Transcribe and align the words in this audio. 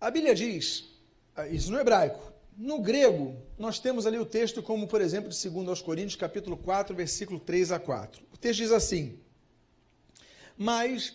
A 0.00 0.10
Bíblia 0.10 0.34
diz, 0.34 0.88
ah, 1.36 1.46
isso 1.46 1.70
no 1.70 1.78
hebraico, 1.78 2.32
no 2.56 2.78
grego, 2.78 3.36
nós 3.58 3.78
temos 3.78 4.06
ali 4.06 4.18
o 4.18 4.24
texto 4.24 4.62
como, 4.62 4.88
por 4.88 5.02
exemplo, 5.02 5.28
de 5.28 5.48
2 5.50 5.68
aos 5.68 5.82
Coríntios, 5.82 6.16
capítulo 6.16 6.56
4, 6.56 6.96
versículo 6.96 7.38
3 7.38 7.72
a 7.72 7.78
4. 7.78 8.22
O 8.32 8.36
texto 8.38 8.60
diz 8.60 8.72
assim: 8.72 9.18
Mas 10.56 11.14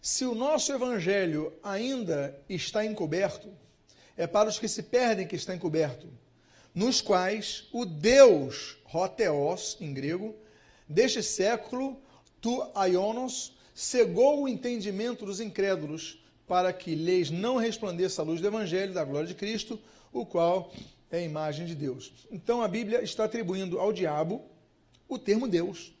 se 0.00 0.24
o 0.24 0.34
nosso 0.34 0.72
evangelho 0.72 1.52
ainda 1.62 2.34
está 2.48 2.82
encoberto, 2.82 3.52
é 4.16 4.26
para 4.26 4.48
os 4.48 4.58
que 4.58 4.68
se 4.68 4.84
perdem 4.84 5.26
que 5.26 5.36
está 5.36 5.54
encoberto, 5.54 6.08
nos 6.74 7.02
quais 7.02 7.68
o 7.72 7.84
Deus, 7.84 8.78
roteos 8.84 9.76
em 9.82 9.92
grego, 9.92 10.34
deste 10.88 11.22
século, 11.22 12.00
tu 12.40 12.66
aionos, 12.74 13.54
cegou 13.74 14.42
o 14.42 14.48
entendimento 14.48 15.26
dos 15.26 15.40
incrédulos, 15.40 16.23
para 16.46 16.72
que 16.72 16.94
lhes 16.94 17.30
não 17.30 17.56
resplandeça 17.56 18.22
a 18.22 18.24
luz 18.24 18.40
do 18.40 18.46
evangelho 18.46 18.92
da 18.92 19.04
glória 19.04 19.26
de 19.26 19.34
Cristo, 19.34 19.80
o 20.12 20.26
qual 20.26 20.72
é 21.10 21.18
a 21.18 21.22
imagem 21.22 21.66
de 21.66 21.74
Deus. 21.74 22.12
Então 22.30 22.62
a 22.62 22.68
Bíblia 22.68 23.02
está 23.02 23.24
atribuindo 23.24 23.78
ao 23.78 23.92
diabo 23.92 24.42
o 25.08 25.18
termo 25.18 25.48
Deus. 25.48 25.92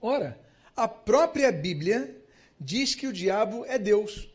Ora, 0.00 0.38
a 0.76 0.86
própria 0.86 1.50
Bíblia 1.50 2.22
diz 2.60 2.94
que 2.94 3.06
o 3.06 3.12
diabo 3.12 3.64
é 3.66 3.78
Deus, 3.78 4.28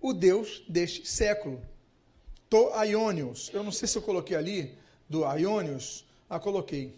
o 0.00 0.12
Deus 0.12 0.62
deste 0.68 1.08
século. 1.08 1.60
To 2.48 2.70
Aionios. 2.74 3.50
Eu 3.52 3.62
não 3.62 3.72
sei 3.72 3.88
se 3.88 3.96
eu 3.96 4.02
coloquei 4.02 4.36
ali 4.36 4.76
do 5.08 5.24
Aionios. 5.24 6.04
Ah, 6.28 6.38
coloquei. 6.38 6.94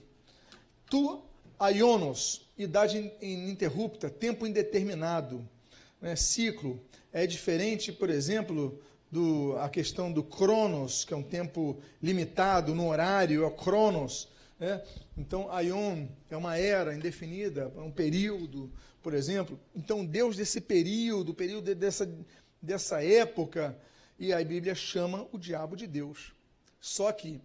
Tu 0.90 1.22
Aionos, 1.58 2.48
idade 2.58 3.12
ininterrupta, 3.22 4.10
tempo 4.10 4.46
indeterminado, 4.46 5.48
né, 6.00 6.16
ciclo. 6.16 6.80
É 7.14 7.28
diferente, 7.28 7.92
por 7.92 8.10
exemplo, 8.10 8.82
do, 9.08 9.56
a 9.58 9.68
questão 9.68 10.12
do 10.12 10.24
Cronos, 10.24 11.04
que 11.04 11.14
é 11.14 11.16
um 11.16 11.22
tempo 11.22 11.80
limitado 12.02 12.74
no 12.74 12.88
horário, 12.88 13.44
é 13.44 13.46
o 13.46 13.52
Cronos. 13.52 14.28
Né? 14.58 14.82
Então, 15.16 15.48
Aion 15.52 16.08
é 16.28 16.36
uma 16.36 16.58
era 16.58 16.92
indefinida, 16.92 17.72
é 17.76 17.80
um 17.80 17.90
período, 17.92 18.68
por 19.00 19.14
exemplo. 19.14 19.60
Então, 19.76 20.04
Deus 20.04 20.36
desse 20.36 20.60
período, 20.60 21.32
período 21.32 21.72
dessa, 21.72 22.12
dessa 22.60 23.00
época, 23.00 23.78
e 24.18 24.32
a 24.32 24.42
Bíblia 24.42 24.74
chama 24.74 25.28
o 25.30 25.38
diabo 25.38 25.76
de 25.76 25.86
Deus. 25.86 26.32
Só 26.80 27.12
que 27.12 27.40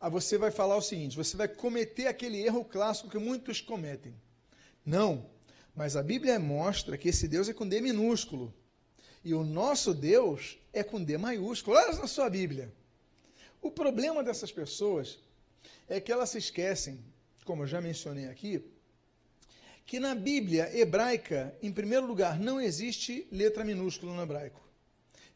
a 0.00 0.08
você 0.08 0.36
vai 0.36 0.50
falar 0.50 0.76
o 0.76 0.82
seguinte: 0.82 1.16
você 1.16 1.36
vai 1.36 1.46
cometer 1.46 2.08
aquele 2.08 2.42
erro 2.42 2.64
clássico 2.64 3.08
que 3.08 3.18
muitos 3.18 3.60
cometem. 3.60 4.12
Não, 4.84 5.24
mas 5.72 5.94
a 5.94 6.02
Bíblia 6.02 6.36
mostra 6.40 6.98
que 6.98 7.10
esse 7.10 7.28
Deus 7.28 7.48
é 7.48 7.54
com 7.54 7.68
D 7.68 7.80
minúsculo. 7.80 8.52
E 9.24 9.34
o 9.34 9.44
nosso 9.44 9.94
Deus 9.94 10.58
é 10.72 10.82
com 10.82 11.02
D 11.02 11.16
maiúsculo. 11.16 11.76
Olha 11.76 11.96
na 11.96 12.06
sua 12.06 12.28
Bíblia. 12.28 12.72
O 13.60 13.70
problema 13.70 14.22
dessas 14.24 14.50
pessoas 14.50 15.18
é 15.88 16.00
que 16.00 16.10
elas 16.10 16.30
se 16.30 16.38
esquecem, 16.38 16.98
como 17.44 17.62
eu 17.62 17.66
já 17.66 17.80
mencionei 17.80 18.26
aqui, 18.26 18.64
que 19.86 20.00
na 20.00 20.14
Bíblia 20.14 20.76
hebraica, 20.76 21.56
em 21.62 21.72
primeiro 21.72 22.06
lugar, 22.06 22.38
não 22.38 22.60
existe 22.60 23.26
letra 23.30 23.64
minúscula 23.64 24.14
no 24.14 24.22
hebraico. 24.22 24.60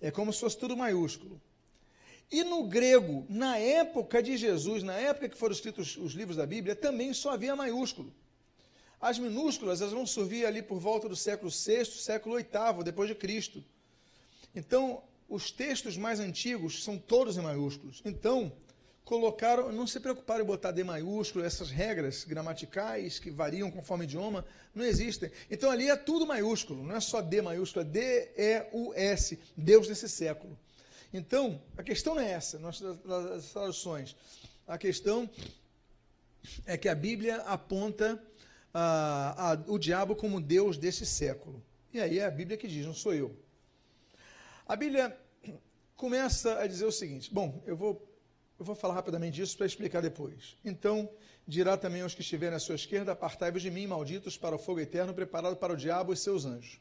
É 0.00 0.10
como 0.10 0.32
se 0.32 0.40
fosse 0.40 0.58
tudo 0.58 0.76
maiúsculo. 0.76 1.40
E 2.30 2.42
no 2.42 2.66
grego, 2.66 3.24
na 3.28 3.56
época 3.56 4.20
de 4.20 4.36
Jesus, 4.36 4.82
na 4.82 4.94
época 4.94 5.28
que 5.28 5.36
foram 5.36 5.52
escritos 5.52 5.96
os 5.96 6.12
livros 6.12 6.36
da 6.36 6.46
Bíblia, 6.46 6.74
também 6.74 7.12
só 7.12 7.30
havia 7.30 7.54
maiúsculo. 7.54 8.12
As 9.00 9.18
minúsculas 9.18 9.80
elas 9.80 9.92
vão 9.92 10.06
surgir 10.06 10.44
ali 10.44 10.62
por 10.62 10.80
volta 10.80 11.08
do 11.08 11.14
século 11.14 11.50
VI, 11.50 11.84
século 11.84 12.36
VIII, 12.36 12.82
depois 12.82 13.08
de 13.08 13.14
Cristo. 13.14 13.64
Então, 14.56 15.02
os 15.28 15.50
textos 15.50 15.96
mais 15.96 16.18
antigos 16.18 16.82
são 16.82 16.96
todos 16.98 17.36
em 17.36 17.42
maiúsculos. 17.42 18.00
Então, 18.04 18.50
colocaram, 19.04 19.70
não 19.70 19.86
se 19.86 20.00
preocuparam 20.00 20.42
em 20.42 20.46
botar 20.46 20.72
D 20.72 20.82
maiúsculo, 20.82 21.44
essas 21.44 21.70
regras 21.70 22.24
gramaticais 22.24 23.18
que 23.18 23.30
variam 23.30 23.70
conforme 23.70 24.04
o 24.04 24.06
idioma, 24.06 24.44
não 24.74 24.84
existem. 24.84 25.30
Então 25.48 25.70
ali 25.70 25.88
é 25.88 25.94
tudo 25.94 26.26
maiúsculo, 26.26 26.82
não 26.82 26.96
é 26.96 27.00
só 27.00 27.22
D 27.22 27.40
maiúsculo, 27.40 27.86
é 27.86 27.88
D-E-U-S, 27.88 29.38
Deus 29.56 29.86
desse 29.86 30.08
século. 30.08 30.58
Então, 31.14 31.62
a 31.76 31.84
questão 31.84 32.16
não 32.16 32.22
é 32.22 32.32
essa, 32.32 32.58
nas 32.58 32.80
traduções. 33.52 34.16
A 34.66 34.76
questão 34.76 35.30
é 36.64 36.76
que 36.76 36.88
a 36.88 36.94
Bíblia 36.94 37.36
aponta 37.42 38.20
ah, 38.74 39.52
a, 39.52 39.70
o 39.70 39.78
diabo 39.78 40.16
como 40.16 40.40
Deus 40.40 40.76
desse 40.76 41.06
século. 41.06 41.62
E 41.94 42.00
aí 42.00 42.18
é 42.18 42.24
a 42.24 42.30
Bíblia 42.30 42.56
que 42.56 42.66
diz, 42.66 42.84
não 42.84 42.92
sou 42.92 43.14
eu. 43.14 43.45
A 44.68 44.74
Bíblia 44.74 45.16
começa 45.94 46.58
a 46.58 46.66
dizer 46.66 46.86
o 46.86 46.90
seguinte: 46.90 47.32
bom, 47.32 47.62
eu 47.64 47.76
vou, 47.76 48.04
eu 48.58 48.64
vou 48.64 48.74
falar 48.74 48.94
rapidamente 48.94 49.36
disso 49.36 49.56
para 49.56 49.64
explicar 49.64 50.02
depois. 50.02 50.56
Então, 50.64 51.08
dirá 51.46 51.76
também 51.76 52.02
aos 52.02 52.14
que 52.14 52.20
estiverem 52.20 52.56
à 52.56 52.58
sua 52.58 52.74
esquerda: 52.74 53.12
Apartai-vos 53.12 53.62
de 53.62 53.70
mim, 53.70 53.86
malditos, 53.86 54.36
para 54.36 54.56
o 54.56 54.58
fogo 54.58 54.80
eterno 54.80 55.14
preparado 55.14 55.56
para 55.56 55.72
o 55.72 55.76
diabo 55.76 56.12
e 56.12 56.16
seus 56.16 56.44
anjos. 56.44 56.80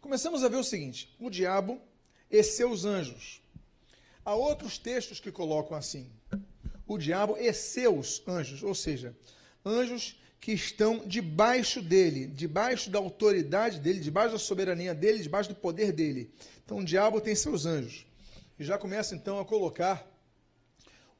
Começamos 0.00 0.42
a 0.42 0.48
ver 0.48 0.56
o 0.56 0.64
seguinte: 0.64 1.14
o 1.20 1.30
diabo 1.30 1.80
e 2.28 2.42
seus 2.42 2.84
anjos. 2.84 3.40
Há 4.24 4.34
outros 4.34 4.76
textos 4.76 5.20
que 5.20 5.30
colocam 5.30 5.76
assim: 5.76 6.10
o 6.84 6.98
diabo 6.98 7.36
e 7.36 7.52
seus 7.52 8.26
anjos, 8.26 8.64
ou 8.64 8.74
seja, 8.74 9.16
anjos 9.64 10.20
que 10.40 10.52
estão 10.52 11.06
debaixo 11.06 11.82
dele, 11.82 12.26
debaixo 12.26 12.88
da 12.88 12.98
autoridade 12.98 13.78
dele, 13.78 14.00
debaixo 14.00 14.32
da 14.32 14.38
soberania 14.38 14.94
dele, 14.94 15.22
debaixo 15.22 15.50
do 15.50 15.54
poder 15.54 15.92
dele. 15.92 16.32
Então 16.64 16.78
o 16.78 16.84
diabo 16.84 17.20
tem 17.20 17.34
seus 17.34 17.66
anjos. 17.66 18.06
E 18.58 18.64
já 18.64 18.78
começa 18.78 19.14
então 19.14 19.38
a 19.38 19.44
colocar 19.44 20.06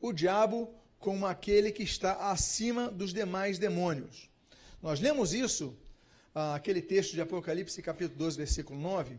o 0.01 0.13
diabo 0.13 0.73
como 0.99 1.27
aquele 1.27 1.71
que 1.71 1.83
está 1.83 2.31
acima 2.31 2.91
dos 2.91 3.13
demais 3.13 3.59
demônios. 3.59 4.31
Nós 4.83 5.01
lemos 5.01 5.35
isso, 5.35 5.77
ah, 6.35 6.55
aquele 6.55 6.81
texto 6.81 7.13
de 7.13 7.21
Apocalipse, 7.21 7.83
capítulo 7.83 8.19
12, 8.19 8.39
versículo 8.39 8.81
9, 8.81 9.19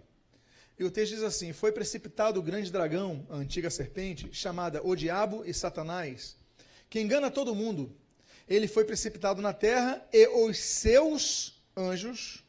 e 0.80 0.84
o 0.84 0.90
texto 0.90 1.14
diz 1.14 1.24
assim: 1.24 1.54
Foi 1.54 1.72
precipitado 1.72 2.40
o 2.40 2.44
grande 2.44 2.72
dragão, 2.72 3.26
a 3.30 3.36
antiga 3.36 3.70
serpente, 3.70 4.30
chamada 4.32 4.82
o 4.84 4.96
Diabo 4.96 5.44
e 5.46 5.54
Satanás, 5.54 6.36
que 6.90 7.00
engana 7.00 7.30
todo 7.30 7.54
mundo 7.54 7.96
ele 8.54 8.68
foi 8.68 8.84
precipitado 8.84 9.42
na 9.42 9.54
terra 9.54 10.06
e 10.12 10.28
os 10.28 10.60
seus 10.60 11.64
anjos 11.76 12.44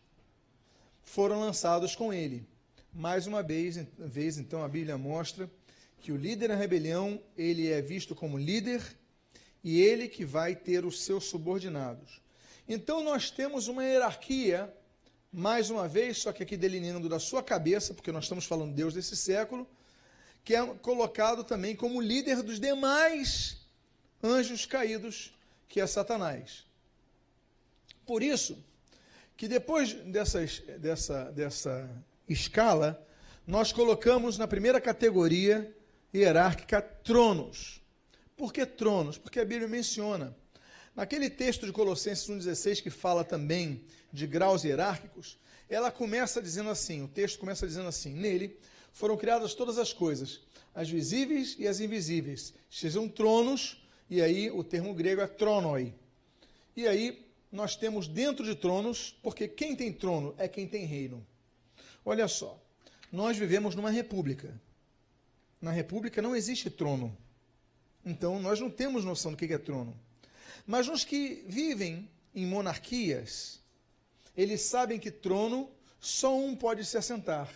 foram 1.00 1.38
lançados 1.38 1.94
com 1.94 2.12
ele. 2.12 2.44
Mais 2.92 3.28
uma 3.28 3.40
vez, 3.40 3.76
vez 3.96 4.36
então 4.36 4.64
a 4.64 4.68
Bíblia 4.68 4.98
mostra 4.98 5.48
que 6.00 6.10
o 6.10 6.16
líder 6.16 6.48
da 6.48 6.56
rebelião, 6.56 7.22
ele 7.38 7.70
é 7.70 7.80
visto 7.80 8.16
como 8.16 8.36
líder 8.36 8.82
e 9.62 9.80
ele 9.80 10.08
que 10.08 10.24
vai 10.24 10.56
ter 10.56 10.84
os 10.84 11.02
seus 11.02 11.26
subordinados. 11.26 12.20
Então 12.68 13.04
nós 13.04 13.30
temos 13.30 13.68
uma 13.68 13.84
hierarquia, 13.84 14.74
mais 15.32 15.70
uma 15.70 15.86
vez, 15.86 16.18
só 16.18 16.32
que 16.32 16.42
aqui 16.42 16.56
delineando 16.56 17.08
da 17.08 17.20
sua 17.20 17.44
cabeça, 17.44 17.94
porque 17.94 18.10
nós 18.10 18.24
estamos 18.24 18.44
falando 18.44 18.70
de 18.70 18.76
Deus 18.76 18.92
desse 18.92 19.16
século, 19.16 19.68
que 20.42 20.56
é 20.56 20.66
colocado 20.66 21.44
também 21.44 21.76
como 21.76 22.00
líder 22.00 22.42
dos 22.42 22.58
demais 22.58 23.58
anjos 24.20 24.66
caídos 24.66 25.32
que 25.72 25.80
é 25.80 25.86
Satanás. 25.86 26.66
Por 28.04 28.22
isso, 28.22 28.62
que 29.38 29.48
depois 29.48 29.94
dessas, 29.94 30.58
dessa, 30.78 31.32
dessa 31.32 31.88
escala, 32.28 33.02
nós 33.46 33.72
colocamos 33.72 34.36
na 34.36 34.46
primeira 34.46 34.82
categoria 34.82 35.74
hierárquica 36.12 36.82
tronos. 36.82 37.80
Por 38.36 38.52
que 38.52 38.66
tronos? 38.66 39.16
Porque 39.16 39.40
a 39.40 39.46
Bíblia 39.46 39.66
menciona. 39.66 40.36
Naquele 40.94 41.30
texto 41.30 41.64
de 41.64 41.72
Colossenses 41.72 42.28
1,16, 42.28 42.82
que 42.82 42.90
fala 42.90 43.24
também 43.24 43.82
de 44.12 44.26
graus 44.26 44.64
hierárquicos, 44.64 45.38
ela 45.70 45.90
começa 45.90 46.42
dizendo 46.42 46.68
assim: 46.68 47.00
o 47.00 47.08
texto 47.08 47.38
começa 47.38 47.66
dizendo 47.66 47.88
assim: 47.88 48.12
nele 48.12 48.58
foram 48.92 49.16
criadas 49.16 49.54
todas 49.54 49.78
as 49.78 49.90
coisas, 49.90 50.42
as 50.74 50.90
visíveis 50.90 51.56
e 51.58 51.66
as 51.66 51.80
invisíveis, 51.80 52.52
sejam 52.70 53.08
tronos, 53.08 53.81
e 54.08 54.20
aí 54.20 54.50
o 54.50 54.62
termo 54.62 54.94
grego 54.94 55.20
é 55.20 55.26
tronoi. 55.26 55.94
E 56.76 56.86
aí 56.86 57.26
nós 57.50 57.76
temos 57.76 58.08
dentro 58.08 58.44
de 58.44 58.54
tronos, 58.54 59.16
porque 59.22 59.46
quem 59.46 59.76
tem 59.76 59.92
trono 59.92 60.34
é 60.38 60.48
quem 60.48 60.66
tem 60.66 60.86
reino. 60.86 61.26
Olha 62.04 62.26
só, 62.26 62.60
nós 63.12 63.36
vivemos 63.36 63.74
numa 63.74 63.90
república. 63.90 64.58
Na 65.60 65.70
república 65.70 66.22
não 66.22 66.34
existe 66.34 66.70
trono. 66.70 67.16
Então 68.04 68.40
nós 68.40 68.58
não 68.58 68.70
temos 68.70 69.04
noção 69.04 69.32
do 69.32 69.36
que 69.36 69.52
é 69.52 69.58
trono. 69.58 69.94
Mas 70.66 70.88
os 70.88 71.04
que 71.04 71.44
vivem 71.46 72.08
em 72.34 72.46
monarquias, 72.46 73.60
eles 74.36 74.62
sabem 74.62 74.98
que 74.98 75.10
trono 75.10 75.70
só 76.00 76.36
um 76.36 76.56
pode 76.56 76.84
se 76.84 76.96
assentar. 76.96 77.48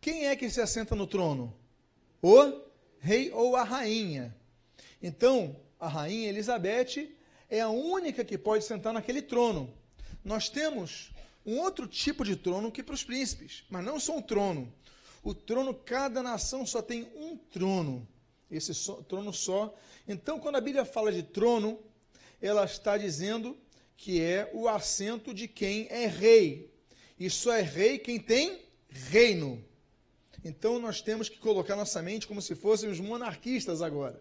Quem 0.00 0.26
é 0.26 0.36
que 0.36 0.48
se 0.48 0.60
assenta 0.60 0.94
no 0.94 1.06
trono? 1.06 1.54
O 2.22 2.62
rei 3.00 3.30
ou 3.32 3.56
a 3.56 3.64
rainha. 3.64 4.34
Então, 5.02 5.56
a 5.78 5.88
rainha 5.88 6.28
Elizabeth 6.28 7.10
é 7.48 7.60
a 7.60 7.68
única 7.68 8.24
que 8.24 8.38
pode 8.38 8.64
sentar 8.64 8.92
naquele 8.92 9.22
trono. 9.22 9.72
Nós 10.24 10.48
temos 10.48 11.10
um 11.44 11.58
outro 11.58 11.86
tipo 11.86 12.24
de 12.24 12.36
trono 12.36 12.70
que 12.70 12.82
para 12.82 12.94
os 12.94 13.04
príncipes, 13.04 13.64
mas 13.70 13.84
não 13.84 13.98
só 13.98 14.16
um 14.16 14.22
trono. 14.22 14.72
O 15.22 15.34
trono, 15.34 15.74
cada 15.74 16.22
nação 16.22 16.66
só 16.66 16.80
tem 16.82 17.10
um 17.16 17.36
trono. 17.36 18.06
Esse 18.50 18.72
trono 19.08 19.32
só. 19.32 19.74
Então, 20.06 20.38
quando 20.38 20.56
a 20.56 20.60
Bíblia 20.60 20.84
fala 20.84 21.12
de 21.12 21.22
trono, 21.22 21.78
ela 22.40 22.64
está 22.64 22.96
dizendo 22.96 23.56
que 23.96 24.20
é 24.20 24.50
o 24.54 24.68
assento 24.68 25.32
de 25.34 25.46
quem 25.46 25.86
é 25.90 26.06
rei. 26.06 26.72
E 27.18 27.28
só 27.28 27.52
é 27.52 27.60
rei 27.60 27.98
quem 27.98 28.18
tem 28.18 28.62
reino. 28.88 29.62
Então 30.44 30.78
nós 30.78 31.02
temos 31.02 31.28
que 31.28 31.38
colocar 31.38 31.76
nossa 31.76 32.00
mente 32.00 32.26
como 32.26 32.40
se 32.40 32.54
fôssemos 32.54 32.98
monarquistas 32.98 33.82
agora. 33.82 34.20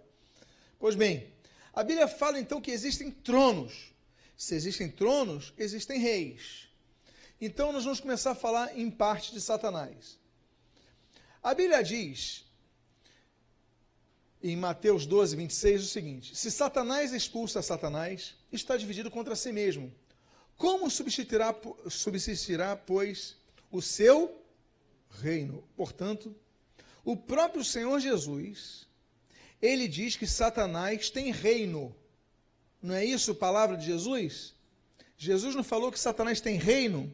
Pois 0.79 0.95
bem, 0.95 1.31
a 1.73 1.83
Bíblia 1.83 2.07
fala 2.07 2.39
então 2.39 2.61
que 2.61 2.71
existem 2.71 3.11
tronos. 3.11 3.93
Se 4.37 4.55
existem 4.55 4.89
tronos, 4.89 5.53
existem 5.57 5.99
reis. 5.99 6.69
Então 7.41 7.73
nós 7.73 7.83
vamos 7.83 7.99
começar 7.99 8.31
a 8.31 8.35
falar 8.35 8.77
em 8.77 8.89
parte 8.89 9.33
de 9.33 9.41
Satanás. 9.41 10.17
A 11.43 11.53
Bíblia 11.53 11.83
diz 11.83 12.45
em 14.41 14.55
Mateus 14.55 15.05
12, 15.05 15.35
26 15.35 15.83
o 15.83 15.87
seguinte: 15.87 16.35
Se 16.35 16.49
Satanás 16.49 17.11
expulsa 17.13 17.61
Satanás, 17.61 18.35
está 18.51 18.77
dividido 18.77 19.11
contra 19.11 19.35
si 19.35 19.51
mesmo. 19.51 19.93
Como 20.57 20.89
subsistirá, 20.89 21.53
subsistirá 21.89 22.75
pois, 22.75 23.37
o 23.69 23.81
seu 23.81 24.41
reino. 25.09 25.63
Portanto, 25.75 26.35
o 27.03 27.15
próprio 27.15 27.63
Senhor 27.63 27.99
Jesus, 27.99 28.88
ele 29.61 29.87
diz 29.87 30.15
que 30.15 30.25
Satanás 30.25 31.09
tem 31.09 31.31
reino. 31.31 31.95
Não 32.81 32.95
é 32.95 33.03
isso 33.03 33.31
a 33.31 33.35
palavra 33.35 33.75
de 33.75 33.85
Jesus? 33.85 34.53
Jesus 35.17 35.53
não 35.55 35.63
falou 35.63 35.91
que 35.91 35.99
Satanás 35.99 36.39
tem 36.39 36.57
reino? 36.57 37.13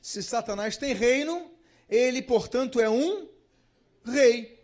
Se 0.00 0.22
Satanás 0.22 0.76
tem 0.76 0.94
reino, 0.94 1.50
ele, 1.88 2.22
portanto, 2.22 2.80
é 2.80 2.88
um 2.88 3.28
rei. 4.04 4.60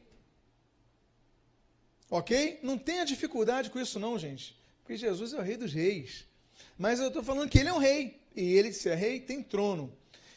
Ok? 2.10 2.58
Não 2.62 2.78
tenha 2.78 3.04
dificuldade 3.04 3.70
com 3.70 3.78
isso, 3.78 4.00
não, 4.00 4.18
gente. 4.18 4.58
Porque 4.82 4.96
Jesus 4.96 5.34
é 5.34 5.38
o 5.38 5.42
rei 5.42 5.56
dos 5.56 5.72
reis. 5.72 6.24
Mas 6.78 6.98
eu 6.98 7.08
estou 7.08 7.22
falando 7.22 7.50
que 7.50 7.58
ele 7.58 7.68
é 7.68 7.72
um 7.72 7.78
rei. 7.78 8.18
E 8.34 8.42
ele, 8.54 8.72
se 8.72 8.88
é 8.88 8.94
rei, 8.94 9.20
tem 9.20 9.42
trono. 9.42 9.92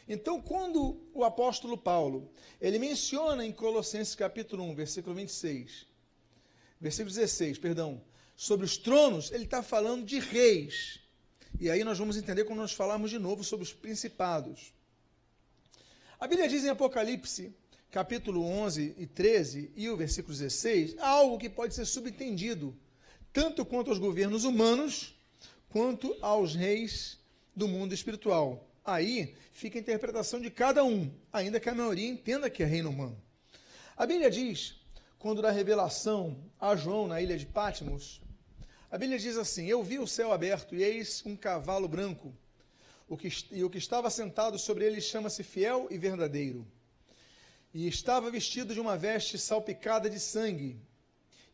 Então, 0.06 0.40
quando 0.42 1.00
o 1.14 1.24
apóstolo 1.24 1.78
Paulo, 1.78 2.30
ele 2.60 2.78
menciona 2.78 3.46
em 3.46 3.52
Colossenses 3.52 4.14
capítulo 4.14 4.62
1, 4.64 4.74
versículo 4.74 5.14
26, 5.14 5.86
versículo 6.82 7.14
16, 7.14 7.58
perdão, 7.58 8.02
sobre 8.36 8.66
os 8.66 8.76
tronos, 8.76 9.30
ele 9.30 9.44
está 9.44 9.62
falando 9.62 10.04
de 10.04 10.18
reis. 10.18 10.98
E 11.60 11.70
aí 11.70 11.84
nós 11.84 11.96
vamos 11.96 12.16
entender 12.16 12.44
quando 12.44 12.58
nós 12.58 12.72
falarmos 12.72 13.08
de 13.08 13.20
novo 13.20 13.44
sobre 13.44 13.62
os 13.62 13.72
principados. 13.72 14.74
A 16.18 16.26
Bíblia 16.26 16.48
diz 16.48 16.64
em 16.64 16.70
Apocalipse, 16.70 17.54
capítulo 17.88 18.44
11 18.44 18.96
e 18.98 19.06
13, 19.06 19.70
e 19.76 19.88
o 19.88 19.96
versículo 19.96 20.36
16, 20.36 20.98
algo 20.98 21.38
que 21.38 21.48
pode 21.48 21.72
ser 21.72 21.84
subentendido, 21.84 22.76
tanto 23.32 23.64
quanto 23.64 23.90
aos 23.90 24.00
governos 24.00 24.42
humanos, 24.42 25.14
quanto 25.68 26.16
aos 26.20 26.56
reis 26.56 27.20
do 27.54 27.68
mundo 27.68 27.94
espiritual. 27.94 28.68
Aí 28.84 29.36
fica 29.52 29.78
a 29.78 29.80
interpretação 29.80 30.40
de 30.40 30.50
cada 30.50 30.82
um, 30.82 31.12
ainda 31.32 31.60
que 31.60 31.68
a 31.68 31.74
maioria 31.74 32.08
entenda 32.08 32.50
que 32.50 32.64
é 32.64 32.66
reino 32.66 32.90
humano. 32.90 33.16
A 33.96 34.04
Bíblia 34.04 34.28
diz, 34.28 34.81
quando 35.22 35.40
dá 35.40 35.52
revelação 35.52 36.36
a 36.58 36.74
João 36.74 37.06
na 37.06 37.20
ilha 37.20 37.38
de 37.38 37.46
Patmos, 37.46 38.20
a 38.90 38.98
Bíblia 38.98 39.20
diz 39.20 39.36
assim: 39.36 39.66
Eu 39.66 39.80
vi 39.80 40.00
o 40.00 40.06
céu 40.06 40.32
aberto 40.32 40.74
e 40.74 40.82
eis 40.82 41.22
um 41.24 41.36
cavalo 41.36 41.86
branco, 41.86 42.34
o 43.08 43.16
que, 43.16 43.28
e 43.52 43.62
o 43.62 43.70
que 43.70 43.78
estava 43.78 44.10
sentado 44.10 44.58
sobre 44.58 44.84
ele 44.84 45.00
chama-se 45.00 45.44
Fiel 45.44 45.86
e 45.92 45.96
Verdadeiro. 45.96 46.66
E 47.72 47.86
estava 47.86 48.32
vestido 48.32 48.74
de 48.74 48.80
uma 48.80 48.96
veste 48.96 49.38
salpicada 49.38 50.10
de 50.10 50.18
sangue, 50.18 50.76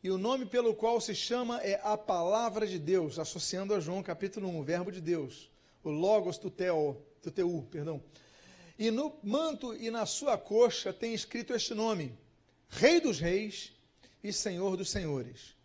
e 0.03 0.11
o 0.11 0.17
nome 0.17 0.47
pelo 0.47 0.75
qual 0.75 0.99
se 0.99 1.15
chama 1.15 1.61
é 1.61 1.79
a 1.85 1.95
Palavra 1.95 2.67
de 2.67 2.79
Deus, 2.79 3.19
associando 3.19 3.75
a 3.75 3.81
João 3.81 4.03
capítulo 4.03 4.49
1, 4.49 4.59
o 4.59 4.65
Verbo 4.65 4.91
de 4.91 5.03
Deus, 5.03 5.51
o 5.85 5.91
Logos 5.91 6.39
Tuteo 6.39 6.97
do 7.23 7.31
TU, 7.31 7.69
perdão. 7.71 8.03
E 8.79 8.91
no 8.91 9.15
manto 9.23 9.75
e 9.75 9.91
na 9.91 10.07
sua 10.07 10.39
coxa 10.39 10.91
tem 10.91 11.13
escrito 11.13 11.53
este 11.53 11.75
nome: 11.75 12.17
Rei 12.69 13.01
dos 13.01 13.19
Reis 13.19 13.73
e 14.23 14.33
Senhor 14.33 14.77
dos 14.77 14.91
Senhores. 14.91 15.57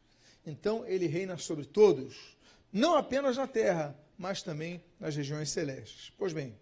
Então 0.46 0.86
ele 0.86 1.08
reina 1.08 1.38
sobre 1.38 1.66
todos, 1.66 2.36
não 2.72 2.96
apenas 2.96 3.38
na 3.38 3.48
terra, 3.48 3.98
mas 4.18 4.42
também 4.42 4.84
nas 5.00 5.16
regiões 5.16 5.50
celestes. 5.50 6.12
Pois 6.18 6.34
bem, 6.34 6.58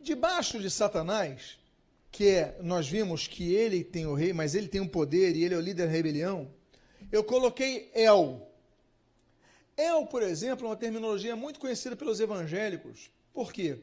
debaixo 0.00 0.58
de 0.58 0.70
Satanás, 0.70 1.58
que 2.10 2.28
é, 2.28 2.58
nós 2.60 2.88
vimos 2.88 3.26
que 3.26 3.54
ele 3.54 3.84
tem 3.84 4.06
o 4.06 4.14
rei, 4.14 4.32
mas 4.32 4.54
ele 4.54 4.68
tem 4.68 4.80
o 4.80 4.84
um 4.84 4.88
poder 4.88 5.36
e 5.36 5.44
ele 5.44 5.54
é 5.54 5.58
o 5.58 5.60
líder 5.60 5.86
da 5.86 5.92
rebelião, 5.92 6.50
eu 7.12 7.22
coloquei 7.24 7.90
El, 7.94 8.50
El, 9.76 10.06
por 10.06 10.22
exemplo, 10.22 10.66
é 10.66 10.70
uma 10.70 10.76
terminologia 10.76 11.34
muito 11.34 11.58
conhecida 11.58 11.96
pelos 11.96 12.20
evangélicos. 12.20 13.10
Por 13.32 13.50
quê? 13.50 13.78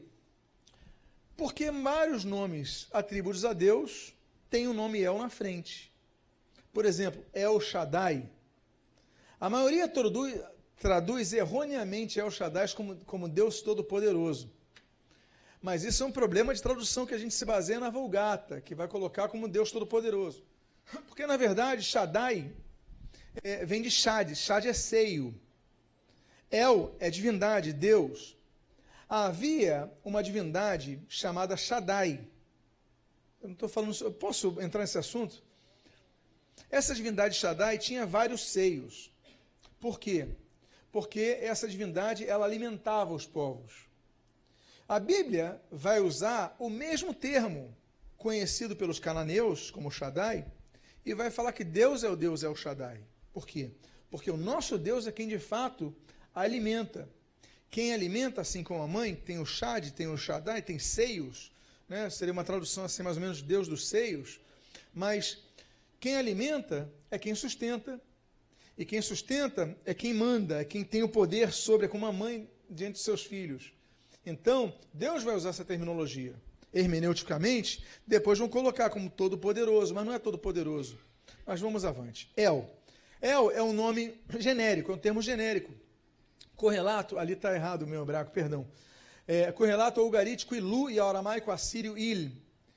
Porque 1.36 1.70
vários 1.72 2.22
nomes 2.24 2.86
atribuídos 2.92 3.44
a 3.44 3.52
Deus 3.52 4.14
têm 4.50 4.68
o 4.68 4.72
nome 4.72 5.00
El 5.00 5.18
na 5.18 5.28
frente. 5.28 5.92
Por 6.72 6.84
exemplo, 6.84 7.24
El 7.32 7.58
Shaddai. 7.58 8.30
A 9.40 9.48
maioria 9.48 9.88
traduz, 9.88 10.34
traduz 10.76 11.32
erroneamente 11.32 12.20
El 12.20 12.30
Shaddai 12.30 12.68
como, 12.74 12.96
como 13.04 13.28
Deus 13.28 13.62
Todo-Poderoso. 13.62 14.50
Mas 15.60 15.82
isso 15.82 16.02
é 16.02 16.06
um 16.06 16.12
problema 16.12 16.54
de 16.54 16.62
tradução 16.62 17.04
que 17.04 17.14
a 17.14 17.18
gente 17.18 17.34
se 17.34 17.44
baseia 17.44 17.80
na 17.80 17.90
Vulgata, 17.90 18.60
que 18.60 18.74
vai 18.74 18.86
colocar 18.86 19.28
como 19.28 19.48
Deus 19.48 19.72
Todo-Poderoso. 19.72 20.44
Porque, 21.06 21.26
na 21.26 21.36
verdade, 21.36 21.82
Shaddai 21.82 22.52
é, 23.42 23.64
vem 23.64 23.82
de 23.82 23.90
Shad. 23.90 24.34
Shad 24.34 24.66
é 24.66 24.72
seio. 24.72 25.34
El 26.50 26.94
é 26.98 27.10
divindade, 27.10 27.72
Deus. 27.72 28.36
Havia 29.08 29.90
uma 30.04 30.22
divindade 30.22 31.02
chamada 31.08 31.56
Shaddai. 31.56 32.26
Eu 33.48 33.52
não 33.52 33.54
estou 33.54 33.68
falando. 33.68 33.96
Eu 34.02 34.12
posso 34.12 34.60
entrar 34.60 34.82
nesse 34.82 34.98
assunto? 34.98 35.42
Essa 36.70 36.94
divindade 36.94 37.34
Shaddai 37.34 37.78
tinha 37.78 38.04
vários 38.04 38.50
seios. 38.50 39.10
Por 39.80 39.98
quê? 39.98 40.28
Porque 40.92 41.38
essa 41.40 41.66
divindade 41.66 42.26
ela 42.26 42.44
alimentava 42.44 43.14
os 43.14 43.26
povos. 43.26 43.88
A 44.86 45.00
Bíblia 45.00 45.60
vai 45.70 45.98
usar 46.00 46.54
o 46.58 46.68
mesmo 46.68 47.14
termo 47.14 47.74
conhecido 48.18 48.76
pelos 48.76 48.98
cananeus 48.98 49.70
como 49.70 49.90
Shaddai 49.90 50.46
e 51.04 51.14
vai 51.14 51.30
falar 51.30 51.52
que 51.52 51.64
Deus 51.64 52.04
é 52.04 52.10
o 52.10 52.16
Deus 52.16 52.42
é 52.42 52.48
o 52.48 52.56
Shaddai. 52.56 53.00
Por 53.32 53.46
quê? 53.46 53.70
Porque 54.10 54.30
o 54.30 54.36
nosso 54.36 54.76
Deus 54.76 55.06
é 55.06 55.12
quem 55.12 55.28
de 55.28 55.38
fato 55.38 55.94
alimenta. 56.34 57.08
Quem 57.70 57.94
alimenta, 57.94 58.42
assim 58.42 58.62
como 58.62 58.82
a 58.82 58.88
mãe, 58.88 59.14
tem 59.14 59.38
o 59.38 59.46
Shad, 59.46 59.90
tem 59.92 60.06
o 60.06 60.16
Shaddai, 60.18 60.60
tem 60.60 60.78
seios, 60.78 61.52
né? 61.88 62.10
seria 62.10 62.32
uma 62.32 62.44
tradução 62.44 62.84
assim 62.84 63.02
mais 63.02 63.16
ou 63.16 63.22
menos 63.22 63.42
Deus 63.42 63.66
dos 63.66 63.88
seios, 63.88 64.40
mas 64.92 65.38
quem 66.00 66.16
alimenta 66.16 66.92
é 67.10 67.18
quem 67.18 67.34
sustenta, 67.34 68.00
e 68.76 68.84
quem 68.84 69.02
sustenta 69.02 69.76
é 69.84 69.92
quem 69.92 70.14
manda, 70.14 70.60
é 70.60 70.64
quem 70.64 70.84
tem 70.84 71.02
o 71.02 71.08
poder 71.08 71.52
sobre, 71.52 71.86
é 71.86 71.88
como 71.88 72.06
a 72.06 72.12
mãe 72.12 72.48
diante 72.70 72.92
dos 72.92 73.02
seus 73.02 73.24
filhos. 73.24 73.72
Então, 74.24 74.72
Deus 74.92 75.24
vai 75.24 75.34
usar 75.34 75.48
essa 75.48 75.64
terminologia. 75.64 76.34
Hermeneuticamente, 76.72 77.82
depois 78.06 78.38
vão 78.38 78.48
colocar 78.48 78.90
como 78.90 79.10
todo-poderoso, 79.10 79.94
mas 79.94 80.06
não 80.06 80.12
é 80.12 80.18
todo-poderoso. 80.18 80.98
Mas 81.44 81.60
vamos 81.60 81.84
avante. 81.84 82.30
El. 82.36 82.70
El 83.20 83.50
é 83.50 83.62
um 83.62 83.72
nome 83.72 84.14
genérico, 84.38 84.92
é 84.92 84.94
um 84.94 84.98
termo 84.98 85.20
genérico 85.20 85.72
correlato, 86.58 87.16
ali 87.18 87.34
está 87.34 87.54
errado 87.54 87.82
o 87.82 87.86
meu 87.86 88.02
hebraico, 88.02 88.32
perdão. 88.32 88.66
É, 89.30 89.52
correlato 89.52 90.00
ao 90.00 90.06
ugarítico 90.06 90.54
ilu 90.54 90.88
e 90.88 90.98
ao 90.98 91.10
aramaico 91.10 91.50
assírio 91.50 91.98
il, 91.98 92.32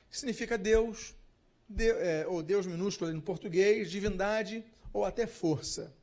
que 0.10 0.20
significa 0.20 0.58
Deus, 0.58 1.16
de, 1.68 1.90
é, 1.90 2.28
ou 2.28 2.44
Deus 2.44 2.68
minúsculo 2.68 3.14
no 3.14 3.22
português, 3.22 3.90
divindade 3.90 4.62
ou 4.92 5.06
até 5.06 5.26
força. 5.26 5.96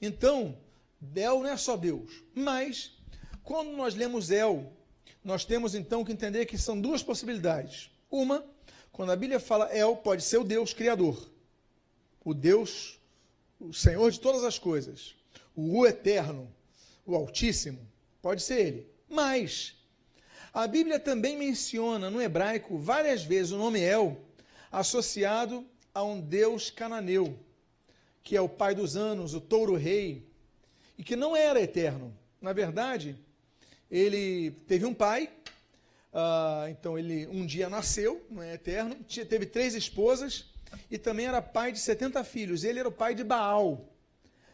Então, 0.00 0.58
El 1.14 1.42
não 1.42 1.48
é 1.48 1.56
só 1.56 1.74
Deus, 1.74 2.22
mas 2.34 2.92
quando 3.42 3.70
nós 3.72 3.94
lemos 3.94 4.30
El, 4.30 4.70
nós 5.24 5.46
temos 5.46 5.74
então 5.74 6.04
que 6.04 6.12
entender 6.12 6.44
que 6.44 6.58
são 6.58 6.78
duas 6.78 7.02
possibilidades. 7.02 7.90
Uma, 8.10 8.44
quando 8.92 9.12
a 9.12 9.16
Bíblia 9.16 9.40
fala 9.40 9.74
El, 9.74 9.96
pode 9.96 10.22
ser 10.22 10.36
o 10.36 10.44
Deus 10.44 10.74
criador, 10.74 11.30
o 12.22 12.34
Deus, 12.34 13.00
o 13.58 13.72
Senhor 13.72 14.10
de 14.10 14.20
todas 14.20 14.44
as 14.44 14.58
coisas, 14.58 15.14
o 15.54 15.86
eterno, 15.86 16.52
o 17.06 17.14
Altíssimo, 17.14 17.80
pode 18.20 18.42
ser 18.42 18.60
ele. 18.60 18.95
Mas 19.08 19.74
a 20.52 20.66
Bíblia 20.66 20.98
também 20.98 21.36
menciona 21.36 22.10
no 22.10 22.20
hebraico 22.20 22.78
várias 22.78 23.22
vezes 23.22 23.52
o 23.52 23.58
nome 23.58 23.80
El 23.80 24.20
associado 24.70 25.66
a 25.94 26.02
um 26.02 26.20
deus 26.20 26.70
cananeu, 26.70 27.38
que 28.22 28.36
é 28.36 28.40
o 28.40 28.48
pai 28.48 28.74
dos 28.74 28.96
anos, 28.96 29.34
o 29.34 29.40
touro-rei, 29.40 30.26
e 30.98 31.04
que 31.04 31.16
não 31.16 31.36
era 31.36 31.60
eterno. 31.60 32.16
Na 32.40 32.52
verdade, 32.52 33.16
ele 33.90 34.50
teve 34.66 34.84
um 34.84 34.94
pai, 34.94 35.30
Uh, 36.16 36.70
então 36.70 36.98
ele 36.98 37.26
um 37.26 37.44
dia 37.44 37.68
nasceu, 37.68 38.24
não 38.30 38.42
é 38.42 38.54
eterno, 38.54 38.96
teve 39.28 39.44
três 39.44 39.74
esposas 39.74 40.46
e 40.90 40.96
também 40.96 41.26
era 41.26 41.42
pai 41.42 41.70
de 41.72 41.78
70 41.78 42.24
filhos. 42.24 42.64
Ele 42.64 42.78
era 42.78 42.88
o 42.88 42.92
pai 42.92 43.14
de 43.14 43.22
Baal. 43.22 43.92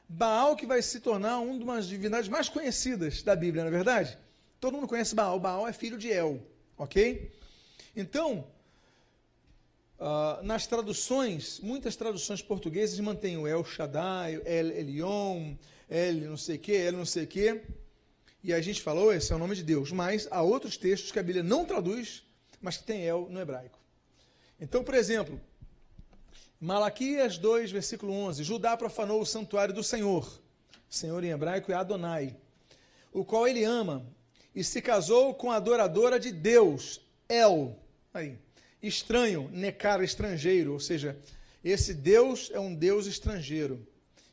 Baal 0.08 0.56
que 0.56 0.66
vai 0.66 0.82
se 0.82 0.98
tornar 0.98 1.38
uma 1.38 1.76
das 1.76 1.86
divindades 1.86 2.28
mais 2.28 2.48
conhecidas 2.48 3.22
da 3.22 3.36
Bíblia, 3.36 3.62
não 3.62 3.68
é 3.68 3.72
verdade? 3.72 4.18
Todo 4.62 4.76
mundo 4.76 4.86
conhece 4.86 5.12
Baal. 5.12 5.40
Baal 5.40 5.66
é 5.66 5.72
filho 5.72 5.98
de 5.98 6.08
El, 6.08 6.40
ok? 6.78 7.32
Então, 7.96 8.46
uh, 9.98 10.40
nas 10.44 10.68
traduções, 10.68 11.58
muitas 11.58 11.96
traduções 11.96 12.40
portuguesas 12.40 13.00
mantêm 13.00 13.36
o 13.36 13.48
El 13.48 13.64
Shaddai, 13.64 14.40
El 14.44 14.70
Elion, 14.70 15.56
El 15.90 16.14
não 16.28 16.36
sei 16.36 16.54
o 16.54 16.58
que, 16.60 16.70
El 16.70 16.92
não 16.92 17.04
sei 17.04 17.24
o 17.24 17.26
que. 17.26 17.60
E 18.40 18.54
a 18.54 18.60
gente 18.60 18.80
falou, 18.80 19.12
esse 19.12 19.32
é 19.32 19.34
o 19.34 19.38
nome 19.40 19.56
de 19.56 19.64
Deus. 19.64 19.90
Mas 19.90 20.28
há 20.30 20.40
outros 20.42 20.76
textos 20.76 21.10
que 21.10 21.18
a 21.18 21.24
Bíblia 21.24 21.42
não 21.42 21.64
traduz, 21.64 22.22
mas 22.60 22.76
que 22.76 22.84
tem 22.84 23.02
El 23.04 23.28
no 23.28 23.40
hebraico. 23.40 23.80
Então, 24.60 24.84
por 24.84 24.94
exemplo, 24.94 25.40
Malaquias 26.60 27.36
2, 27.36 27.72
versículo 27.72 28.12
11: 28.12 28.44
Judá 28.44 28.76
profanou 28.76 29.20
o 29.20 29.26
santuário 29.26 29.74
do 29.74 29.82
Senhor. 29.82 30.40
Senhor 30.88 31.24
em 31.24 31.30
hebraico 31.30 31.72
é 31.72 31.74
Adonai, 31.74 32.36
o 33.12 33.24
qual 33.24 33.48
ele 33.48 33.64
ama, 33.64 34.06
e 34.54 34.62
se 34.62 34.82
casou 34.82 35.34
com 35.34 35.50
a 35.50 35.56
adoradora 35.56 36.18
de 36.20 36.30
Deus, 36.30 37.00
El. 37.28 37.76
Aí, 38.12 38.38
estranho, 38.82 39.48
necar, 39.52 40.02
estrangeiro, 40.02 40.72
ou 40.72 40.80
seja, 40.80 41.18
esse 41.64 41.94
Deus 41.94 42.50
é 42.52 42.60
um 42.60 42.74
Deus 42.74 43.06
estrangeiro. 43.06 43.86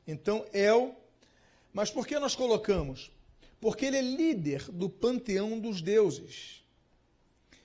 Então, 0.07 0.45
El. 0.51 0.95
Mas 1.71 1.91
por 1.91 2.05
que 2.05 2.17
nós 2.19 2.35
colocamos? 2.35 3.11
Porque 3.61 3.85
ele 3.85 3.97
é 3.97 4.01
líder 4.01 4.63
do 4.71 4.89
panteão 4.89 5.59
dos 5.59 5.81
deuses. 5.81 6.63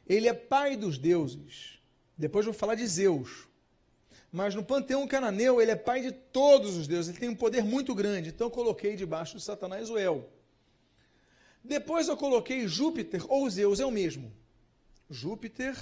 Ele 0.07 0.29
é 0.29 0.35
pai 0.35 0.77
dos 0.77 0.99
deuses. 0.99 1.79
Depois 2.17 2.45
vou 2.45 2.55
falar 2.55 2.75
de 2.75 2.87
Zeus. 2.87 3.49
Mas 4.31 4.55
no 4.55 4.65
panteão 4.65 5.07
cananeu, 5.07 5.61
ele 5.61 5.71
é 5.71 5.77
pai 5.77 6.03
de 6.03 6.13
todos 6.13 6.77
os 6.77 6.87
deuses. 6.87 7.11
Ele 7.11 7.19
tem 7.19 7.29
um 7.29 7.37
poder 7.37 7.65
muito 7.65 7.95
grande. 7.95 8.29
Então 8.29 8.51
coloquei 8.51 8.97
debaixo 8.97 9.37
de 9.37 9.43
Satanás 9.43 9.89
o 9.89 9.97
El. 9.97 10.29
Depois 11.65 12.09
eu 12.09 12.17
coloquei 12.17 12.69
Júpiter 12.69 13.25
ou 13.27 13.49
Zeus, 13.49 13.81
é 13.81 13.87
o 13.87 13.91
mesmo. 13.91 14.31
Júpiter 15.09 15.75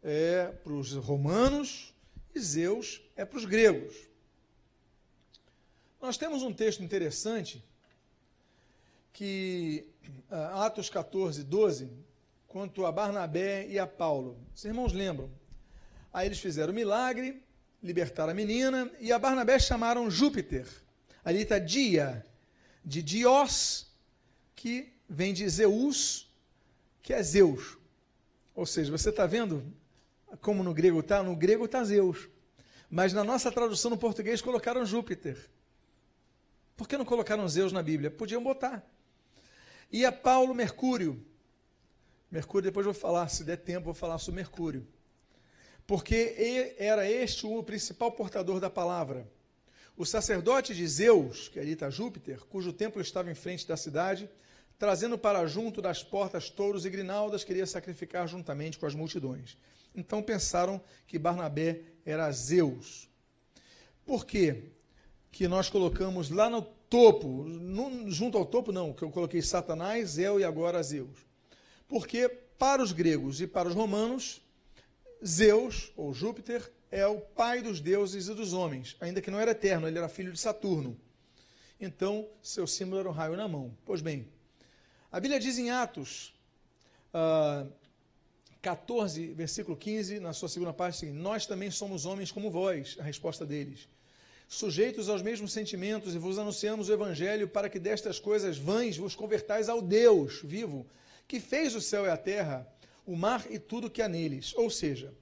é 0.00 0.46
para 0.62 0.72
os 0.72 0.92
romanos 0.92 1.92
e 2.32 2.38
Zeus 2.38 3.02
é 3.16 3.24
para 3.24 3.36
os 3.36 3.44
gregos. 3.44 3.92
Nós 6.00 6.16
temos 6.16 6.42
um 6.42 6.52
texto 6.52 6.82
interessante 6.82 7.64
que 9.12 9.84
uh, 10.30 10.60
Atos 10.60 10.88
14, 10.88 11.42
12, 11.42 11.90
quanto 12.46 12.86
a 12.86 12.92
Barnabé 12.92 13.66
e 13.66 13.78
a 13.78 13.86
Paulo. 13.86 14.38
Os 14.54 14.64
irmãos 14.64 14.92
lembram? 14.92 15.30
Aí 16.12 16.28
eles 16.28 16.38
fizeram 16.38 16.72
o 16.72 16.76
milagre, 16.76 17.42
libertaram 17.82 18.30
a 18.30 18.34
menina, 18.34 18.90
e 19.00 19.10
a 19.10 19.18
Barnabé 19.18 19.58
chamaram 19.58 20.08
Júpiter. 20.08 20.68
Ali 21.24 21.42
está 21.42 21.58
dia, 21.58 22.24
de 22.84 23.02
Dios, 23.02 23.92
que 24.54 24.92
vem 25.08 25.32
de 25.32 25.48
Zeus, 25.48 26.32
que 27.02 27.12
é 27.12 27.22
Zeus. 27.22 27.76
Ou 28.54 28.64
seja, 28.64 28.90
você 28.90 29.10
está 29.10 29.26
vendo 29.26 29.64
como 30.40 30.62
no 30.62 30.74
grego 30.74 31.00
está? 31.00 31.22
No 31.22 31.36
grego 31.36 31.64
está 31.64 31.84
Zeus. 31.84 32.28
Mas 32.90 33.12
na 33.12 33.24
nossa 33.24 33.50
tradução 33.50 33.90
no 33.90 33.98
português 33.98 34.40
colocaram 34.40 34.84
Júpiter. 34.86 35.50
Por 36.76 36.88
que 36.88 36.96
não 36.96 37.04
colocaram 37.04 37.48
Zeus 37.48 37.72
na 37.72 37.82
Bíblia? 37.82 38.10
Podiam 38.10 38.42
botar. 38.42 38.84
E 39.90 40.04
a 40.04 40.12
Paulo 40.12 40.54
Mercúrio. 40.54 41.24
Mercúrio, 42.30 42.64
depois 42.64 42.84
vou 42.84 42.94
falar, 42.94 43.28
se 43.28 43.44
der 43.44 43.58
tempo, 43.58 43.86
vou 43.86 43.94
falar 43.94 44.18
sobre 44.18 44.40
Mercúrio. 44.40 44.86
Porque 45.86 46.74
era 46.78 47.08
este 47.08 47.46
o 47.46 47.62
principal 47.62 48.10
portador 48.12 48.58
da 48.58 48.70
palavra. 48.70 49.30
O 49.96 50.04
sacerdote 50.04 50.74
de 50.74 50.86
Zeus, 50.88 51.48
que 51.48 51.60
ali 51.60 51.72
está 51.72 51.88
Júpiter, 51.88 52.40
cujo 52.46 52.72
templo 52.72 53.00
estava 53.00 53.30
em 53.30 53.34
frente 53.34 53.66
da 53.66 53.76
cidade, 53.76 54.28
trazendo 54.76 55.16
para 55.16 55.46
junto 55.46 55.80
das 55.80 56.02
portas 56.02 56.50
touros 56.50 56.84
e 56.84 56.90
grinaldas, 56.90 57.44
queria 57.44 57.64
sacrificar 57.64 58.26
juntamente 58.26 58.76
com 58.76 58.86
as 58.86 58.94
multidões. 58.94 59.56
Então 59.94 60.20
pensaram 60.20 60.82
que 61.06 61.16
Barnabé 61.16 61.82
era 62.04 62.30
Zeus. 62.32 63.08
Por 64.04 64.26
quê? 64.26 64.72
Que 65.30 65.46
nós 65.46 65.70
colocamos 65.70 66.28
lá 66.28 66.50
no 66.50 66.62
topo, 66.62 67.44
no, 67.44 68.10
junto 68.10 68.36
ao 68.36 68.44
topo 68.44 68.72
não, 68.72 68.92
que 68.92 69.02
eu 69.02 69.10
coloquei 69.10 69.42
Satanás, 69.42 70.18
El 70.18 70.40
e 70.40 70.44
agora 70.44 70.82
Zeus. 70.82 71.18
Porque 71.86 72.28
para 72.28 72.82
os 72.82 72.90
gregos 72.90 73.40
e 73.40 73.46
para 73.46 73.68
os 73.68 73.74
romanos, 73.74 74.42
Zeus, 75.24 75.92
ou 75.96 76.12
Júpiter, 76.12 76.68
é 76.94 77.04
o 77.08 77.20
pai 77.20 77.60
dos 77.60 77.80
deuses 77.80 78.28
e 78.28 78.34
dos 78.34 78.52
homens, 78.52 78.96
ainda 79.00 79.20
que 79.20 79.28
não 79.28 79.40
era 79.40 79.50
eterno, 79.50 79.88
ele 79.88 79.98
era 79.98 80.08
filho 80.08 80.32
de 80.32 80.38
Saturno. 80.38 80.96
Então, 81.80 82.28
seu 82.40 82.68
símbolo 82.68 83.00
era 83.00 83.08
um 83.08 83.12
raio 83.12 83.36
na 83.36 83.48
mão. 83.48 83.76
Pois 83.84 84.00
bem, 84.00 84.28
a 85.10 85.18
Bíblia 85.18 85.40
diz 85.40 85.58
em 85.58 85.70
Atos 85.70 86.32
uh, 87.12 87.14
ah, 87.14 87.66
14, 88.62 89.26
versículo 89.34 89.76
15, 89.76 90.20
na 90.20 90.32
sua 90.32 90.48
segunda 90.48 90.72
parte, 90.72 91.04
assim, 91.04 91.12
nós 91.12 91.46
também 91.46 91.68
somos 91.68 92.06
homens 92.06 92.30
como 92.30 92.48
vós, 92.48 92.96
a 93.00 93.02
resposta 93.02 93.44
deles 93.44 93.88
sujeitos 94.46 95.08
aos 95.08 95.22
mesmos 95.22 95.52
sentimentos, 95.52 96.14
e 96.14 96.18
vos 96.18 96.38
anunciamos 96.38 96.88
o 96.88 96.92
Evangelho 96.92 97.48
para 97.48 97.68
que 97.68 97.78
destas 97.78 98.20
coisas 98.20 98.56
vãs 98.56 98.96
vos 98.96 99.16
convertais 99.16 99.68
ao 99.68 99.82
Deus 99.82 100.42
vivo, 100.44 100.86
que 101.26 101.40
fez 101.40 101.74
o 101.74 101.80
céu 101.80 102.04
e 102.04 102.10
a 102.10 102.16
terra, 102.16 102.68
o 103.06 103.16
mar 103.16 103.44
e 103.50 103.58
tudo 103.58 103.90
que 103.90 104.02
há 104.02 104.08
neles. 104.08 104.54
Ou 104.54 104.70
seja, 104.70 105.12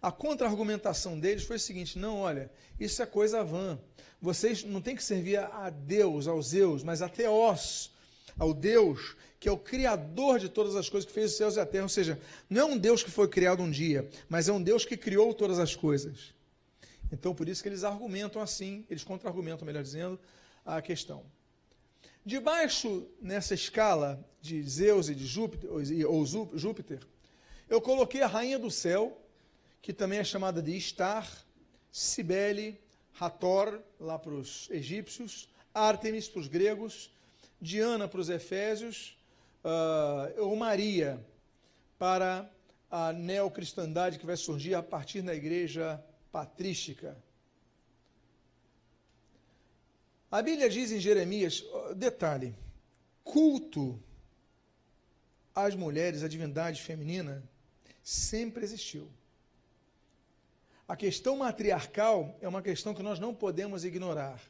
a 0.00 0.12
contra-argumentação 0.12 1.18
deles 1.18 1.44
foi 1.44 1.56
o 1.56 1.60
seguinte: 1.60 1.98
não, 1.98 2.18
olha, 2.18 2.50
isso 2.78 3.02
é 3.02 3.06
coisa 3.06 3.44
vã. 3.44 3.78
Vocês 4.20 4.64
não 4.64 4.80
têm 4.80 4.96
que 4.96 5.04
servir 5.04 5.38
a 5.38 5.70
Deus, 5.70 6.26
aos 6.26 6.48
Zeus, 6.48 6.82
mas 6.82 7.02
a 7.02 7.08
Teós, 7.08 7.92
ao 8.36 8.52
Deus 8.52 9.16
que 9.40 9.48
é 9.48 9.52
o 9.52 9.58
Criador 9.58 10.38
de 10.38 10.48
todas 10.48 10.74
as 10.74 10.88
coisas, 10.88 11.06
que 11.06 11.14
fez 11.14 11.32
os 11.32 11.36
céus 11.36 11.56
e 11.56 11.60
a 11.60 11.66
terra. 11.66 11.84
Ou 11.84 11.88
seja, 11.88 12.20
não 12.50 12.62
é 12.62 12.64
um 12.64 12.78
Deus 12.78 13.02
que 13.02 13.10
foi 13.10 13.28
criado 13.28 13.62
um 13.62 13.70
dia, 13.70 14.08
mas 14.28 14.48
é 14.48 14.52
um 14.52 14.62
Deus 14.62 14.84
que 14.84 14.96
criou 14.96 15.32
todas 15.32 15.58
as 15.58 15.76
coisas. 15.76 16.34
Então, 17.12 17.34
por 17.34 17.48
isso 17.48 17.62
que 17.62 17.68
eles 17.68 17.84
argumentam 17.84 18.42
assim, 18.42 18.84
eles 18.90 19.04
contra-argumentam, 19.04 19.64
melhor 19.64 19.82
dizendo, 19.82 20.18
a 20.64 20.82
questão. 20.82 21.24
Debaixo, 22.24 23.06
nessa 23.22 23.54
escala 23.54 24.22
de 24.40 24.62
Zeus 24.62 25.08
e 25.08 25.14
de 25.14 25.24
Júpiter, 25.24 25.70
ou 26.06 26.26
Júpiter, 26.26 27.00
eu 27.68 27.80
coloquei 27.80 28.22
a 28.22 28.26
rainha 28.26 28.58
do 28.58 28.70
céu, 28.70 29.17
que 29.88 29.92
também 29.94 30.18
é 30.18 30.24
chamada 30.24 30.60
de 30.60 30.78
Star, 30.78 31.26
Cibele, 31.90 32.78
Hathor, 33.18 33.80
lá 33.98 34.18
para 34.18 34.34
os 34.34 34.68
egípcios, 34.70 35.48
Ártemis 35.72 36.28
para 36.28 36.40
os 36.40 36.46
gregos, 36.46 37.10
Diana 37.58 38.06
para 38.06 38.20
os 38.20 38.28
efésios, 38.28 39.18
uh, 39.64 40.42
ou 40.42 40.54
Maria 40.56 41.18
para 41.98 42.52
a 42.90 43.14
neocristandade 43.14 44.18
que 44.18 44.26
vai 44.26 44.36
surgir 44.36 44.74
a 44.74 44.82
partir 44.82 45.22
da 45.22 45.34
igreja 45.34 46.04
patrística. 46.30 47.16
A 50.30 50.42
Bíblia 50.42 50.68
diz 50.68 50.92
em 50.92 51.00
Jeremias, 51.00 51.64
detalhe, 51.96 52.54
culto 53.24 53.98
às 55.54 55.74
mulheres, 55.74 56.22
à 56.22 56.28
divindade 56.28 56.82
feminina, 56.82 57.42
sempre 58.04 58.62
existiu. 58.62 59.10
A 60.88 60.96
questão 60.96 61.36
matriarcal 61.36 62.34
é 62.40 62.48
uma 62.48 62.62
questão 62.62 62.94
que 62.94 63.02
nós 63.02 63.20
não 63.20 63.34
podemos 63.34 63.84
ignorar. 63.84 64.40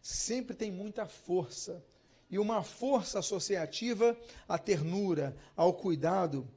Sempre 0.00 0.54
tem 0.54 0.70
muita 0.70 1.06
força. 1.06 1.84
E 2.30 2.38
uma 2.38 2.62
força 2.62 3.18
associativa 3.18 4.16
à 4.48 4.56
ternura, 4.56 5.36
ao 5.56 5.74
cuidado. 5.74 6.48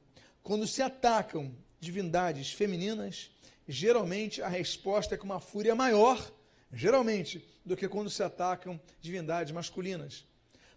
Quando 0.44 0.64
se 0.64 0.80
atacam 0.80 1.52
divindades 1.80 2.52
femininas, 2.52 3.32
geralmente 3.66 4.40
a 4.40 4.48
resposta 4.48 5.16
é 5.16 5.18
com 5.18 5.24
uma 5.24 5.40
fúria 5.40 5.74
maior, 5.74 6.32
geralmente, 6.72 7.44
do 7.64 7.76
que 7.76 7.88
quando 7.88 8.08
se 8.08 8.22
atacam 8.22 8.80
divindades 9.00 9.52
masculinas. 9.52 10.24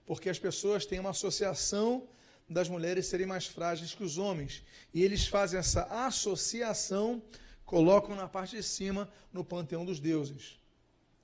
Porque 0.07 0.27
as 0.27 0.39
pessoas 0.39 0.87
têm 0.87 0.99
uma 0.99 1.11
associação 1.11 2.07
das 2.49 2.67
mulheres 2.67 3.05
serem 3.05 3.27
mais 3.27 3.45
frágeis 3.45 3.93
que 3.93 4.03
os 4.03 4.17
homens. 4.17 4.63
E 4.91 5.03
eles 5.03 5.27
fazem 5.27 5.59
essa 5.59 5.83
associação, 5.83 7.21
colocam 7.69 8.15
na 8.15 8.27
parte 8.27 8.55
de 8.55 8.63
cima 8.63 9.07
no 9.31 9.45
panteão 9.45 9.85
dos 9.85 9.99
deuses. 9.99 10.57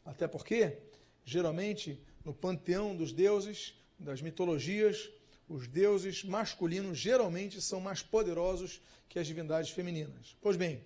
Até 0.06 0.28
porque, 0.28 0.78
geralmente, 1.26 2.00
no 2.24 2.36
panteão 2.36 2.96
dos 2.96 3.12
deuses, 3.12 3.74
das 3.98 4.22
mitologias, 4.22 5.10
os 5.50 5.68
deuses 5.68 6.24
masculinos 6.24 7.00
geralmente 7.00 7.60
são 7.60 7.82
mais 7.82 8.04
poderosos 8.04 8.80
que 9.10 9.18
as 9.18 9.26
divindades 9.26 9.72
femininas. 9.72 10.38
Pois 10.40 10.56
bem, 10.56 10.84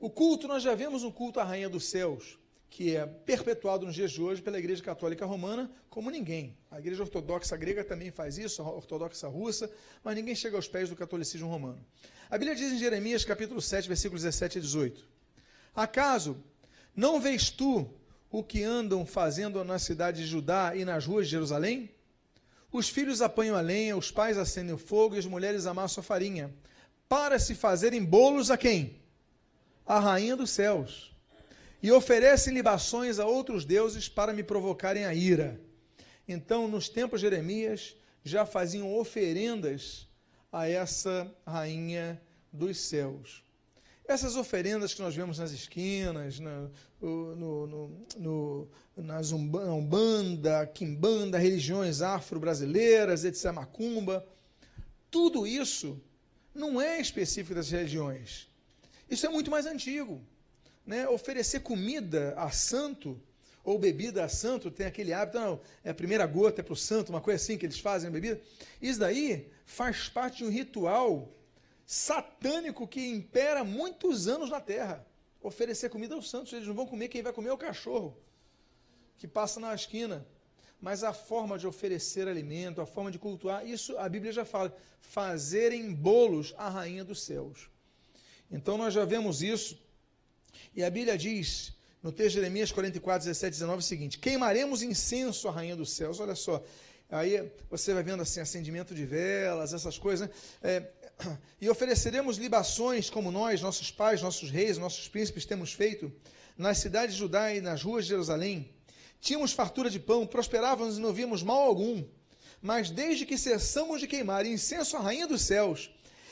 o 0.00 0.08
culto, 0.08 0.48
nós 0.48 0.62
já 0.62 0.74
vemos 0.74 1.02
um 1.02 1.10
culto 1.10 1.38
à 1.38 1.44
Rainha 1.44 1.68
dos 1.68 1.84
Céus, 1.84 2.37
que 2.70 2.94
é 2.94 3.06
perpetuado 3.06 3.86
nos 3.86 3.94
dias 3.94 4.12
de 4.12 4.20
hoje 4.20 4.42
pela 4.42 4.58
Igreja 4.58 4.82
Católica 4.82 5.24
Romana 5.24 5.70
como 5.88 6.10
ninguém. 6.10 6.56
A 6.70 6.78
Igreja 6.78 7.02
Ortodoxa 7.02 7.56
grega 7.56 7.82
também 7.82 8.10
faz 8.10 8.38
isso, 8.38 8.62
a 8.62 8.70
Ortodoxa 8.70 9.26
russa, 9.26 9.70
mas 10.04 10.14
ninguém 10.14 10.34
chega 10.34 10.56
aos 10.56 10.68
pés 10.68 10.88
do 10.88 10.96
catolicismo 10.96 11.48
romano. 11.48 11.84
A 12.30 12.36
Bíblia 12.36 12.54
diz 12.54 12.72
em 12.72 12.78
Jeremias 12.78 13.24
capítulo 13.24 13.60
7, 13.60 13.88
versículos 13.88 14.22
17 14.22 14.58
a 14.58 14.60
18: 14.60 15.08
Acaso 15.74 16.36
não 16.94 17.20
vês 17.20 17.50
tu 17.50 17.88
o 18.30 18.42
que 18.42 18.62
andam 18.62 19.06
fazendo 19.06 19.64
na 19.64 19.78
cidade 19.78 20.22
de 20.22 20.26
Judá 20.26 20.76
e 20.76 20.84
nas 20.84 21.06
ruas 21.06 21.26
de 21.26 21.32
Jerusalém? 21.32 21.90
Os 22.70 22.88
filhos 22.88 23.22
apanham 23.22 23.56
a 23.56 23.60
lenha, 23.62 23.96
os 23.96 24.10
pais 24.10 24.36
acendem 24.36 24.74
o 24.74 24.78
fogo 24.78 25.14
e 25.14 25.18
as 25.18 25.24
mulheres 25.24 25.64
amassam 25.64 26.02
a 26.02 26.04
farinha, 26.04 26.54
para 27.08 27.38
se 27.38 27.54
fazerem 27.54 28.04
bolos 28.04 28.50
a 28.50 28.58
quem? 28.58 29.00
A 29.86 29.98
rainha 29.98 30.36
dos 30.36 30.50
céus. 30.50 31.07
E 31.82 31.92
oferecem 31.92 32.54
libações 32.54 33.18
a 33.18 33.26
outros 33.26 33.64
deuses 33.64 34.08
para 34.08 34.32
me 34.32 34.42
provocarem 34.42 35.04
a 35.04 35.14
ira. 35.14 35.60
Então, 36.26 36.66
nos 36.66 36.88
tempos 36.88 37.20
de 37.20 37.26
Jeremias, 37.26 37.96
já 38.24 38.44
faziam 38.44 38.94
oferendas 38.98 40.08
a 40.52 40.68
essa 40.68 41.32
rainha 41.46 42.20
dos 42.52 42.78
céus. 42.80 43.44
Essas 44.06 44.36
oferendas 44.36 44.94
que 44.94 45.02
nós 45.02 45.14
vemos 45.14 45.38
nas 45.38 45.50
esquinas, 45.50 46.40
no, 46.40 46.70
no, 47.00 47.66
no, 47.66 48.06
no 48.16 48.68
nas 48.96 49.32
Umbanda, 49.32 50.66
Quimbanda, 50.66 51.38
religiões 51.38 52.00
afro-brasileiras, 52.00 53.24
etc., 53.24 53.52
Macumba, 53.52 54.26
tudo 55.10 55.46
isso 55.46 56.00
não 56.54 56.80
é 56.80 57.00
específico 57.00 57.54
das 57.54 57.70
religiões. 57.70 58.48
Isso 59.10 59.26
é 59.26 59.28
muito 59.28 59.50
mais 59.50 59.66
antigo. 59.66 60.20
Né? 60.88 61.06
Oferecer 61.06 61.60
comida 61.60 62.32
a 62.34 62.50
santo 62.50 63.20
ou 63.62 63.78
bebida 63.78 64.24
a 64.24 64.28
santo, 64.28 64.70
tem 64.70 64.86
aquele 64.86 65.12
hábito, 65.12 65.38
não, 65.38 65.60
é 65.84 65.90
a 65.90 65.94
primeira 65.94 66.26
gota 66.26 66.62
é 66.62 66.64
para 66.64 66.72
o 66.72 66.76
santo, 66.76 67.10
uma 67.10 67.20
coisa 67.20 67.36
assim 67.36 67.58
que 67.58 67.66
eles 67.66 67.78
fazem 67.78 68.08
a 68.08 68.10
bebida. 68.10 68.40
Isso 68.80 68.98
daí 68.98 69.52
faz 69.66 70.08
parte 70.08 70.38
de 70.38 70.44
um 70.44 70.50
ritual 70.50 71.28
satânico 71.84 72.88
que 72.88 73.06
impera 73.06 73.62
muitos 73.62 74.28
anos 74.28 74.48
na 74.48 74.62
terra. 74.62 75.06
Oferecer 75.42 75.90
comida 75.90 76.14
aos 76.14 76.30
santos, 76.30 76.54
eles 76.54 76.66
não 76.66 76.74
vão 76.74 76.86
comer, 76.86 77.08
quem 77.08 77.20
vai 77.22 77.34
comer 77.34 77.50
é 77.50 77.52
o 77.52 77.58
cachorro 77.58 78.16
que 79.18 79.28
passa 79.28 79.60
na 79.60 79.74
esquina. 79.74 80.26
Mas 80.80 81.04
a 81.04 81.12
forma 81.12 81.58
de 81.58 81.66
oferecer 81.66 82.26
alimento, 82.26 82.80
a 82.80 82.86
forma 82.86 83.10
de 83.10 83.18
cultuar, 83.18 83.66
isso 83.66 83.98
a 83.98 84.08
Bíblia 84.08 84.32
já 84.32 84.46
fala, 84.46 84.74
fazerem 85.02 85.92
bolos 85.92 86.54
à 86.56 86.70
rainha 86.70 87.04
dos 87.04 87.20
céus. 87.20 87.68
Então 88.50 88.78
nós 88.78 88.94
já 88.94 89.04
vemos 89.04 89.42
isso. 89.42 89.78
E 90.74 90.82
a 90.84 90.90
Bíblia 90.90 91.16
diz, 91.16 91.72
no 92.02 92.12
texto 92.12 92.30
de 92.30 92.34
Jeremias 92.36 92.70
44, 92.70 93.26
17, 93.26 93.52
19, 93.52 93.78
o 93.78 93.82
seguinte: 93.82 94.18
Queimaremos 94.18 94.82
incenso 94.82 95.48
à 95.48 95.50
rainha 95.50 95.74
dos 95.74 95.90
céus. 95.92 96.20
Olha 96.20 96.34
só, 96.34 96.62
aí 97.10 97.50
você 97.68 97.92
vai 97.92 98.02
vendo 98.02 98.22
assim, 98.22 98.40
acendimento 98.40 98.94
de 98.94 99.04
velas, 99.04 99.72
essas 99.72 99.98
coisas. 99.98 100.28
Né? 100.28 100.34
É, 100.62 100.92
e 101.60 101.68
ofereceremos 101.68 102.38
libações 102.38 103.10
como 103.10 103.32
nós, 103.32 103.60
nossos 103.60 103.90
pais, 103.90 104.22
nossos 104.22 104.50
reis, 104.50 104.78
nossos 104.78 105.08
príncipes 105.08 105.44
temos 105.44 105.72
feito 105.72 106.12
nas 106.56 106.78
cidades 106.78 107.14
de 107.14 107.20
Judá 107.20 107.52
e 107.52 107.60
nas 107.60 107.82
ruas 107.82 108.04
de 108.04 108.10
Jerusalém. 108.10 108.70
Tínhamos 109.20 109.52
fartura 109.52 109.90
de 109.90 109.98
pão, 109.98 110.26
prosperávamos 110.26 110.98
e 110.98 111.00
não 111.00 111.12
víamos 111.12 111.42
mal 111.42 111.62
algum. 111.62 112.04
Mas 112.62 112.90
desde 112.90 113.26
que 113.26 113.36
cessamos 113.36 114.00
de 114.00 114.06
queimar 114.06 114.46
incenso 114.46 114.96
à 114.96 115.00
rainha 115.00 115.26
dos 115.26 115.42
céus 115.42 115.90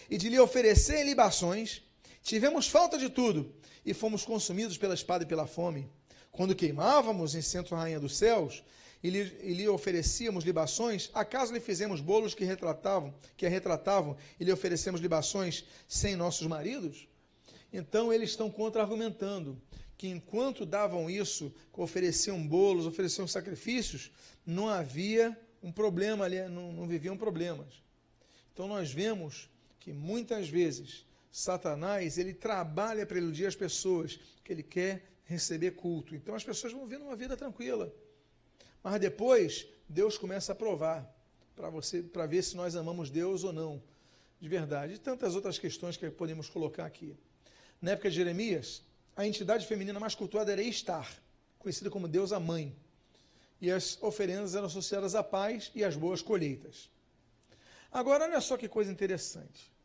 e 0.09 0.17
de 0.17 0.29
lhe 0.29 0.39
oferecer 0.39 1.05
libações, 1.05 1.83
tivemos 2.23 2.69
falta 2.69 2.97
de 2.99 3.09
tudo 3.09 3.53
e 3.87 3.95
fomos 3.95 4.25
consumidos 4.25 4.77
pela 4.77 4.95
espada 4.95 5.23
e 5.23 5.27
pela 5.27 5.47
fome. 5.47 5.89
Quando 6.33 6.57
queimávamos 6.57 7.37
incenso 7.37 7.75
à 7.75 7.79
rainha 7.79 8.01
dos 8.01 8.17
céus, 8.17 8.65
e 9.03 9.09
lhe, 9.09 9.39
e 9.43 9.55
lhe 9.55 9.69
oferecíamos 9.69 10.45
libações, 10.45 11.11
acaso 11.15 11.53
lhe 11.53 11.61
fizemos 11.61 12.01
bolos 12.01 12.35
que 12.35 12.45
retratavam, 12.45 13.15
que 13.37 13.47
a 13.47 13.49
retratavam, 13.49 14.17
e 14.41 14.45
lhe 14.45 14.51
oferecemos 14.51 15.01
libações 15.01 15.65
sem 15.87 16.17
nossos 16.17 16.47
maridos? 16.49 17.07
Então 17.73 18.13
eles 18.13 18.31
estão 18.31 18.51
contra-argumentando 18.51 19.61
que 19.97 20.09
enquanto 20.09 20.67
davam 20.67 21.09
isso, 21.09 21.55
ofereciam 21.73 22.47
bolos, 22.47 22.87
ofereciam 22.87 23.27
sacrifícios, 23.29 24.11
não 24.45 24.69
havia 24.69 25.39
um 25.63 25.71
problema 25.71 26.25
ali, 26.25 26.41
não, 26.49 26.73
não 26.73 26.87
viviam 26.87 27.17
problemas. 27.17 27.83
Então 28.53 28.67
nós 28.67 28.91
vemos 28.91 29.49
que 29.79 29.93
muitas 29.93 30.49
vezes 30.49 31.06
Satanás 31.37 32.17
ele 32.17 32.33
trabalha 32.33 33.05
para 33.05 33.19
iludir 33.19 33.45
as 33.45 33.55
pessoas, 33.55 34.19
que 34.43 34.51
ele 34.51 34.63
quer 34.63 35.05
receber 35.27 35.73
culto. 35.73 36.15
Então 36.15 36.35
as 36.35 36.43
pessoas 36.43 36.73
vão 36.73 36.87
vivendo 36.87 37.03
uma 37.03 37.15
vida 37.15 37.37
tranquila. 37.37 37.93
Mas 38.83 38.99
depois, 38.99 39.67
Deus 39.87 40.17
começa 40.17 40.53
a 40.53 40.55
provar 40.55 41.07
para 41.55 41.69
você, 41.69 42.03
para 42.03 42.25
ver 42.25 42.43
se 42.43 42.57
nós 42.57 42.75
amamos 42.75 43.11
Deus 43.11 43.45
ou 43.45 43.53
não, 43.53 43.83
de 44.41 44.49
verdade. 44.49 44.95
E 44.95 44.99
tantas 44.99 45.35
outras 45.35 45.59
questões 45.59 45.99
que 45.99 46.09
podemos 46.09 46.49
colocar 46.49 46.87
aqui. 46.87 47.15
Na 47.83 47.91
época 47.91 48.09
de 48.09 48.17
Jeremias, 48.17 48.83
a 49.15 49.27
entidade 49.27 49.67
feminina 49.67 50.01
mais 50.01 50.15
cultuada 50.15 50.51
era 50.51 50.63
Estar, 50.63 51.23
conhecida 51.59 51.91
como 51.91 52.09
deusa 52.09 52.41
mãe. 52.41 52.75
E 53.61 53.71
as 53.71 54.03
oferendas 54.03 54.55
eram 54.55 54.69
associadas 54.69 55.15
à 55.15 55.23
paz 55.23 55.71
e 55.75 55.85
às 55.85 55.97
boas 55.97 56.23
colheitas. 56.23 56.89
Agora, 57.93 58.25
olha 58.25 58.41
só 58.41 58.57
que 58.57 58.71
coisa 58.71 58.91
interessante. 58.91 59.76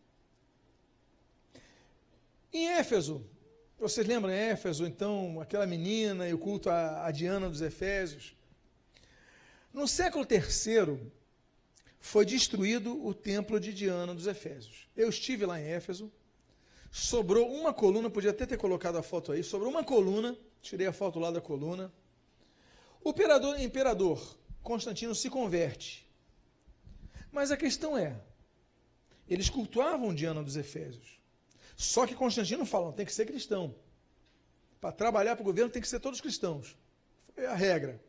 Em 2.53 2.67
Éfeso, 2.67 3.25
vocês 3.79 4.05
lembram 4.05 4.29
Éfeso, 4.31 4.85
então, 4.85 5.39
aquela 5.39 5.65
menina 5.65 6.27
e 6.27 6.33
o 6.33 6.37
culto 6.37 6.69
a, 6.69 7.05
a 7.05 7.11
Diana 7.11 7.49
dos 7.49 7.61
Efésios? 7.61 8.35
No 9.73 9.87
século 9.87 10.27
III, 10.29 10.99
foi 11.97 12.25
destruído 12.25 13.05
o 13.05 13.13
templo 13.13 13.57
de 13.57 13.73
Diana 13.73 14.13
dos 14.13 14.27
Efésios. 14.27 14.89
Eu 14.97 15.07
estive 15.07 15.45
lá 15.45 15.61
em 15.61 15.65
Éfeso, 15.65 16.11
sobrou 16.91 17.49
uma 17.49 17.73
coluna, 17.73 18.09
podia 18.09 18.31
até 18.31 18.45
ter 18.45 18.57
colocado 18.57 18.97
a 18.97 19.03
foto 19.03 19.31
aí, 19.31 19.43
sobrou 19.43 19.69
uma 19.69 19.83
coluna, 19.83 20.37
tirei 20.61 20.87
a 20.87 20.91
foto 20.91 21.19
lá 21.19 21.31
da 21.31 21.39
coluna. 21.39 21.89
O 23.01 23.11
imperador, 23.11 23.59
imperador 23.61 24.37
Constantino 24.61 25.15
se 25.15 25.29
converte. 25.29 26.05
Mas 27.31 27.49
a 27.49 27.55
questão 27.55 27.97
é, 27.97 28.19
eles 29.29 29.49
cultuavam 29.49 30.13
Diana 30.13 30.43
dos 30.43 30.57
Efésios. 30.57 31.20
Só 31.81 32.05
que 32.05 32.13
Constantino 32.13 32.63
fala, 32.63 32.93
tem 32.93 33.07
que 33.07 33.11
ser 33.11 33.25
cristão. 33.25 33.73
Para 34.79 34.91
trabalhar 34.91 35.35
para 35.35 35.41
o 35.41 35.45
governo 35.45 35.71
tem 35.71 35.81
que 35.81 35.87
ser 35.87 35.99
todos 35.99 36.21
cristãos. 36.21 36.77
Foi 37.33 37.47
a 37.47 37.55
regra. 37.55 37.99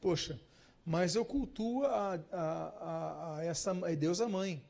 Poxa, 0.00 0.40
mas 0.82 1.14
eu 1.14 1.22
cultuo 1.22 1.84
a, 1.84 2.14
a, 2.14 2.40
a, 2.40 3.36
a 3.36 3.44
essa 3.44 3.70
a 3.72 3.94
deusa 3.94 4.26
mãe. 4.30 4.64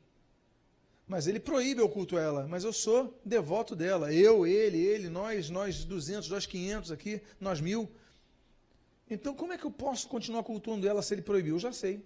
Mas 1.07 1.29
ele 1.29 1.39
proíbe 1.39 1.81
eu 1.81 1.89
culto 1.89 2.19
ela, 2.19 2.49
mas 2.49 2.65
eu 2.65 2.73
sou 2.73 3.17
devoto 3.25 3.77
dela. 3.77 4.13
Eu, 4.13 4.45
ele, 4.45 4.79
ele, 4.79 5.09
nós, 5.09 5.49
nós 5.49 5.85
200, 5.85 6.29
nós 6.29 6.45
500 6.45 6.91
aqui, 6.91 7.23
nós 7.39 7.61
mil. 7.61 7.89
Então, 9.09 9.37
como 9.37 9.53
é 9.53 9.59
que 9.59 9.65
eu 9.65 9.71
posso 9.71 10.09
continuar 10.09 10.43
cultuando 10.43 10.89
ela 10.89 11.01
se 11.01 11.15
ele 11.15 11.23
proibiu? 11.23 11.55
Eu 11.55 11.61
já 11.61 11.73
sei. 11.73 12.05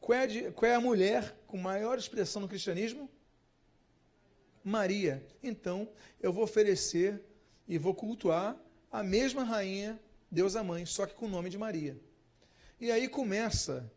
Qual 0.00 0.18
é, 0.18 0.26
de, 0.26 0.50
qual 0.52 0.70
é 0.70 0.74
a 0.74 0.80
mulher 0.80 1.36
com 1.46 1.58
maior 1.58 1.98
expressão 1.98 2.40
no 2.40 2.48
cristianismo? 2.48 3.10
Maria. 4.64 5.24
Então, 5.42 5.88
eu 6.20 6.32
vou 6.32 6.44
oferecer 6.44 7.22
e 7.66 7.78
vou 7.78 7.94
cultuar 7.94 8.56
a 8.90 9.02
mesma 9.02 9.44
rainha, 9.44 9.98
Deus 10.30 10.56
a 10.56 10.64
mãe, 10.64 10.84
só 10.86 11.06
que 11.06 11.14
com 11.14 11.26
o 11.26 11.30
nome 11.30 11.50
de 11.50 11.58
Maria. 11.58 11.96
E 12.80 12.90
aí 12.90 13.08
começa 13.08 13.90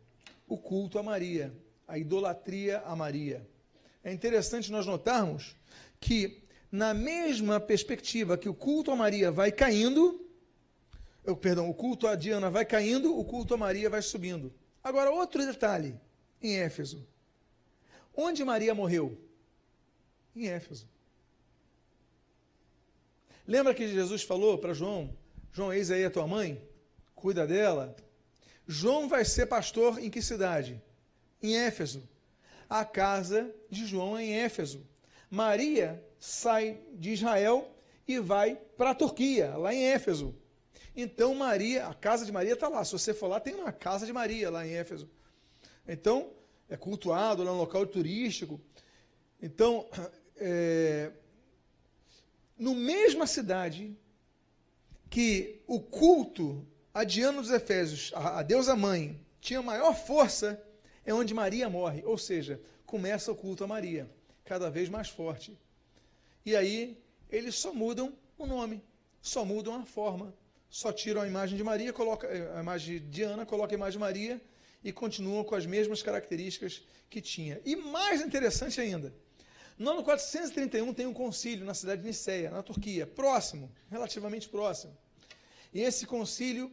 o 0.46 0.58
culto 0.58 0.98
a 0.98 1.02
Maria, 1.02 1.52
a 1.86 1.98
idolatria 1.98 2.80
a 2.80 2.94
Maria. 2.94 3.46
É 4.04 4.12
interessante 4.12 4.72
nós 4.72 4.86
notarmos 4.86 5.56
que, 6.00 6.42
na 6.70 6.92
mesma 6.92 7.60
perspectiva 7.60 8.36
que 8.36 8.48
o 8.48 8.54
culto 8.54 8.90
a 8.90 8.96
Maria 8.96 9.30
vai 9.30 9.52
caindo, 9.52 10.26
eu, 11.24 11.36
perdão, 11.36 11.70
o 11.70 11.74
culto 11.74 12.06
a 12.06 12.16
Diana 12.16 12.50
vai 12.50 12.64
caindo, 12.64 13.16
o 13.16 13.24
culto 13.24 13.54
a 13.54 13.56
Maria 13.56 13.88
vai 13.88 14.02
subindo. 14.02 14.52
Agora, 14.82 15.10
outro 15.10 15.44
detalhe 15.46 15.94
em 16.42 16.56
Éfeso. 16.56 17.06
Onde 18.14 18.44
Maria 18.44 18.74
morreu? 18.74 19.16
Em 20.34 20.48
Éfeso. 20.48 20.88
Lembra 23.46 23.74
que 23.74 23.88
Jesus 23.88 24.22
falou 24.22 24.58
para 24.58 24.72
João: 24.72 25.16
João, 25.52 25.72
eis 25.72 25.90
aí 25.90 26.04
a 26.04 26.10
tua 26.10 26.26
mãe, 26.26 26.62
cuida 27.14 27.46
dela, 27.46 27.94
João 28.66 29.08
vai 29.08 29.24
ser 29.24 29.46
pastor 29.46 29.98
em 29.98 30.10
que 30.10 30.22
cidade? 30.22 30.82
Em 31.42 31.56
Éfeso. 31.56 32.08
A 32.68 32.84
casa 32.84 33.54
de 33.68 33.86
João 33.86 34.16
é 34.16 34.24
em 34.24 34.38
Éfeso. 34.38 34.86
Maria 35.28 36.02
sai 36.18 36.80
de 36.94 37.10
Israel 37.10 37.70
e 38.06 38.18
vai 38.18 38.56
para 38.76 38.90
a 38.90 38.94
Turquia, 38.94 39.56
lá 39.56 39.74
em 39.74 39.84
Éfeso. 39.84 40.34
Então 40.94 41.34
Maria, 41.34 41.86
a 41.86 41.94
casa 41.94 42.24
de 42.24 42.32
Maria 42.32 42.52
está 42.52 42.68
lá. 42.68 42.84
Se 42.84 42.92
você 42.92 43.12
for 43.12 43.26
lá, 43.26 43.40
tem 43.40 43.54
uma 43.54 43.72
casa 43.72 44.06
de 44.06 44.12
Maria 44.12 44.50
lá 44.50 44.66
em 44.66 44.72
Éfeso. 44.74 45.10
Então, 45.86 46.30
é 46.68 46.76
cultuado, 46.76 47.42
lá 47.42 47.52
um 47.52 47.58
local 47.58 47.86
turístico. 47.86 48.60
Então, 49.40 49.88
é, 50.42 51.12
no 52.58 52.74
mesma 52.74 53.26
cidade 53.26 53.96
que 55.08 55.62
o 55.66 55.80
culto 55.80 56.66
a 56.94 57.04
Diana 57.04 57.40
dos 57.40 57.50
Efésios, 57.50 58.12
a, 58.14 58.40
a 58.40 58.42
deusa 58.42 58.76
mãe, 58.76 59.18
tinha 59.40 59.62
maior 59.62 59.94
força, 59.94 60.62
é 61.04 61.14
onde 61.14 61.32
Maria 61.32 61.70
morre. 61.70 62.02
Ou 62.04 62.18
seja, 62.18 62.60
começa 62.84 63.32
o 63.32 63.36
culto 63.36 63.64
a 63.64 63.66
Maria, 63.66 64.10
cada 64.44 64.70
vez 64.70 64.88
mais 64.88 65.08
forte. 65.08 65.58
E 66.44 66.54
aí 66.54 66.98
eles 67.30 67.54
só 67.54 67.72
mudam 67.72 68.12
o 68.36 68.46
nome, 68.46 68.82
só 69.22 69.44
mudam 69.44 69.74
a 69.74 69.84
forma, 69.86 70.34
só 70.68 70.92
tiram 70.92 71.22
a 71.22 71.26
imagem 71.26 71.56
de 71.56 71.64
Maria, 71.64 71.92
coloca 71.92 72.28
a 72.28 72.60
imagem 72.60 72.98
de 72.98 73.00
Diana, 73.06 73.46
coloca 73.46 73.74
a 73.74 73.76
imagem 73.76 73.92
de 73.92 73.98
Maria 73.98 74.40
e 74.84 74.92
continuam 74.92 75.44
com 75.44 75.54
as 75.54 75.64
mesmas 75.64 76.02
características 76.02 76.82
que 77.08 77.20
tinha. 77.20 77.60
E 77.64 77.74
mais 77.74 78.20
interessante 78.20 78.80
ainda, 78.80 79.14
no 79.78 79.90
ano 79.90 80.04
431 80.04 80.92
tem 80.94 81.06
um 81.06 81.12
concílio 81.12 81.64
na 81.64 81.74
cidade 81.74 82.02
de 82.02 82.08
Niceia, 82.08 82.50
na 82.50 82.62
Turquia, 82.62 83.06
próximo, 83.06 83.70
relativamente 83.90 84.48
próximo. 84.48 84.96
E 85.72 85.80
esse 85.80 86.06
concílio, 86.06 86.70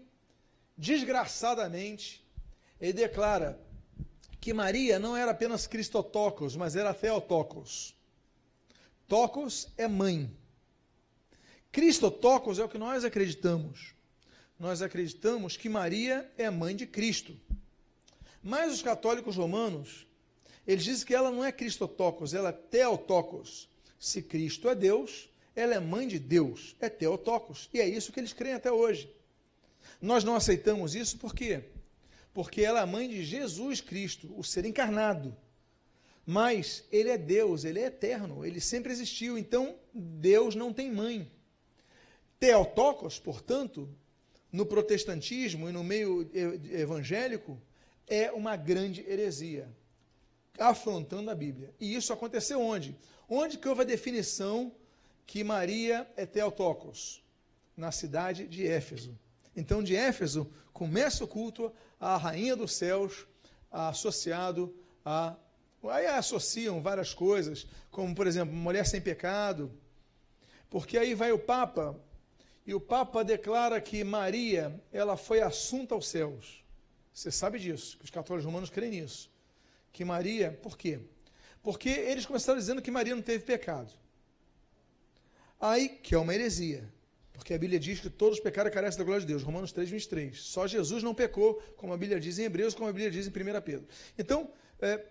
desgraçadamente, 0.78 2.26
ele 2.80 2.94
declara 2.94 3.60
que 4.40 4.54
Maria 4.54 5.00
não 5.00 5.16
era 5.16 5.32
apenas 5.32 5.68
Cristotocos, 5.68 6.56
mas 6.56 6.76
era 6.76 6.94
Theotocos. 6.94 7.96
Tocos 9.08 9.68
é 9.78 9.88
mãe. 9.88 10.32
Cristotocos 11.72 12.60
é 12.60 12.64
o 12.64 12.70
que 12.70 12.78
nós 12.78 13.04
acreditamos. 13.04 13.94
Nós 14.58 14.82
acreditamos 14.82 15.56
que 15.56 15.70
Maria 15.70 16.30
é 16.38 16.50
mãe 16.50 16.76
de 16.76 16.86
Cristo. 16.86 17.40
Mas 18.42 18.74
os 18.74 18.82
católicos 18.82 19.36
romanos, 19.36 20.06
eles 20.68 20.84
dizem 20.84 21.06
que 21.06 21.16
ela 21.16 21.32
não 21.32 21.44
é 21.44 21.52
Cristotocos, 21.52 22.34
ela 22.34 22.50
é 22.50 22.54
Theotocos. 22.54 23.68
Se 24.00 24.22
Cristo 24.22 24.70
é 24.70 24.76
Deus, 24.76 25.30
ela 25.56 25.76
é 25.76 25.80
mãe 25.80 26.08
de 26.08 26.20
Deus, 26.20 26.76
é 26.80 26.90
Theotocos. 26.90 27.70
E 27.74 27.82
é 27.82 27.88
isso 27.88 28.12
que 28.12 28.20
eles 28.20 28.34
creem 28.34 28.56
até 28.56 28.72
hoje. 28.72 29.14
Nós 30.02 30.24
não 30.24 30.36
aceitamos 30.36 30.96
isso 30.96 31.18
por 31.18 31.36
quê? 31.36 31.64
Porque 32.34 32.62
ela 32.62 32.82
é 32.82 32.86
mãe 32.86 33.10
de 33.10 33.24
Jesus 33.24 33.82
Cristo, 33.82 34.34
o 34.38 34.44
ser 34.44 34.66
encarnado. 34.66 35.36
Mas 36.26 36.86
ele 36.92 37.10
é 37.10 37.18
Deus, 37.18 37.66
ele 37.66 37.80
é 37.80 37.86
eterno, 37.86 38.46
ele 38.46 38.62
sempre 38.62 38.92
existiu. 38.92 39.38
Então, 39.38 39.76
Deus 39.94 40.56
não 40.56 40.72
tem 40.72 40.92
mãe. 40.92 41.30
Theotocos, 42.40 43.20
portanto, 43.20 43.90
no 44.52 44.66
protestantismo 44.66 45.68
e 45.68 45.72
no 45.72 45.84
meio 45.84 46.30
evangélico, 46.72 47.60
é 48.08 48.32
uma 48.32 48.56
grande 48.56 49.02
heresia, 49.08 49.68
afrontando 50.60 51.32
a 51.32 51.36
Bíblia. 51.36 51.74
E 51.80 51.96
isso 51.96 52.12
aconteceu 52.14 52.62
onde? 52.62 52.96
Onde 53.28 53.58
que 53.58 53.68
houve 53.68 53.82
a 53.82 53.86
definição 53.86 54.72
que 55.26 55.44
Maria 55.44 56.10
é 56.18 56.26
Theotokos? 56.26 57.24
Na 57.76 57.92
cidade 57.92 58.48
de 58.48 58.68
Éfeso. 58.68 59.18
Então, 59.56 59.82
de 59.82 59.96
Éfeso, 59.96 60.52
começa 60.74 61.24
o 61.24 61.28
culto 61.28 61.72
à 62.00 62.18
rainha 62.18 62.56
dos 62.56 62.74
céus, 62.74 63.26
associado 63.72 64.76
a. 65.06 65.36
Aí 65.84 66.08
associam 66.08 66.82
várias 66.82 67.14
coisas, 67.14 67.66
como, 67.90 68.14
por 68.14 68.28
exemplo, 68.28 68.54
mulher 68.54 68.86
sem 68.86 69.00
pecado, 69.00 69.72
porque 70.70 70.98
aí 70.98 71.14
vai 71.16 71.32
o 71.32 71.40
Papa, 71.40 71.98
e 72.66 72.74
o 72.74 72.82
Papa 72.82 73.24
declara 73.24 73.80
que 73.80 74.04
Maria, 74.04 74.80
ela 74.92 75.16
foi 75.16 75.42
assunta 75.42 75.96
aos 75.96 76.08
céus. 76.08 76.64
Você 77.14 77.32
sabe 77.32 77.60
disso, 77.60 77.98
que 77.98 78.06
os 78.06 78.12
católicos 78.12 78.46
romanos 78.46 78.70
creem 78.70 78.92
nisso. 78.92 79.32
Que 79.92 80.06
Maria, 80.06 80.58
por 80.62 80.78
quê? 80.78 81.00
Porque 81.62 81.90
eles 81.90 82.26
começaram 82.26 82.60
dizendo 82.60 82.82
que 82.82 82.92
Maria 82.92 83.16
não 83.16 83.22
teve 83.22 83.44
pecado. 83.44 83.92
Aí, 85.60 85.90
que 85.90 86.16
é 86.16 86.18
uma 86.18 86.34
heresia. 86.34 86.92
Porque 87.34 87.54
a 87.54 87.58
Bíblia 87.58 87.80
diz 87.80 88.00
que 88.00 88.10
todos 88.10 88.40
pecaram 88.40 88.70
e 88.70 88.74
carecem 88.74 88.98
da 88.98 89.04
glória 89.04 89.22
de 89.22 89.28
Deus. 89.28 89.44
Romanos 89.44 89.72
3, 89.72 89.90
23. 89.90 90.42
Só 90.42 90.68
Jesus 90.68 91.04
não 91.04 91.14
pecou, 91.14 91.56
como 91.76 91.94
a 91.94 91.98
Bíblia 91.98 92.20
diz 92.20 92.38
em 92.38 92.44
Hebreus, 92.44 92.74
como 92.74 92.90
a 92.90 92.92
Bíblia 92.92 93.12
diz 93.12 93.28
em 93.28 93.30
1 93.30 93.62
Pedro. 93.62 93.88
Então, 94.18 94.52
é, 94.82 95.06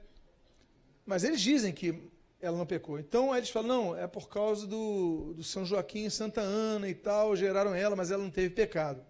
mas 1.04 1.24
eles 1.24 1.40
dizem 1.40 1.72
que 1.72 2.10
ela 2.40 2.56
não 2.56 2.66
pecou. 2.66 2.98
Então 2.98 3.34
eles 3.34 3.50
falam, 3.50 3.68
não, 3.68 3.96
é 3.96 4.06
por 4.06 4.28
causa 4.28 4.66
do, 4.66 5.32
do 5.34 5.42
São 5.42 5.64
Joaquim 5.64 6.04
e 6.04 6.10
Santa 6.10 6.40
Ana 6.40 6.88
e 6.88 6.94
tal, 6.94 7.34
geraram 7.34 7.74
ela, 7.74 7.96
mas 7.96 8.10
ela 8.10 8.22
não 8.22 8.30
teve 8.30 8.50
pecado. 8.50 9.04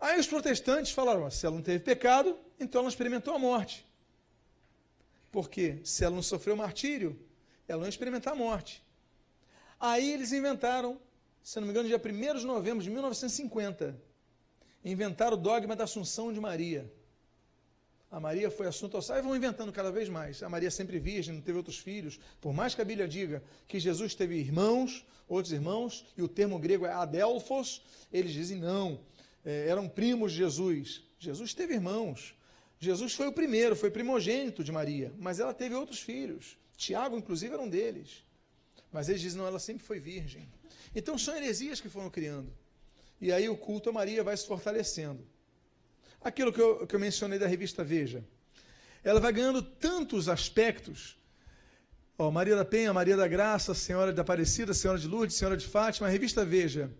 Aí 0.00 0.18
os 0.18 0.26
protestantes 0.26 0.90
falaram: 0.90 1.30
se 1.30 1.46
ela 1.46 1.54
não 1.54 1.62
teve 1.62 1.78
pecado, 1.78 2.36
então 2.58 2.80
ela 2.80 2.88
experimentou 2.88 3.34
a 3.34 3.38
morte. 3.38 3.86
Porque 5.32 5.80
se 5.82 6.04
ela 6.04 6.14
não 6.14 6.22
sofreu 6.22 6.54
martírio, 6.54 7.18
ela 7.66 7.82
não 7.82 7.88
experimentar 7.88 8.34
a 8.34 8.36
morte. 8.36 8.84
Aí 9.80 10.12
eles 10.12 10.30
inventaram, 10.30 11.00
se 11.42 11.58
não 11.58 11.66
me 11.66 11.72
engano, 11.72 11.88
dia 11.88 11.98
1 11.98 12.38
de 12.38 12.46
novembro 12.46 12.84
de 12.84 12.90
1950, 12.90 14.00
inventaram 14.84 15.36
o 15.36 15.40
dogma 15.40 15.74
da 15.74 15.84
Assunção 15.84 16.32
de 16.32 16.38
Maria. 16.38 16.88
A 18.08 18.20
Maria 18.20 18.48
foi 18.48 18.68
assunto 18.68 18.96
ao 18.96 19.02
céu 19.02 19.16
e 19.16 19.22
vão 19.22 19.34
inventando 19.34 19.72
cada 19.72 19.90
vez 19.90 20.08
mais. 20.08 20.40
A 20.42 20.48
Maria 20.48 20.70
sempre 20.70 21.00
virgem, 21.00 21.34
não 21.34 21.40
teve 21.40 21.56
outros 21.56 21.78
filhos. 21.78 22.20
Por 22.40 22.52
mais 22.52 22.74
que 22.74 22.82
a 22.82 22.84
Bíblia 22.84 23.08
diga 23.08 23.42
que 23.66 23.80
Jesus 23.80 24.14
teve 24.14 24.36
irmãos, 24.36 25.04
outros 25.26 25.52
irmãos, 25.52 26.06
e 26.16 26.22
o 26.22 26.28
termo 26.28 26.58
grego 26.58 26.86
é 26.86 26.92
adelphos, 26.92 27.82
eles 28.12 28.32
dizem 28.32 28.58
não 28.58 29.00
é, 29.44 29.68
eram 29.68 29.88
primos 29.88 30.32
de 30.32 30.38
Jesus. 30.38 31.02
Jesus 31.18 31.54
teve 31.54 31.74
irmãos. 31.74 32.34
Jesus 32.82 33.14
foi 33.14 33.28
o 33.28 33.32
primeiro, 33.32 33.76
foi 33.76 33.92
primogênito 33.92 34.64
de 34.64 34.72
Maria, 34.72 35.12
mas 35.16 35.38
ela 35.38 35.54
teve 35.54 35.72
outros 35.72 36.00
filhos. 36.00 36.58
Tiago, 36.76 37.16
inclusive, 37.16 37.54
era 37.54 37.62
um 37.62 37.68
deles. 37.68 38.24
Mas 38.90 39.08
eles 39.08 39.20
dizem, 39.20 39.38
não, 39.38 39.46
ela 39.46 39.60
sempre 39.60 39.84
foi 39.84 40.00
virgem. 40.00 40.48
Então 40.92 41.16
são 41.16 41.36
heresias 41.36 41.80
que 41.80 41.88
foram 41.88 42.10
criando. 42.10 42.52
E 43.20 43.30
aí 43.30 43.48
o 43.48 43.56
culto 43.56 43.90
a 43.90 43.92
Maria 43.92 44.24
vai 44.24 44.36
se 44.36 44.44
fortalecendo. 44.48 45.24
Aquilo 46.20 46.52
que 46.52 46.60
eu, 46.60 46.84
que 46.84 46.96
eu 46.96 46.98
mencionei 46.98 47.38
da 47.38 47.46
revista 47.46 47.84
Veja. 47.84 48.24
Ela 49.04 49.20
vai 49.20 49.32
ganhando 49.32 49.62
tantos 49.62 50.28
aspectos. 50.28 51.16
Ó, 52.18 52.32
Maria 52.32 52.56
da 52.56 52.64
Penha, 52.64 52.92
Maria 52.92 53.16
da 53.16 53.28
Graça, 53.28 53.74
Senhora 53.74 54.12
da 54.12 54.22
Aparecida, 54.22 54.74
Senhora 54.74 54.98
de 54.98 55.06
Lourdes, 55.06 55.36
Senhora 55.36 55.56
de 55.56 55.68
Fátima. 55.68 56.08
A 56.08 56.10
revista 56.10 56.44
Veja 56.44 56.90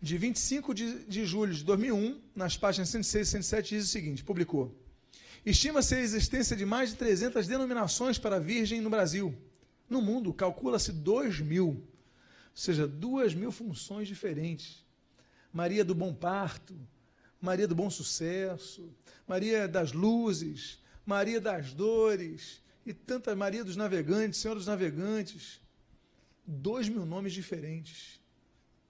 de 0.00 0.16
25 0.16 0.72
de, 0.72 1.04
de 1.06 1.26
julho 1.26 1.52
de 1.52 1.64
2001, 1.64 2.20
nas 2.36 2.56
páginas 2.56 2.88
106 2.90 3.26
e 3.26 3.30
107, 3.32 3.68
diz 3.74 3.84
o 3.84 3.88
seguinte: 3.88 4.22
publicou. 4.22 4.86
Estima-se 5.44 5.94
a 5.94 6.00
existência 6.00 6.56
de 6.56 6.66
mais 6.66 6.90
de 6.90 6.96
300 6.96 7.46
denominações 7.46 8.18
para 8.18 8.36
a 8.36 8.40
Virgem 8.40 8.80
no 8.80 8.90
Brasil. 8.90 9.36
No 9.88 10.02
mundo, 10.02 10.34
calcula-se 10.34 10.92
2 10.92 11.40
mil, 11.40 11.68
ou 11.68 11.84
seja, 12.54 12.86
2 12.86 13.34
mil 13.34 13.50
funções 13.50 14.08
diferentes. 14.08 14.84
Maria 15.52 15.84
do 15.84 15.94
Bom 15.94 16.12
Parto, 16.12 16.78
Maria 17.40 17.66
do 17.66 17.74
Bom 17.74 17.88
Sucesso, 17.88 18.92
Maria 19.26 19.66
das 19.66 19.92
Luzes, 19.92 20.78
Maria 21.06 21.40
das 21.40 21.72
Dores, 21.72 22.60
e 22.84 22.92
tanta 22.92 23.34
Maria 23.36 23.64
dos 23.64 23.76
Navegantes, 23.76 24.40
Senhora 24.40 24.58
dos 24.58 24.66
Navegantes. 24.66 25.60
Dois 26.46 26.88
mil 26.88 27.04
nomes 27.04 27.32
diferentes 27.32 28.18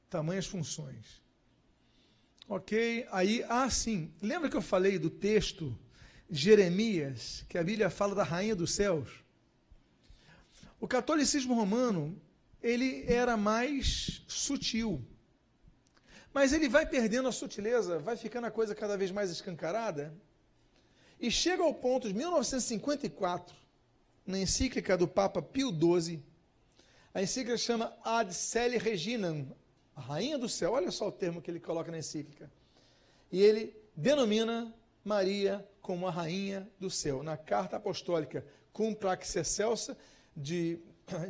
tamanhas 0.08 0.46
funções. 0.46 1.20
Ok? 2.48 3.06
Aí, 3.11 3.44
ah, 3.48 3.68
sim. 3.68 4.12
Lembra 4.22 4.48
que 4.48 4.56
eu 4.56 4.62
falei 4.62 4.98
do 4.98 5.11
texto 5.11 5.76
Jeremias, 6.30 7.44
que 7.48 7.56
a 7.56 7.64
Bíblia 7.64 7.88
fala 7.88 8.14
da 8.14 8.22
rainha 8.22 8.54
dos 8.54 8.74
céus? 8.74 9.24
O 10.80 10.86
catolicismo 10.86 11.54
romano, 11.54 12.20
ele 12.62 13.04
era 13.06 13.36
mais 13.36 14.22
sutil. 14.28 15.04
Mas 16.32 16.52
ele 16.52 16.68
vai 16.68 16.86
perdendo 16.86 17.28
a 17.28 17.32
sutileza, 17.32 17.98
vai 17.98 18.16
ficando 18.16 18.46
a 18.46 18.50
coisa 18.50 18.74
cada 18.74 18.96
vez 18.96 19.10
mais 19.10 19.30
escancarada. 19.30 20.14
E 21.18 21.30
chega 21.30 21.62
ao 21.62 21.74
ponto 21.74 22.06
de 22.06 22.14
1954, 22.14 23.56
na 24.24 24.38
encíclica 24.38 24.96
do 24.96 25.08
Papa 25.08 25.42
Pio 25.42 25.70
XII, 25.70 26.22
a 27.14 27.22
encíclica 27.22 27.56
chama 27.56 27.96
Ad 28.04 28.32
Celi 28.32 28.76
Reginam, 28.76 29.56
a 29.96 30.00
rainha 30.00 30.38
do 30.38 30.48
céu, 30.48 30.72
olha 30.72 30.90
só 30.90 31.08
o 31.08 31.12
termo 31.12 31.42
que 31.42 31.50
ele 31.50 31.58
coloca 31.58 31.90
na 31.90 31.98
encíclica. 31.98 32.48
E 33.32 33.42
ele 33.42 33.74
denomina 33.96 34.72
Maria 35.04 35.66
como 35.88 36.07
a 36.07 36.11
rainha 36.11 36.68
do 36.79 36.90
céu. 36.90 37.22
Na 37.22 37.35
carta 37.35 37.79
apostólica 37.79 38.44
Cum 38.74 38.92
Praxis 38.92 39.37
Excelsa, 39.37 39.96
de, 40.37 40.79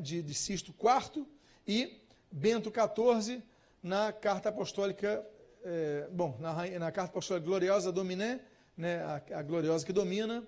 de, 0.01 0.21
de 0.21 0.35
Sisto 0.35 0.75
IV, 0.77 1.25
e 1.65 2.03
Bento 2.29 2.69
XIV, 2.69 3.41
na 3.81 4.13
carta 4.13 4.49
apostólica, 4.49 5.25
é, 5.65 6.09
bom, 6.11 6.37
na, 6.41 6.53
na, 6.77 6.91
carta 6.91 7.13
apostólica 7.13 7.47
Gloriosa 7.47 7.93
Dominé, 7.93 8.41
né, 8.77 9.01
a, 9.05 9.39
a 9.39 9.43
gloriosa 9.43 9.87
que 9.87 9.93
domina, 9.93 10.45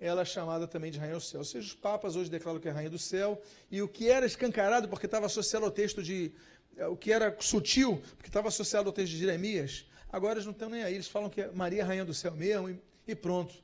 ela 0.00 0.22
é 0.22 0.24
chamada 0.24 0.66
também 0.66 0.90
de 0.90 0.98
Rainha 0.98 1.16
do 1.16 1.20
Céu. 1.20 1.40
Ou 1.40 1.44
seja, 1.44 1.66
os 1.66 1.74
papas 1.74 2.16
hoje 2.16 2.30
declaram 2.30 2.58
que 2.58 2.66
é 2.66 2.70
Rainha 2.70 2.88
do 2.88 2.98
Céu, 2.98 3.42
e 3.70 3.82
o 3.82 3.88
que 3.88 4.08
era 4.08 4.24
escancarado, 4.24 4.88
porque 4.88 5.04
estava 5.04 5.26
associado 5.26 5.66
ao 5.66 5.70
texto 5.70 6.02
de 6.02 6.32
é, 6.78 6.86
o 6.86 6.96
que 6.96 7.12
era 7.12 7.36
sutil, 7.40 8.02
porque 8.16 8.30
estava 8.30 8.48
associado 8.48 8.88
ao 8.88 8.92
texto 8.94 9.12
de 9.12 9.18
Jeremias, 9.18 9.84
agora 10.10 10.36
eles 10.36 10.46
não 10.46 10.52
estão 10.52 10.70
nem 10.70 10.82
aí, 10.82 10.94
eles 10.94 11.08
falam 11.08 11.28
que 11.28 11.42
é 11.42 11.50
Maria 11.52 11.84
Rainha 11.84 12.06
do 12.06 12.14
Céu 12.14 12.32
mesmo, 12.32 12.80
e, 13.10 13.14
pronto. 13.14 13.54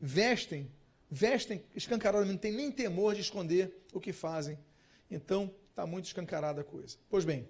Vestem, 0.00 0.70
vestem 1.10 1.64
escancaradamente, 1.74 2.32
não 2.32 2.38
tem 2.38 2.52
nem 2.52 2.70
temor 2.70 3.14
de 3.14 3.20
esconder 3.20 3.84
o 3.92 4.00
que 4.00 4.12
fazem. 4.12 4.58
Então, 5.10 5.52
está 5.70 5.86
muito 5.86 6.06
escancarada 6.06 6.60
a 6.60 6.64
coisa. 6.64 6.96
Pois 7.08 7.24
bem, 7.24 7.48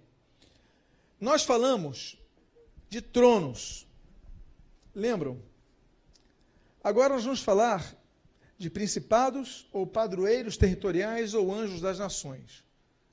nós 1.20 1.42
falamos 1.42 2.18
de 2.88 3.00
tronos. 3.00 3.86
Lembram? 4.94 5.42
Agora 6.82 7.14
nós 7.14 7.24
vamos 7.24 7.40
falar 7.40 7.96
de 8.56 8.70
principados 8.70 9.66
ou 9.72 9.86
padroeiros 9.86 10.56
territoriais 10.56 11.34
ou 11.34 11.52
anjos 11.52 11.80
das 11.80 11.98
nações. 11.98 12.64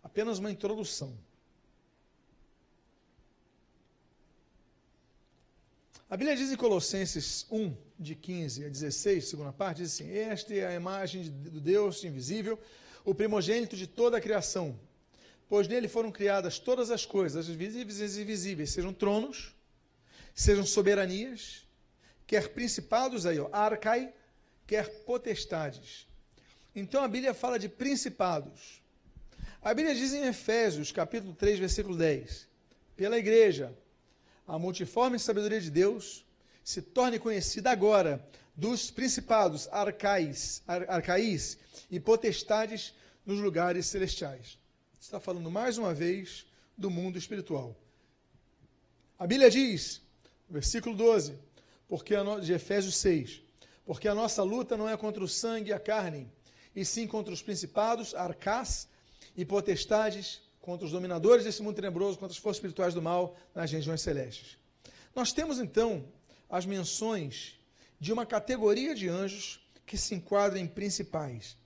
Apenas 0.03 0.39
uma 0.39 0.51
introdução. 0.51 1.17
A 6.09 6.17
Bíblia 6.17 6.35
diz 6.35 6.51
em 6.51 6.57
Colossenses 6.57 7.45
1, 7.49 7.73
de 8.01 8.15
15 8.15 8.65
a 8.65 8.69
16, 8.69 9.29
segunda 9.29 9.53
parte, 9.53 9.77
diz 9.77 9.93
assim: 9.93 10.11
Esta 10.11 10.53
é 10.53 10.65
a 10.65 10.73
imagem 10.73 11.29
do 11.29 11.61
Deus 11.61 12.03
invisível, 12.03 12.59
o 13.05 13.13
primogênito 13.13 13.75
de 13.75 13.87
toda 13.87 14.17
a 14.17 14.21
criação. 14.21 14.79
Pois 15.47 15.67
nele 15.67 15.87
foram 15.87 16.11
criadas 16.11 16.57
todas 16.57 16.89
as 16.89 17.05
coisas, 17.05 17.49
as 17.49 17.55
visíveis 17.55 18.17
e 18.17 18.21
invisíveis, 18.21 18.71
sejam 18.71 18.93
tronos, 18.93 19.53
sejam 20.33 20.65
soberanias, 20.65 21.67
quer 22.25 22.49
principados 22.49 23.25
aí, 23.25 23.39
ó, 23.39 23.49
arcai, 23.51 24.13
quer 24.65 24.89
potestades. 25.03 26.07
Então 26.75 27.03
a 27.03 27.07
Bíblia 27.07 27.33
fala 27.33 27.59
de 27.59 27.67
principados. 27.67 28.81
A 29.61 29.73
Bíblia 29.73 29.93
diz 29.93 30.13
em 30.13 30.25
Efésios, 30.25 30.91
capítulo 30.91 31.33
3, 31.33 31.59
versículo 31.59 31.95
10: 31.97 32.47
Pela 32.95 33.17
igreja, 33.17 33.77
a 34.47 34.57
multiforme 34.57 35.19
sabedoria 35.19 35.61
de 35.61 35.69
Deus 35.69 36.25
se 36.63 36.81
torne 36.81 37.19
conhecida 37.19 37.71
agora 37.71 38.25
dos 38.55 38.91
principados 38.91 39.67
arcais, 39.71 40.61
ar, 40.67 40.89
arcaís 40.89 41.57
e 41.89 41.99
potestades 41.99 42.93
nos 43.25 43.39
lugares 43.39 43.85
celestiais. 43.85 44.57
Está 44.99 45.19
falando 45.19 45.49
mais 45.49 45.77
uma 45.77 45.93
vez 45.93 46.45
do 46.77 46.89
mundo 46.89 47.17
espiritual. 47.17 47.75
A 49.17 49.25
Bíblia 49.25 49.49
diz, 49.49 50.01
versículo 50.49 50.95
12, 50.95 51.37
porque 51.87 52.15
no, 52.17 52.39
de 52.39 52.53
Efésios 52.53 52.95
6, 52.97 53.41
porque 53.85 54.07
a 54.07 54.15
nossa 54.15 54.43
luta 54.43 54.77
não 54.77 54.87
é 54.87 54.95
contra 54.95 55.23
o 55.23 55.27
sangue 55.27 55.69
e 55.69 55.73
a 55.73 55.79
carne, 55.79 56.31
e 56.75 56.85
sim 56.85 57.07
contra 57.07 57.33
os 57.33 57.41
principados, 57.41 58.15
arcás 58.15 58.87
e 59.35 59.43
potestades, 59.43 60.41
contra 60.59 60.85
os 60.85 60.91
dominadores 60.91 61.43
desse 61.43 61.61
mundo 61.61 61.75
tenebroso, 61.75 62.17
contra 62.17 62.33
as 62.33 62.37
forças 62.37 62.57
espirituais 62.57 62.93
do 62.93 63.01
mal 63.01 63.35
nas 63.53 63.71
regiões 63.71 64.01
celestes. 64.01 64.57
Nós 65.15 65.33
temos 65.33 65.59
então 65.59 66.05
as 66.51 66.65
menções 66.65 67.57
de 67.99 68.11
uma 68.11 68.25
categoria 68.25 68.93
de 68.93 69.07
anjos 69.07 69.65
que 69.85 69.97
se 69.97 70.13
enquadram 70.13 70.59
em 70.59 70.67
principais. 70.67 71.57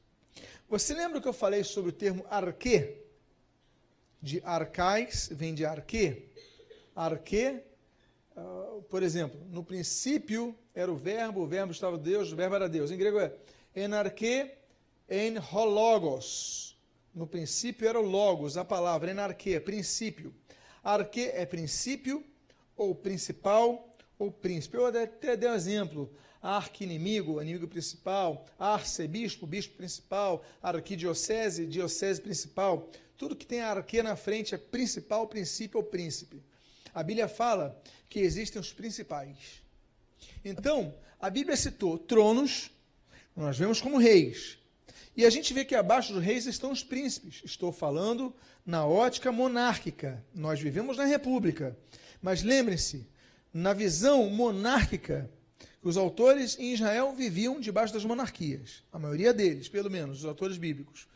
Você 0.69 0.93
lembra 0.93 1.19
que 1.19 1.27
eu 1.27 1.33
falei 1.33 1.63
sobre 1.63 1.89
o 1.89 1.93
termo 1.93 2.25
arque? 2.29 3.01
De 4.21 4.41
arcais, 4.43 5.29
vem 5.31 5.53
de 5.53 5.65
arque. 5.65 6.29
Arque, 6.95 7.61
uh, 8.37 8.81
por 8.83 9.03
exemplo, 9.03 9.39
no 9.51 9.63
princípio 9.63 10.55
era 10.73 10.91
o 10.91 10.95
verbo, 10.95 11.41
o 11.41 11.47
verbo 11.47 11.71
estava 11.71 11.97
Deus, 11.97 12.31
o 12.31 12.35
verbo 12.35 12.55
era 12.55 12.69
Deus. 12.69 12.91
Em 12.91 12.97
grego 12.97 13.19
é 13.19 13.33
enarque 13.75 14.51
en 15.09 15.37
hologos 15.51 16.65
no 17.15 17.25
princípio 17.25 17.87
era 17.87 17.97
o 17.97 18.03
logos, 18.03 18.57
a 18.57 18.65
palavra, 18.65 19.09
enarque, 19.09 19.57
princípio. 19.61 20.35
Arque 20.83 21.21
é 21.21 21.45
princípio, 21.45 22.21
ou 22.75 22.93
principal, 22.93 23.94
ou 24.17 24.31
príncipe. 24.31 24.77
Eu 24.77 24.85
até 24.87 25.35
dei 25.35 25.49
um 25.49 25.53
exemplo. 25.53 26.11
Arqui-inimigo, 26.41 27.41
inimigo 27.41 27.67
principal. 27.67 28.45
Arcebispo, 28.59 29.47
bispo 29.47 29.75
principal. 29.75 30.43
Arquidiocese, 30.61 31.65
diocese 31.65 32.21
principal. 32.21 32.89
Tudo 33.17 33.35
que 33.35 33.45
tem 33.45 33.61
arque 33.61 34.03
na 34.03 34.15
frente 34.15 34.53
é 34.53 34.57
principal, 34.57 35.27
princípio 35.27 35.79
ou 35.79 35.83
príncipe. 35.83 36.41
A 36.93 37.01
Bíblia 37.01 37.27
fala 37.27 37.81
que 38.09 38.19
existem 38.19 38.61
os 38.61 38.71
principais. 38.71 39.61
Então, 40.43 40.93
a 41.19 41.29
Bíblia 41.29 41.57
citou 41.57 41.97
tronos, 41.97 42.71
nós 43.35 43.57
vemos 43.57 43.81
como 43.81 43.97
reis. 43.97 44.57
E 45.17 45.25
a 45.25 45.29
gente 45.29 45.53
vê 45.53 45.63
que 45.63 45.75
abaixo 45.75 46.13
dos 46.13 46.23
reis 46.23 46.45
estão 46.45 46.71
os 46.71 46.83
príncipes. 46.83 47.41
Estou 47.45 47.71
falando 47.71 48.33
na 48.65 48.85
ótica 48.85 49.31
monárquica. 49.31 50.23
Nós 50.33 50.59
vivemos 50.59 50.97
na 50.97 51.05
república. 51.05 51.77
Mas 52.21 52.43
lembrem-se, 52.43 53.07
na 53.55 53.71
visão 53.71 54.29
monárquica, 54.29 55.31
os 55.81 55.95
autores 55.95 56.59
em 56.59 56.73
Israel 56.73 57.13
viviam 57.13 57.57
debaixo 57.57 57.93
das 57.93 58.03
monarquias. 58.03 58.83
A 58.91 58.99
maioria 58.99 59.33
deles, 59.33 59.69
pelo 59.69 59.89
menos, 59.89 60.19
os 60.19 60.25
autores 60.25 60.57
bíblicos. 60.57 61.07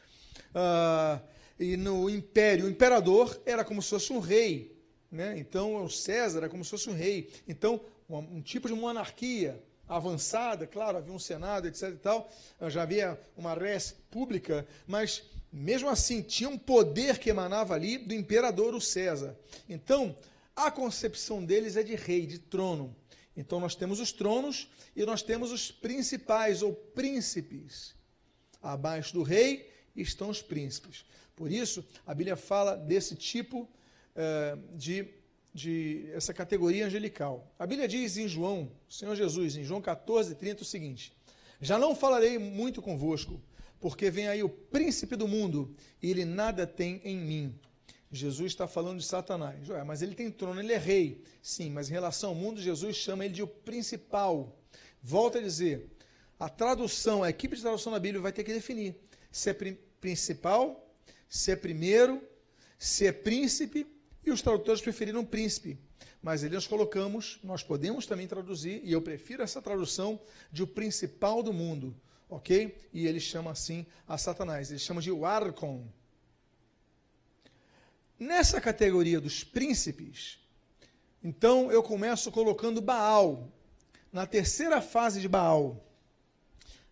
Uh, 0.56 1.22
e 1.60 1.76
no 1.76 2.10
império, 2.10 2.66
o 2.66 2.70
imperador 2.70 3.38
era 3.46 3.66
como 3.66 3.82
se 3.82 3.90
fosse 3.90 4.14
um 4.14 4.20
rei. 4.20 4.74
Né? 5.12 5.38
Então, 5.38 5.84
o 5.84 5.90
César 5.90 6.38
era 6.38 6.48
como 6.48 6.64
se 6.64 6.70
fosse 6.70 6.90
um 6.90 6.94
rei. 6.94 7.30
Então, 7.46 7.82
um, 8.10 8.20
um 8.20 8.42
tipo 8.42 8.70
de 8.70 8.74
monarquia 8.74 9.62
avançada, 9.86 10.66
claro, 10.66 10.98
havia 10.98 11.14
um 11.14 11.20
Senado, 11.20 11.68
etc. 11.68 11.90
e 11.90 11.98
tal, 11.98 12.32
já 12.70 12.84
havia 12.84 13.20
uma 13.36 13.54
res 13.54 13.98
pública, 14.10 14.66
mas 14.88 15.24
mesmo 15.52 15.90
assim 15.90 16.22
tinha 16.22 16.50
um 16.50 16.58
poder 16.58 17.18
que 17.18 17.30
emanava 17.30 17.74
ali 17.74 17.98
do 17.98 18.14
imperador, 18.14 18.74
o 18.74 18.80
César. 18.80 19.36
Então, 19.68 20.16
a 20.66 20.72
concepção 20.72 21.44
deles 21.44 21.76
é 21.76 21.84
de 21.84 21.96
rei, 21.96 22.26
de 22.26 22.40
trono. 22.40 22.96
Então, 23.36 23.60
nós 23.60 23.76
temos 23.76 24.00
os 24.00 24.12
tronos 24.12 24.70
e 24.96 25.06
nós 25.06 25.22
temos 25.22 25.52
os 25.52 25.72
principais 25.72 26.62
ou 26.62 26.74
príncipes. 26.74 27.96
Abaixo 28.62 29.14
do 29.14 29.24
rei 29.24 29.70
estão 29.96 30.30
os 30.30 30.42
príncipes. 30.42 31.06
Por 31.36 31.52
isso, 31.52 31.86
a 32.06 32.14
Bíblia 32.14 32.36
fala 32.36 32.76
desse 32.76 33.16
tipo 33.16 33.62
uh, 33.62 34.78
de 34.78 35.20
de 35.54 36.10
essa 36.14 36.34
categoria 36.34 36.86
angelical. 36.86 37.52
A 37.58 37.66
Bíblia 37.66 37.88
diz 37.88 38.18
em 38.18 38.28
João, 38.28 38.72
Senhor 38.88 39.16
Jesus, 39.16 39.56
em 39.56 39.64
João 39.64 39.82
14, 39.82 40.36
30, 40.36 40.62
o 40.62 40.66
seguinte: 40.66 41.14
Já 41.60 41.78
não 41.78 41.96
falarei 41.96 42.38
muito 42.38 42.82
convosco, 42.82 43.42
porque 43.80 44.10
vem 44.10 44.28
aí 44.28 44.44
o 44.44 44.50
príncipe 44.50 45.16
do 45.16 45.28
mundo, 45.28 45.76
e 46.02 46.10
ele 46.10 46.26
nada 46.26 46.68
tem 46.68 47.02
em 47.04 47.18
mim. 47.18 47.60
Jesus 48.12 48.52
está 48.52 48.68
falando 48.68 49.00
de 49.00 49.06
Satanás. 49.06 49.70
Ué, 49.70 49.84
mas 49.84 50.02
ele 50.02 50.16
tem 50.16 50.32
trono, 50.32 50.60
ele 50.60 50.74
é 50.74 50.78
rei. 50.78 51.24
Sim, 51.42 51.70
mas 51.70 51.90
em 51.90 51.94
relação 51.94 52.30
ao 52.30 52.36
mundo, 52.36 52.60
Jesus 52.62 52.96
chama 52.96 53.26
ele 53.26 53.34
de 53.36 53.44
o 53.44 53.48
principal. 53.48 54.58
Volta 55.02 55.38
a 55.38 55.42
dizer, 55.42 55.90
a 56.40 56.50
tradução, 56.50 57.24
a 57.24 57.30
equipe 57.30 57.56
de 57.56 57.62
tradução 57.62 57.92
da 57.92 58.00
Bíblia 58.00 58.22
vai 58.22 58.32
ter 58.32 58.44
que 58.44 58.54
definir 58.54 58.96
se 59.32 59.50
é 59.50 59.54
principal, 60.00 60.90
se 61.28 61.52
é 61.52 61.56
primeiro, 61.56 62.22
se 62.78 63.06
é 63.06 63.12
príncipe 63.12 63.86
e 64.26 64.32
os 64.32 64.42
tradutores 64.42 64.82
preferiram 64.82 65.24
príncipe. 65.24 65.78
Mas 66.22 66.44
nós 66.44 66.68
colocamos, 66.68 67.40
nós 67.44 67.64
podemos 67.64 68.06
também 68.06 68.28
traduzir, 68.28 68.82
e 68.84 68.92
eu 68.92 69.02
prefiro 69.02 69.42
essa 69.44 69.62
tradução 69.62 70.20
de 70.52 70.64
o 70.64 70.68
principal 70.68 71.42
do 71.42 71.54
mundo, 71.54 71.96
ok? 72.30 72.76
E 72.92 73.08
ele 73.08 73.20
chama 73.20 73.52
assim 73.52 73.86
a 74.08 74.18
Satanás, 74.18 74.70
ele 74.70 74.80
chama 74.80 75.02
de 75.02 75.12
o 75.12 75.26
Arcon. 75.26 75.88
Nessa 78.20 78.60
categoria 78.60 79.22
dos 79.22 79.46
príncipes, 79.46 80.40
então 81.24 81.72
eu 81.72 81.82
começo 81.82 82.30
colocando 82.34 82.82
Baal. 82.82 83.48
Na 84.12 84.28
terceira 84.28 84.82
fase 84.82 85.22
de 85.22 85.28
Baal, 85.30 85.82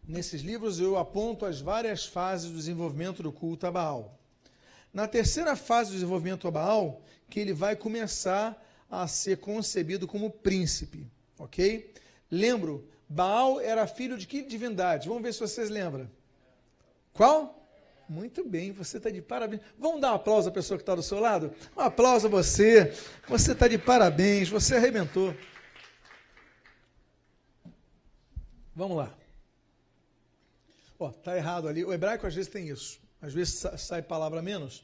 nesses 0.08 0.42
livros 0.42 0.80
eu 0.80 0.98
aponto 0.98 1.46
as 1.46 1.60
várias 1.60 2.06
fases 2.06 2.50
do 2.50 2.56
desenvolvimento 2.56 3.22
do 3.22 3.30
culto 3.30 3.68
a 3.68 3.72
Baal. 3.72 4.18
Na 4.94 5.06
terceira 5.06 5.58
fase 5.58 5.90
do 5.90 5.96
desenvolvimento 5.96 6.48
a 6.48 6.52
Baal, 6.52 7.02
que 7.30 7.42
ele 7.42 7.52
vai 7.52 7.76
começar 7.76 8.66
a 8.90 9.06
ser 9.06 9.40
concebido 9.40 10.08
como 10.08 10.32
príncipe, 10.32 11.12
ok? 11.38 11.94
Lembro, 12.32 12.88
Baal 13.10 13.60
era 13.60 13.86
filho 13.86 14.18
de 14.18 14.26
que 14.26 14.44
divindade? 14.44 15.10
Vamos 15.10 15.24
ver 15.24 15.34
se 15.34 15.42
vocês 15.42 15.70
lembram. 15.70 16.10
Qual? 17.12 17.57
Muito 18.08 18.44
bem, 18.44 18.72
você 18.72 18.98
está 18.98 19.10
de 19.10 19.22
parabéns. 19.22 19.62
Vamos 19.78 20.00
dar 20.00 20.14
um 20.14 20.16
aplauso 20.16 20.50
à 20.50 20.52
pessoa 20.52 20.78
que 20.78 20.82
está 20.84 20.96
do 20.96 21.04
seu 21.04 21.20
lado? 21.20 21.54
Um 21.76 21.82
aplauso 21.82 22.28
a 22.28 22.30
você. 22.30 22.94
Você 23.28 23.52
está 23.52 23.68
de 23.68 23.78
parabéns, 23.78 24.50
você 24.50 24.76
arrebentou. 24.76 25.36
Vamos 28.74 28.98
lá. 28.98 29.14
Ó, 31.00 31.10
tá 31.10 31.36
errado 31.36 31.68
ali. 31.68 31.84
O 31.84 31.94
hebraico 31.94 32.26
às 32.26 32.34
vezes 32.34 32.52
tem 32.52 32.70
isso. 32.70 33.00
Às 33.22 33.34
vezes 33.34 33.66
sai 33.78 34.02
palavra 34.02 34.42
menos. 34.42 34.84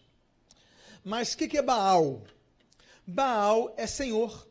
Mas 1.03 1.33
o 1.33 1.37
que, 1.37 1.47
que 1.47 1.57
é 1.57 1.61
Baal? 1.61 2.23
Baal 3.05 3.73
é 3.77 3.85
senhor, 3.85 4.47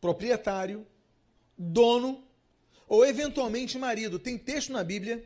proprietário, 0.00 0.86
dono 1.56 2.24
ou 2.88 3.04
eventualmente 3.04 3.78
marido. 3.78 4.18
Tem 4.18 4.38
texto 4.38 4.72
na 4.72 4.82
Bíblia, 4.82 5.22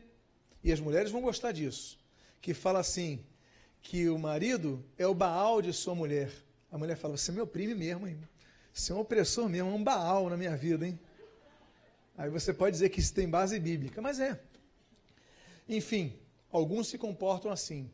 e 0.63 0.71
as 0.71 0.79
mulheres 0.79 1.11
vão 1.11 1.21
gostar 1.21 1.51
disso, 1.51 1.97
que 2.43 2.53
fala 2.53 2.79
assim: 2.79 3.23
que 3.81 4.09
o 4.09 4.19
marido 4.19 4.83
é 4.97 5.07
o 5.07 5.13
Baal 5.15 5.61
de 5.61 5.71
sua 5.73 5.95
mulher. 5.95 6.29
A 6.69 6.77
mulher 6.77 6.97
fala: 6.97 7.17
Você 7.17 7.31
me 7.31 7.39
oprime 7.39 7.73
mesmo, 7.73 8.05
hein? 8.05 8.19
Você 8.71 8.91
é 8.91 8.95
um 8.95 8.99
opressor 8.99 9.47
mesmo, 9.47 9.71
é 9.71 9.73
um 9.73 9.83
Baal 9.83 10.29
na 10.29 10.35
minha 10.35 10.55
vida, 10.55 10.85
hein? 10.85 10.99
Aí 12.17 12.29
você 12.29 12.53
pode 12.53 12.73
dizer 12.73 12.89
que 12.89 12.99
isso 12.99 13.13
tem 13.13 13.27
base 13.27 13.57
bíblica, 13.59 14.01
mas 14.01 14.19
é. 14.19 14.39
Enfim, 15.67 16.13
alguns 16.51 16.87
se 16.89 16.97
comportam 16.97 17.49
assim. 17.49 17.89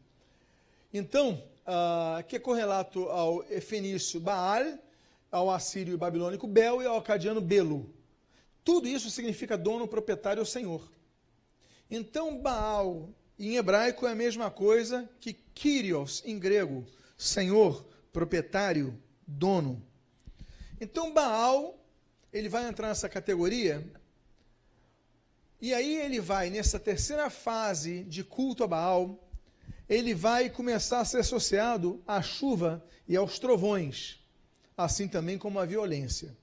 Então, 0.91 1.43
uh, 1.67 2.23
que 2.27 2.35
é 2.35 2.39
correlato 2.39 3.03
ao 3.09 3.43
fenício 3.61 4.19
Baal, 4.19 4.63
ao 5.31 5.51
assírio 5.51 5.93
e 5.93 5.97
babilônico 5.97 6.47
Bel 6.47 6.81
e 6.81 6.87
ao 6.87 6.97
acadiano 6.97 7.39
Belo. 7.39 7.93
Tudo 8.63 8.87
isso 8.87 9.11
significa 9.11 9.55
dono, 9.55 9.87
proprietário 9.87 10.39
ou 10.39 10.45
senhor. 10.45 10.91
Então, 11.89 12.39
Baal 12.39 13.09
em 13.47 13.55
hebraico 13.55 14.05
é 14.05 14.11
a 14.11 14.15
mesma 14.15 14.51
coisa 14.51 15.09
que 15.19 15.33
Kyrios 15.33 16.21
em 16.25 16.37
grego, 16.37 16.85
senhor, 17.17 17.85
proprietário, 18.11 18.97
dono. 19.25 19.81
Então, 20.81 21.13
Baal, 21.13 21.77
ele 22.33 22.49
vai 22.49 22.67
entrar 22.67 22.89
nessa 22.89 23.07
categoria 23.07 23.85
e 25.61 25.73
aí 25.73 25.97
ele 25.97 26.21
vai, 26.21 26.49
nessa 26.49 26.79
terceira 26.79 27.29
fase 27.29 28.03
de 28.05 28.23
culto 28.23 28.63
a 28.63 28.67
Baal, 28.67 29.27
ele 29.89 30.13
vai 30.13 30.49
começar 30.49 31.01
a 31.01 31.05
ser 31.05 31.19
associado 31.19 32.01
à 32.07 32.21
chuva 32.21 32.85
e 33.07 33.15
aos 33.17 33.39
trovões, 33.39 34.19
assim 34.77 35.07
também 35.07 35.37
como 35.37 35.59
à 35.59 35.65
violência. 35.65 36.37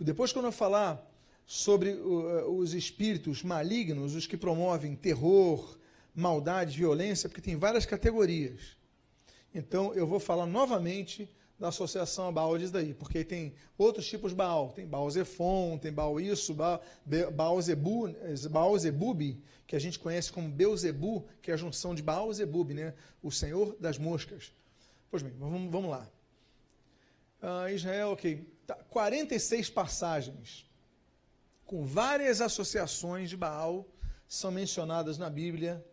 Depois, 0.00 0.32
quando 0.32 0.46
eu 0.46 0.52
falar 0.52 1.04
sobre 1.44 1.90
uh, 1.90 2.50
os 2.50 2.72
espíritos 2.72 3.42
malignos, 3.42 4.14
os 4.14 4.26
que 4.26 4.36
promovem 4.36 4.94
terror, 4.94 5.77
maldade, 6.18 6.76
violência, 6.76 7.28
porque 7.28 7.40
tem 7.40 7.56
várias 7.56 7.86
categorias. 7.86 8.76
Então, 9.54 9.94
eu 9.94 10.06
vou 10.06 10.20
falar 10.20 10.46
novamente 10.46 11.28
da 11.58 11.68
associação 11.68 12.28
a 12.28 12.32
Baal 12.32 12.56
disso 12.58 12.72
daí, 12.72 12.94
porque 12.94 13.24
tem 13.24 13.54
outros 13.76 14.06
tipos 14.06 14.30
de 14.30 14.36
Baal. 14.36 14.70
Tem 14.72 14.86
Baal 14.86 15.10
Zefon, 15.10 15.78
tem 15.78 15.92
Baal 15.92 16.20
isso, 16.20 16.54
Baal, 16.54 17.60
Zebu, 17.60 18.14
Baal 18.50 18.78
Zebub, 18.78 19.42
que 19.66 19.74
a 19.74 19.78
gente 19.78 19.98
conhece 19.98 20.32
como 20.32 20.48
Beuzebu, 20.48 21.26
que 21.42 21.50
é 21.50 21.54
a 21.54 21.56
junção 21.56 21.94
de 21.94 22.02
Baal 22.02 22.32
Zebub, 22.32 22.72
né? 22.72 22.94
o 23.22 23.30
senhor 23.30 23.76
das 23.80 23.98
moscas. 23.98 24.52
Pois 25.10 25.22
bem, 25.22 25.32
vamos, 25.38 25.70
vamos 25.70 25.90
lá. 25.90 26.08
Uh, 27.42 27.68
Israel, 27.70 28.10
ok. 28.10 28.46
Tá, 28.66 28.74
46 28.74 29.70
passagens 29.70 30.68
com 31.64 31.84
várias 31.84 32.40
associações 32.40 33.30
de 33.30 33.36
Baal 33.36 33.86
são 34.26 34.50
mencionadas 34.50 35.18
na 35.18 35.30
Bíblia 35.30 35.84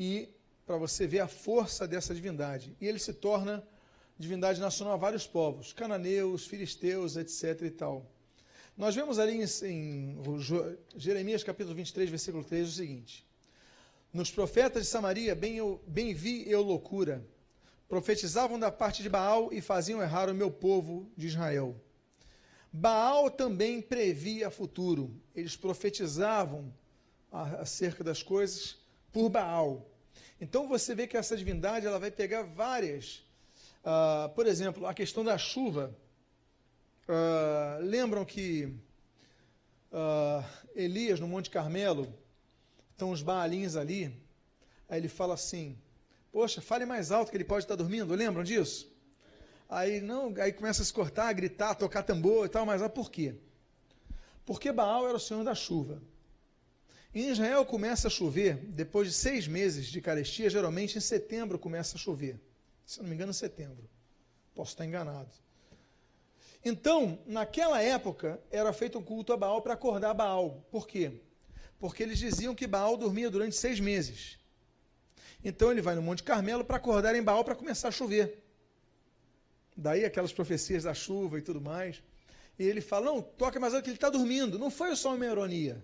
e 0.00 0.30
para 0.66 0.78
você 0.78 1.06
ver 1.06 1.18
a 1.20 1.28
força 1.28 1.86
dessa 1.86 2.14
divindade. 2.14 2.74
E 2.80 2.86
ele 2.86 2.98
se 2.98 3.12
torna 3.12 3.62
divindade 4.18 4.58
nacional 4.58 4.94
a 4.94 4.96
vários 4.96 5.26
povos, 5.26 5.74
cananeus, 5.74 6.46
filisteus, 6.46 7.16
etc. 7.16 7.60
e 7.62 7.70
tal. 7.70 8.10
Nós 8.78 8.94
vemos 8.94 9.18
ali 9.18 9.42
em, 9.42 9.44
em 9.66 10.18
Jeremias 10.96 11.44
capítulo 11.44 11.74
23, 11.74 12.08
versículo 12.08 12.42
3, 12.42 12.66
o 12.66 12.72
seguinte: 12.72 13.26
Nos 14.10 14.30
profetas 14.30 14.84
de 14.84 14.88
Samaria, 14.88 15.34
bem, 15.34 15.58
eu, 15.58 15.82
bem 15.86 16.14
vi 16.14 16.50
eu 16.50 16.62
loucura, 16.62 17.22
profetizavam 17.86 18.58
da 18.58 18.70
parte 18.70 19.02
de 19.02 19.08
Baal 19.10 19.52
e 19.52 19.60
faziam 19.60 20.00
errar 20.00 20.30
o 20.30 20.34
meu 20.34 20.50
povo 20.50 21.10
de 21.14 21.26
Israel. 21.26 21.78
Baal 22.72 23.30
também 23.30 23.82
previa 23.82 24.50
futuro, 24.50 25.14
eles 25.34 25.56
profetizavam 25.56 26.72
acerca 27.30 28.02
das 28.02 28.22
coisas 28.22 28.78
por 29.12 29.28
Baal. 29.28 29.89
Então 30.40 30.66
você 30.66 30.94
vê 30.94 31.06
que 31.06 31.16
essa 31.16 31.36
divindade 31.36 31.86
ela 31.86 31.98
vai 31.98 32.10
pegar 32.10 32.42
várias 32.42 33.22
Uh, 33.80 34.28
por 34.34 34.46
exemplo, 34.46 34.86
a 34.86 34.92
questão 34.92 35.24
da 35.24 35.38
chuva. 35.38 35.94
Uh, 37.08 37.82
lembram 37.82 38.24
que 38.24 38.66
uh, 39.90 40.44
Elias, 40.74 41.18
no 41.18 41.26
Monte 41.26 41.50
Carmelo, 41.50 42.12
estão 42.92 43.10
os 43.10 43.22
baalins 43.22 43.76
ali. 43.76 44.14
Aí 44.88 45.00
ele 45.00 45.08
fala 45.08 45.34
assim: 45.34 45.78
Poxa, 46.30 46.60
fale 46.60 46.84
mais 46.84 47.10
alto 47.10 47.30
que 47.30 47.36
ele 47.36 47.44
pode 47.44 47.64
estar 47.64 47.76
dormindo. 47.76 48.14
Lembram 48.14 48.44
disso? 48.44 48.90
Aí 49.68 50.00
não, 50.00 50.34
aí 50.36 50.52
começa 50.52 50.82
a 50.82 50.84
se 50.84 50.92
cortar, 50.92 51.28
a 51.28 51.32
gritar, 51.32 51.70
a 51.70 51.74
tocar 51.74 52.02
tambor 52.02 52.44
e 52.44 52.48
tal, 52.48 52.66
mas 52.66 52.82
ah, 52.82 52.88
por 52.88 53.10
quê? 53.10 53.34
Porque 54.44 54.72
Baal 54.72 55.06
era 55.08 55.16
o 55.16 55.20
senhor 55.20 55.44
da 55.44 55.54
chuva. 55.54 56.02
Em 57.14 57.30
Israel 57.30 57.64
começa 57.64 58.08
a 58.08 58.10
chover 58.10 58.56
depois 58.56 59.08
de 59.08 59.14
seis 59.14 59.48
meses 59.48 59.86
de 59.86 60.00
carestia, 60.00 60.48
geralmente 60.48 60.96
em 60.96 61.00
setembro 61.00 61.58
começa 61.58 61.96
a 61.96 61.98
chover 61.98 62.40
se 62.90 63.00
não 63.00 63.08
me 63.08 63.14
engano, 63.14 63.32
setembro. 63.32 63.88
Posso 64.52 64.72
estar 64.72 64.84
enganado. 64.84 65.30
Então, 66.64 67.20
naquela 67.24 67.80
época, 67.80 68.40
era 68.50 68.72
feito 68.72 68.98
um 68.98 69.02
culto 69.02 69.32
a 69.32 69.36
Baal 69.36 69.62
para 69.62 69.74
acordar 69.74 70.12
Baal. 70.12 70.66
Por 70.72 70.88
quê? 70.88 71.12
Porque 71.78 72.02
eles 72.02 72.18
diziam 72.18 72.52
que 72.52 72.66
Baal 72.66 72.96
dormia 72.96 73.30
durante 73.30 73.54
seis 73.54 73.78
meses. 73.78 74.40
Então 75.44 75.70
ele 75.70 75.80
vai 75.80 75.94
no 75.94 76.02
Monte 76.02 76.24
Carmelo 76.24 76.64
para 76.64 76.78
acordar 76.78 77.14
em 77.14 77.22
Baal 77.22 77.44
para 77.44 77.54
começar 77.54 77.88
a 77.88 77.92
chover. 77.92 78.42
Daí 79.76 80.04
aquelas 80.04 80.32
profecias 80.32 80.82
da 80.82 80.92
chuva 80.92 81.38
e 81.38 81.42
tudo 81.42 81.60
mais. 81.60 82.02
E 82.58 82.64
ele 82.64 82.80
fala: 82.80 83.06
não, 83.06 83.22
toca 83.22 83.60
mais 83.60 83.72
alto 83.72 83.84
que 83.84 83.90
ele 83.90 83.96
está 83.96 84.10
dormindo. 84.10 84.58
Não 84.58 84.70
foi 84.70 84.96
só 84.96 85.14
uma 85.14 85.24
ironia. 85.24 85.82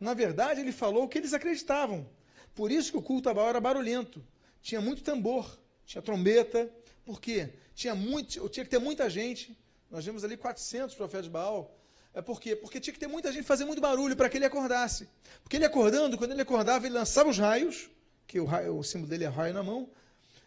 Na 0.00 0.14
verdade, 0.14 0.60
ele 0.60 0.72
falou 0.72 1.04
o 1.04 1.08
que 1.08 1.18
eles 1.18 1.34
acreditavam. 1.34 2.08
Por 2.54 2.72
isso 2.72 2.90
que 2.90 2.96
o 2.96 3.02
culto 3.02 3.28
a 3.28 3.34
Baal 3.34 3.50
era 3.50 3.60
barulhento. 3.60 4.24
Tinha 4.62 4.80
muito 4.80 5.02
tambor 5.02 5.60
tinha 5.90 6.00
trombeta. 6.00 6.70
Por 7.04 7.20
quê? 7.20 7.50
Tinha, 7.74 7.96
muito, 7.96 8.48
tinha 8.48 8.64
que 8.64 8.70
ter 8.70 8.78
muita 8.78 9.10
gente. 9.10 9.58
Nós 9.90 10.04
vimos 10.04 10.22
ali 10.22 10.36
400 10.36 10.94
profetas 10.94 11.24
de 11.24 11.30
Baal. 11.30 11.76
É 12.14 12.22
por 12.22 12.40
quê? 12.40 12.54
Porque 12.54 12.78
tinha 12.78 12.94
que 12.94 13.00
ter 13.00 13.08
muita 13.08 13.32
gente 13.32 13.44
fazer 13.44 13.64
muito 13.64 13.80
barulho 13.80 14.16
para 14.16 14.28
que 14.28 14.38
ele 14.38 14.44
acordasse. 14.44 15.08
Porque 15.42 15.56
ele 15.56 15.64
acordando, 15.64 16.16
quando 16.16 16.30
ele 16.30 16.42
acordava, 16.42 16.86
ele 16.86 16.94
lançava 16.94 17.28
os 17.28 17.38
raios, 17.38 17.90
que 18.26 18.38
o, 18.38 18.44
raio, 18.44 18.78
o 18.78 18.84
símbolo 18.84 19.10
dele 19.10 19.24
é 19.24 19.28
raio 19.28 19.52
na 19.52 19.64
mão, 19.64 19.90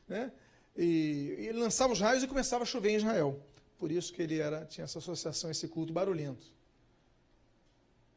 né? 0.07 0.31
E, 0.77 1.35
e, 1.39 1.47
ele 1.47 1.59
lançava 1.59 1.91
os 1.91 1.99
raios 1.99 2.23
e 2.23 2.27
começava 2.27 2.63
a 2.63 2.65
chover 2.65 2.91
em 2.91 2.95
Israel. 2.95 3.41
Por 3.77 3.91
isso 3.91 4.13
que 4.13 4.21
ele 4.21 4.39
era, 4.39 4.65
tinha 4.65 4.85
essa 4.85 4.99
associação, 4.99 5.51
esse 5.51 5.67
culto 5.67 5.91
barulhento. 5.91 6.47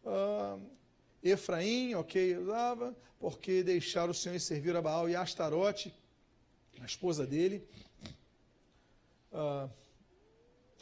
Ah, 0.05 0.59
Efraim, 1.31 1.95
ok, 1.95 2.39
usava, 2.39 2.97
porque 3.19 3.63
deixaram 3.63 4.11
o 4.11 4.15
Senhor 4.15 4.35
e 4.35 4.41
servir 4.41 4.75
a 4.77 4.83
Baal 4.83 5.09
e 5.09 5.17
Astarote, 5.17 5.95
a 6.81 6.85
esposa 6.85 7.27
dele. 7.27 7.67
Ah, 9.33 9.69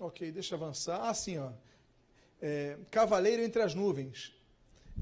ok, 0.01 0.31
deixa 0.31 0.55
eu 0.55 0.63
avançar. 0.63 1.01
Ah, 1.09 1.15
sim, 1.15 1.39
ó. 1.39 1.51
É, 2.41 2.77
cavaleiro 2.91 3.43
entre 3.43 3.63
as 3.63 3.75
nuvens. 3.75 4.35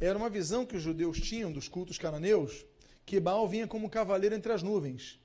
Era 0.01 0.17
uma 0.17 0.31
visão 0.31 0.65
que 0.65 0.77
os 0.77 0.83
judeus 0.83 1.21
tinham 1.21 1.53
dos 1.53 1.69
cultos 1.69 1.99
cananeus, 1.99 2.65
que 3.05 3.21
Baal 3.21 3.47
vinha 3.49 3.67
como 3.67 3.91
cavaleiro 3.91 4.35
entre 4.35 4.53
as 4.53 4.63
nuvens. 4.63 5.21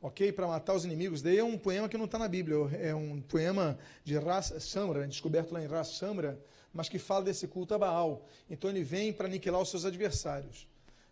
Ok? 0.00 0.32
Para 0.32 0.46
matar 0.46 0.74
os 0.74 0.84
inimigos. 0.84 1.22
Daí 1.22 1.38
é 1.38 1.44
um 1.44 1.58
poema 1.58 1.88
que 1.88 1.98
não 1.98 2.04
está 2.04 2.18
na 2.18 2.28
Bíblia. 2.28 2.56
É 2.80 2.94
um 2.94 3.20
poema 3.20 3.78
de 4.04 4.16
Ras 4.16 4.54
Samra, 4.60 5.06
descoberto 5.06 5.52
lá 5.52 5.62
em 5.62 5.66
Ras 5.66 5.88
Samra, 5.96 6.40
mas 6.72 6.88
que 6.88 6.98
fala 6.98 7.24
desse 7.24 7.46
culto 7.46 7.74
a 7.74 7.78
Baal. 7.78 8.26
Então 8.48 8.70
ele 8.70 8.82
vem 8.82 9.12
para 9.12 9.26
aniquilar 9.26 9.60
os 9.60 9.70
seus 9.70 9.84
adversários. 9.84 10.66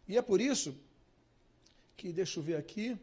E 0.09 0.17
é 0.17 0.23
por 0.23 0.41
isso 0.41 0.75
que, 1.97 2.13
deixa 2.13 2.39
eu 2.39 2.43
ver 2.43 2.57
aqui, 2.57 2.97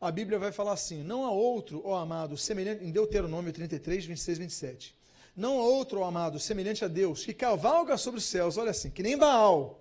a 0.00 0.10
Bíblia 0.10 0.38
vai 0.38 0.52
falar 0.52 0.72
assim: 0.72 1.02
não 1.02 1.24
há 1.24 1.30
outro, 1.30 1.82
ó 1.84 1.96
amado, 1.96 2.36
semelhante, 2.36 2.84
em 2.84 2.90
Deuteronômio 2.90 3.52
33, 3.52 4.06
26, 4.06 4.38
27. 4.38 4.98
Não 5.36 5.60
há 5.60 5.62
outro, 5.62 6.00
ó 6.00 6.04
amado, 6.04 6.38
semelhante 6.38 6.84
a 6.84 6.88
Deus, 6.88 7.24
que 7.24 7.32
cavalga 7.32 7.96
sobre 7.96 8.18
os 8.18 8.24
céus, 8.24 8.56
olha 8.56 8.70
assim, 8.70 8.90
que 8.90 9.02
nem 9.02 9.16
Baal. 9.16 9.80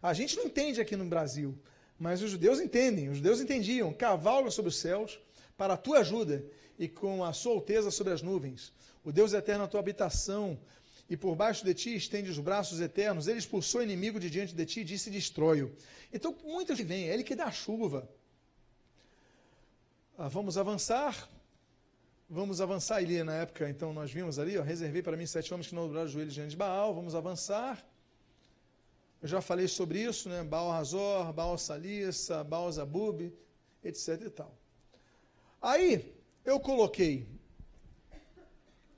A 0.00 0.12
gente 0.12 0.36
não 0.36 0.44
entende 0.44 0.80
aqui 0.80 0.96
no 0.96 1.04
Brasil, 1.06 1.58
mas 1.98 2.22
os 2.22 2.30
judeus 2.30 2.60
entendem, 2.60 3.08
os 3.08 3.16
judeus 3.16 3.40
entendiam, 3.40 3.92
cavalga 3.92 4.50
sobre 4.50 4.68
os 4.68 4.76
céus 4.76 5.18
para 5.56 5.74
a 5.74 5.76
tua 5.76 6.00
ajuda 6.00 6.44
e 6.78 6.88
com 6.88 7.24
a 7.24 7.32
sua 7.32 7.52
alteza 7.52 7.90
sobre 7.90 8.12
as 8.12 8.22
nuvens. 8.22 8.72
O 9.04 9.12
Deus 9.12 9.32
eterno 9.32 9.64
a 9.64 9.68
tua 9.68 9.80
habitação, 9.80 10.58
e 11.08 11.16
por 11.16 11.36
baixo 11.36 11.64
de 11.64 11.74
ti 11.74 11.94
estende 11.94 12.30
os 12.30 12.38
braços 12.38 12.80
eternos, 12.80 13.28
ele 13.28 13.38
expulsou 13.38 13.80
o 13.80 13.84
inimigo 13.84 14.18
de 14.18 14.30
diante 14.30 14.54
de 14.54 14.64
ti 14.64 14.80
e 14.80 14.84
disse: 14.84 15.10
Destrói-o. 15.10 15.70
Então, 16.12 16.34
muitos 16.42 16.78
vêm, 16.80 17.08
é 17.08 17.14
ele 17.14 17.22
que 17.22 17.34
dá 17.34 17.44
a 17.44 17.52
chuva. 17.52 18.08
Ah, 20.16 20.28
vamos 20.28 20.56
avançar. 20.56 21.28
Vamos 22.28 22.60
avançar 22.60 22.96
ali 22.96 23.22
na 23.22 23.34
época, 23.34 23.68
então 23.68 23.92
nós 23.92 24.10
vimos 24.10 24.38
ali, 24.38 24.56
ó, 24.56 24.62
reservei 24.62 25.02
para 25.02 25.16
mim 25.16 25.26
sete 25.26 25.52
homens 25.52 25.68
que 25.68 25.74
não 25.74 25.82
dobraram 25.82 26.06
os 26.06 26.12
joelhos 26.12 26.32
diante 26.32 26.50
de 26.50 26.56
Baal. 26.56 26.94
Vamos 26.94 27.14
avançar. 27.14 27.84
Eu 29.20 29.28
já 29.28 29.42
falei 29.42 29.68
sobre 29.68 30.02
isso, 30.02 30.28
né? 30.28 30.42
Baal 30.42 30.70
Razor, 30.70 31.32
Baal 31.34 31.58
Salissa, 31.58 32.42
Baal 32.42 32.72
Zabub, 32.72 33.30
etc 33.82 34.22
e 34.22 34.30
tal. 34.30 34.56
Aí 35.60 36.14
eu 36.44 36.58
coloquei 36.58 37.28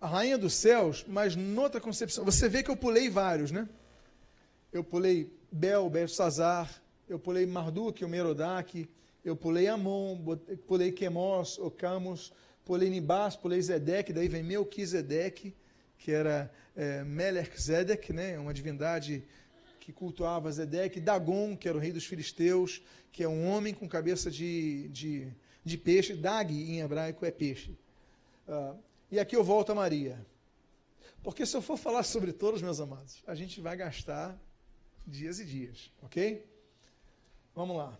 a 0.00 0.06
rainha 0.06 0.36
dos 0.36 0.54
céus, 0.54 1.04
mas 1.08 1.34
noutra 1.34 1.80
concepção. 1.80 2.24
Você 2.24 2.48
vê 2.48 2.62
que 2.62 2.70
eu 2.70 2.76
pulei 2.76 3.08
vários, 3.08 3.50
né? 3.50 3.68
Eu 4.72 4.84
pulei 4.84 5.30
Bel, 5.50 5.88
Belsazar, 5.88 6.70
eu 7.08 7.18
pulei 7.18 7.46
Marduk, 7.46 8.04
o 8.04 8.08
Merodach, 8.08 8.88
eu 9.24 9.34
pulei 9.34 9.68
Amon, 9.68 10.18
pulei 10.66 10.92
Quemos, 10.92 11.58
Ocamos, 11.58 12.32
pulei 12.64 12.90
Nibás, 12.90 13.36
pulei 13.36 13.62
Zedek, 13.62 14.12
daí 14.12 14.28
vem 14.28 14.42
Melquisedeque, 14.42 15.54
que 15.98 16.12
era 16.12 16.50
é, 16.76 17.02
Melech 17.04 17.60
Zedek, 17.60 18.12
né, 18.12 18.38
uma 18.38 18.52
divindade 18.52 19.24
que 19.80 19.92
cultuava 19.92 20.50
Zedek, 20.50 21.00
Dagon, 21.00 21.56
que 21.56 21.68
era 21.68 21.78
o 21.78 21.80
rei 21.80 21.92
dos 21.92 22.04
filisteus, 22.04 22.82
que 23.12 23.22
é 23.22 23.28
um 23.28 23.48
homem 23.48 23.72
com 23.72 23.88
cabeça 23.88 24.30
de, 24.30 24.88
de, 24.88 25.28
de 25.64 25.78
peixe, 25.78 26.14
Dag 26.14 26.52
em 26.52 26.80
hebraico 26.80 27.24
é 27.24 27.30
peixe. 27.30 27.70
Uh, 28.46 28.76
E 29.10 29.18
aqui 29.20 29.36
eu 29.36 29.44
volto 29.44 29.70
a 29.70 29.74
Maria. 29.74 30.24
Porque 31.22 31.44
se 31.46 31.56
eu 31.56 31.62
for 31.62 31.76
falar 31.76 32.02
sobre 32.02 32.32
todos, 32.32 32.62
meus 32.62 32.80
amados, 32.80 33.22
a 33.26 33.34
gente 33.34 33.60
vai 33.60 33.76
gastar 33.76 34.38
dias 35.06 35.40
e 35.40 35.44
dias, 35.44 35.92
ok? 36.02 36.44
Vamos 37.54 37.76
lá. 37.76 37.98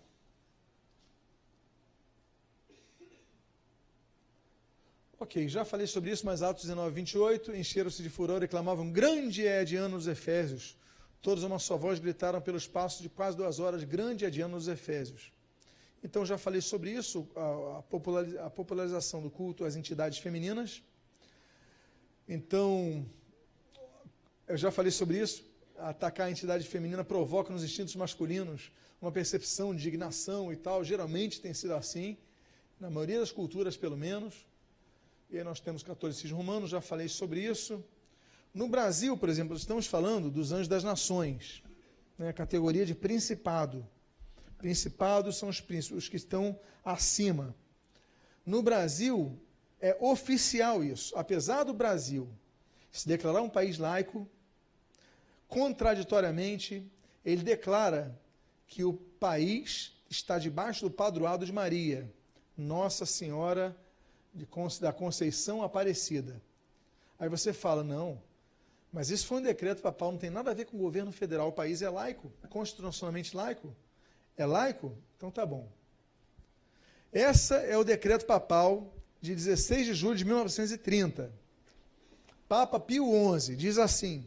Ok, 5.19 5.49
já 5.49 5.65
falei 5.65 5.87
sobre 5.87 6.11
isso, 6.11 6.27
mas 6.27 6.43
Atos 6.43 6.65
19, 6.65 6.95
28, 6.95 7.57
encheram-se 7.57 8.03
de 8.03 8.11
furor 8.11 8.43
e 8.43 8.49
clamavam, 8.49 8.91
grande 8.91 9.47
é 9.47 9.65
Diana 9.65 9.97
dos 9.97 10.07
Efésios. 10.07 10.77
Todos 11.23 11.43
a 11.43 11.47
uma 11.47 11.59
só 11.59 11.77
voz 11.77 11.99
gritaram 11.99 12.41
pelo 12.41 12.59
espaço 12.59 13.03
de 13.03 13.09
quase 13.09 13.37
duas 13.37 13.59
horas, 13.59 13.83
grande 13.83 14.25
é 14.27 14.31
Diana 14.31 14.57
dos 14.57 14.69
Efésios. 14.69 15.33
Então 16.05 16.27
já 16.27 16.37
falei 16.37 16.61
sobre 16.61 16.91
isso, 16.91 17.27
a 18.45 18.51
popularização 18.51 19.23
do 19.23 19.31
culto 19.31 19.65
às 19.65 19.75
entidades 19.75 20.19
femininas. 20.19 20.83
Então, 22.29 23.07
eu 24.49 24.57
já 24.57 24.73
falei 24.73 24.91
sobre 24.91 25.21
isso, 25.21 25.45
atacar 25.79 26.27
a 26.27 26.31
entidade 26.31 26.67
feminina 26.67 27.05
provoca 27.05 27.53
nos 27.53 27.63
instintos 27.63 27.95
masculinos 27.95 28.73
uma 29.01 29.13
percepção 29.13 29.73
de 29.73 29.81
indignação 29.81 30.53
e 30.53 30.57
tal, 30.57 30.83
geralmente 30.83 31.41
tem 31.41 31.55
sido 31.55 31.75
assim, 31.75 32.17
na 32.81 32.91
maioria 32.91 33.21
das 33.21 33.31
culturas 33.31 33.77
pelo 33.77 33.97
menos. 33.97 34.47
E 35.31 35.39
aí 35.39 35.45
nós 35.45 35.61
temos 35.61 35.83
catolicismo 35.83 36.37
romano, 36.37 36.67
já 36.67 36.81
falei 36.81 37.09
sobre 37.09 37.41
isso. 37.41 37.85
No 38.53 38.69
Brasil, 38.69 39.17
por 39.17 39.29
exemplo, 39.29 39.57
estamos 39.57 39.87
falando 39.87 40.31
dos 40.31 40.51
anjos 40.51 40.67
das 40.67 40.83
nações, 40.83 41.63
né, 42.19 42.33
categoria 42.33 42.85
de 42.85 42.95
principado. 42.95 43.87
Principados 44.59 45.37
são 45.37 45.49
os 45.49 45.61
príncipes, 45.61 45.99
os 46.05 46.09
que 46.09 46.17
estão 46.17 46.59
acima. 46.85 47.55
No 48.45 48.63
Brasil, 48.63 49.39
é 49.87 49.97
oficial 50.01 50.83
isso. 50.83 51.17
Apesar 51.17 51.65
do 51.65 51.73
Brasil 51.73 52.29
se 52.91 53.07
declarar 53.07 53.43
um 53.43 53.49
país 53.49 53.79
laico, 53.79 54.29
contraditoriamente, 55.47 56.85
ele 57.25 57.43
declara 57.43 58.19
que 58.67 58.83
o 58.83 58.95
país 58.95 59.93
está 60.09 60.39
debaixo 60.39 60.85
do 60.85 60.91
padroado 60.91 61.47
de 61.47 61.53
Maria, 61.53 62.11
Nossa 62.57 63.07
Senhora 63.07 63.77
de, 64.35 64.47
da 64.81 64.93
Conceição 64.93 65.63
Aparecida. 65.63 66.43
Aí 67.19 67.29
você 67.29 67.53
fala, 67.53 67.85
não, 67.85 68.21
mas 68.93 69.11
isso 69.11 69.27
foi 69.27 69.39
um 69.39 69.43
decreto 69.43 69.83
papal, 69.83 70.11
não 70.11 70.19
tem 70.19 70.31
nada 70.31 70.51
a 70.51 70.55
ver 70.55 70.65
com 70.65 70.77
o 70.77 70.81
governo 70.81 71.13
federal, 71.13 71.49
o 71.49 71.53
país 71.53 71.81
é 71.81 71.89
laico, 71.89 72.33
constitucionalmente 72.49 73.37
laico. 73.37 73.75
É 74.37 74.45
laico? 74.45 74.97
Então 75.17 75.31
tá 75.31 75.47
bom. 75.47 75.69
Essa 77.13 77.57
é 77.57 77.77
o 77.79 77.85
decreto 77.85 78.27
papal 78.27 78.93
de 79.27 79.35
16 79.35 79.87
de 79.87 79.95
julho 79.95 80.17
de 80.17 80.25
1930. 80.25 81.33
Papa 82.49 82.79
Pio 82.79 83.07
XI 83.41 83.57
diz 83.57 83.77
assim: 83.77 84.25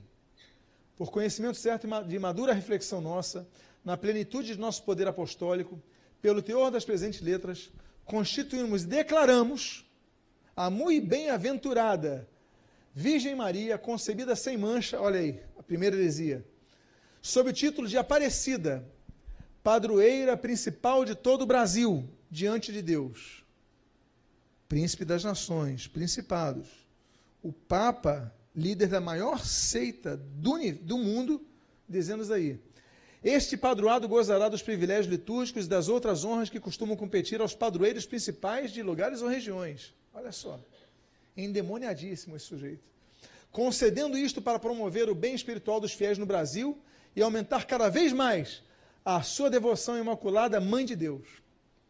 Por 0.97 1.09
conhecimento 1.09 1.57
certo 1.57 1.87
de 2.05 2.19
madura 2.19 2.53
reflexão 2.53 2.99
nossa, 2.99 3.47
na 3.83 3.95
plenitude 3.95 4.53
de 4.53 4.59
nosso 4.59 4.83
poder 4.83 5.07
apostólico, 5.07 5.81
pelo 6.21 6.41
teor 6.41 6.69
das 6.69 6.83
presentes 6.83 7.21
letras, 7.21 7.71
constituímos 8.03 8.83
e 8.83 8.87
declaramos 8.87 9.85
a 10.53 10.69
muito 10.69 11.07
bem-aventurada 11.07 12.27
Virgem 12.93 13.35
Maria, 13.35 13.77
concebida 13.77 14.35
sem 14.35 14.57
mancha, 14.57 14.99
olha 14.99 15.21
aí, 15.21 15.39
a 15.57 15.63
primeira 15.63 15.95
heresia, 15.95 16.45
sob 17.21 17.51
o 17.51 17.53
título 17.53 17.87
de 17.87 17.97
Aparecida, 17.97 18.85
padroeira 19.63 20.35
principal 20.35 21.05
de 21.05 21.15
todo 21.15 21.43
o 21.43 21.45
Brasil, 21.45 22.09
diante 22.29 22.73
de 22.73 22.81
Deus. 22.81 23.45
Príncipe 24.69 25.03
das 25.03 25.23
nações, 25.23 25.87
principados. 25.87 26.67
O 27.41 27.51
Papa, 27.51 28.31
líder 28.55 28.87
da 28.87 29.01
maior 29.01 29.43
seita 29.43 30.15
do, 30.15 30.59
do 30.81 30.97
mundo, 30.99 31.43
dizendo 31.87 32.21
isso 32.21 32.31
aí. 32.31 32.59
Este 33.23 33.57
padroado 33.57 34.07
gozará 34.07 34.47
dos 34.47 34.61
privilégios 34.61 35.07
litúrgicos 35.07 35.65
e 35.65 35.69
das 35.69 35.89
outras 35.89 36.23
honras 36.23 36.51
que 36.51 36.59
costumam 36.59 36.95
competir 36.95 37.41
aos 37.41 37.55
padroeiros 37.55 38.05
principais 38.05 38.71
de 38.71 38.83
lugares 38.83 39.23
ou 39.23 39.27
regiões. 39.27 39.91
Olha 40.13 40.31
só. 40.31 40.59
Endemoniadíssimo 41.35 42.35
esse 42.35 42.45
sujeito. 42.45 42.83
Concedendo 43.51 44.19
isto 44.19 44.39
para 44.39 44.59
promover 44.59 45.09
o 45.09 45.15
bem 45.15 45.33
espiritual 45.33 45.79
dos 45.79 45.93
fiéis 45.93 46.19
no 46.19 46.27
Brasil 46.27 46.77
e 47.15 47.23
aumentar 47.23 47.65
cada 47.65 47.89
vez 47.89 48.13
mais 48.13 48.61
a 49.03 49.23
sua 49.23 49.49
devoção 49.49 49.97
imaculada 49.97 50.61
Mãe 50.61 50.85
de 50.85 50.95
Deus. 50.95 51.27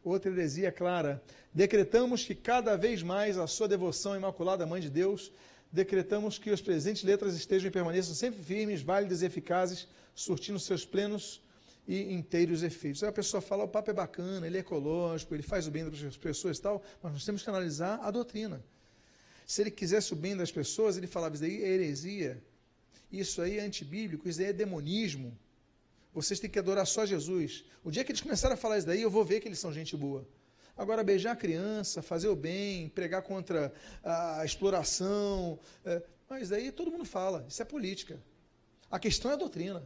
Outra 0.10 0.32
heresia 0.32 0.72
clara. 0.72 1.22
Decretamos 1.54 2.24
que 2.24 2.34
cada 2.34 2.76
vez 2.76 3.04
mais 3.04 3.38
a 3.38 3.46
sua 3.46 3.68
devoção 3.68 4.16
imaculada 4.16 4.66
Mãe 4.66 4.82
de 4.82 4.90
Deus, 4.90 5.32
decretamos 5.72 6.40
que 6.40 6.50
as 6.50 6.62
presentes 6.62 7.04
letras 7.04 7.36
estejam 7.36 7.68
e 7.70 7.72
permaneçam 7.72 8.16
sempre 8.16 8.42
firmes, 8.42 8.82
válidas 8.82 9.22
e 9.22 9.26
eficazes, 9.28 9.88
surtindo 10.16 10.60
seus 10.60 10.84
plenos 10.84 11.42
e 11.88 12.12
inteiros 12.12 12.64
efeitos. 12.64 13.04
Aí 13.04 13.10
a 13.10 13.14
pessoa 13.14 13.40
fala, 13.40 13.64
o 13.66 13.68
Papa 13.68 13.92
é 13.92 13.94
bacana, 13.94 14.48
ele 14.48 14.58
é 14.58 14.62
ecológico, 14.62 15.36
ele 15.36 15.44
faz 15.44 15.68
o 15.68 15.72
bem 15.72 15.88
das 15.88 16.18
pessoas 16.18 16.58
e 16.58 16.62
tal, 16.62 16.84
mas 17.04 17.14
nós 17.14 17.26
temos 17.26 17.44
que 17.44 17.50
analisar 17.50 18.00
a 18.02 18.10
doutrina. 18.10 18.64
Se 19.46 19.62
ele 19.62 19.72
quisesse 19.72 20.14
o 20.14 20.16
bem 20.16 20.36
das 20.36 20.52
pessoas, 20.52 20.98
ele 20.98 21.08
falava, 21.08 21.36
isso 21.36 21.44
aí 21.44 21.64
é 21.64 21.68
heresia, 21.68 22.44
isso 23.12 23.42
aí 23.42 23.58
é 23.58 23.62
antibíblico, 23.62 24.28
isso 24.28 24.40
aí 24.40 24.48
é 24.48 24.54
demonismo. 24.54 25.38
Vocês 26.14 26.40
têm 26.40 26.50
que 26.50 26.60
adorar 26.60 26.88
só 26.88 27.06
Jesus. 27.06 27.64
O 27.84 27.92
dia 27.92 28.04
que 28.04 28.12
eles 28.12 28.22
começarem 28.22 28.56
a 28.56 28.58
falar 28.58 28.78
isso 28.78 28.88
daí, 28.88 29.02
eu 29.02 29.10
vou 29.10 29.24
ver 29.24 29.40
que 29.40 29.48
eles 29.48 29.60
são 29.60 29.72
gente 29.72 29.96
boa. 29.96 30.28
Agora, 30.76 31.04
beijar 31.04 31.34
a 31.34 31.36
criança, 31.36 32.02
fazer 32.02 32.30
o 32.30 32.36
bem, 32.36 32.90
pregar 32.90 33.22
contra 33.22 33.74
a 34.04 34.44
exploração, 34.46 35.60
é, 35.84 36.02
mas 36.30 36.48
daí 36.48 36.72
todo 36.72 36.90
mundo 36.90 37.04
fala, 37.04 37.46
isso 37.50 37.62
é 37.62 37.66
política. 37.66 38.18
A 38.90 38.98
questão 38.98 39.32
é 39.32 39.34
a 39.34 39.38
doutrina. 39.38 39.84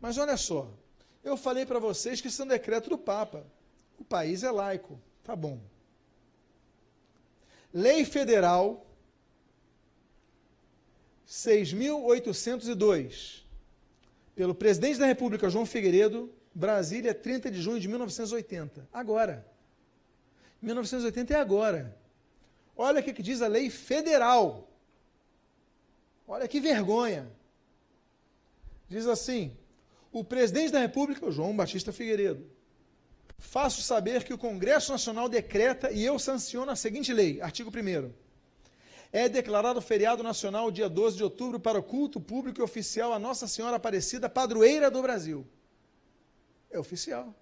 Mas 0.00 0.18
olha 0.18 0.36
só, 0.36 0.68
eu 1.22 1.36
falei 1.36 1.64
para 1.64 1.78
vocês 1.78 2.20
que 2.20 2.26
isso 2.26 2.42
é 2.42 2.44
um 2.44 2.48
decreto 2.48 2.90
do 2.90 2.98
Papa. 2.98 3.46
O 3.96 4.04
país 4.04 4.42
é 4.42 4.50
laico, 4.50 5.00
tá 5.22 5.36
bom. 5.36 5.60
Lei 7.72 8.04
Federal 8.04 8.84
6.802, 11.26 13.43
pelo 14.34 14.54
presidente 14.54 14.98
da 14.98 15.06
República, 15.06 15.48
João 15.48 15.66
Figueiredo, 15.66 16.32
Brasília, 16.54 17.14
30 17.14 17.50
de 17.50 17.60
junho 17.60 17.80
de 17.80 17.88
1980. 17.88 18.88
Agora. 18.92 19.46
1980 20.62 21.34
é 21.34 21.36
agora. 21.36 21.96
Olha 22.76 23.00
o 23.00 23.02
que 23.04 23.22
diz 23.22 23.42
a 23.42 23.46
lei 23.46 23.70
federal. 23.70 24.70
Olha 26.26 26.48
que 26.48 26.60
vergonha. 26.60 27.30
Diz 28.88 29.06
assim: 29.06 29.56
o 30.10 30.24
presidente 30.24 30.72
da 30.72 30.80
República, 30.80 31.30
João 31.30 31.54
Batista 31.54 31.92
Figueiredo, 31.92 32.50
Faço 33.44 33.82
saber 33.82 34.24
que 34.24 34.32
o 34.32 34.38
Congresso 34.38 34.90
Nacional 34.90 35.28
decreta 35.28 35.90
e 35.92 36.04
eu 36.04 36.18
sanciono 36.18 36.70
a 36.70 36.76
seguinte 36.76 37.12
lei, 37.12 37.40
artigo 37.40 37.70
1 37.70 38.10
É 39.14 39.28
declarado 39.28 39.80
feriado 39.80 40.24
nacional 40.24 40.72
dia 40.72 40.88
12 40.88 41.18
de 41.18 41.22
outubro 41.22 41.60
para 41.60 41.78
o 41.78 41.82
culto 41.84 42.20
público 42.20 42.60
e 42.60 42.64
oficial 42.64 43.12
a 43.12 43.18
Nossa 43.18 43.46
Senhora 43.46 43.76
Aparecida, 43.76 44.28
padroeira 44.28 44.90
do 44.90 45.00
Brasil. 45.00 45.46
É 46.68 46.80
oficial. 46.80 47.32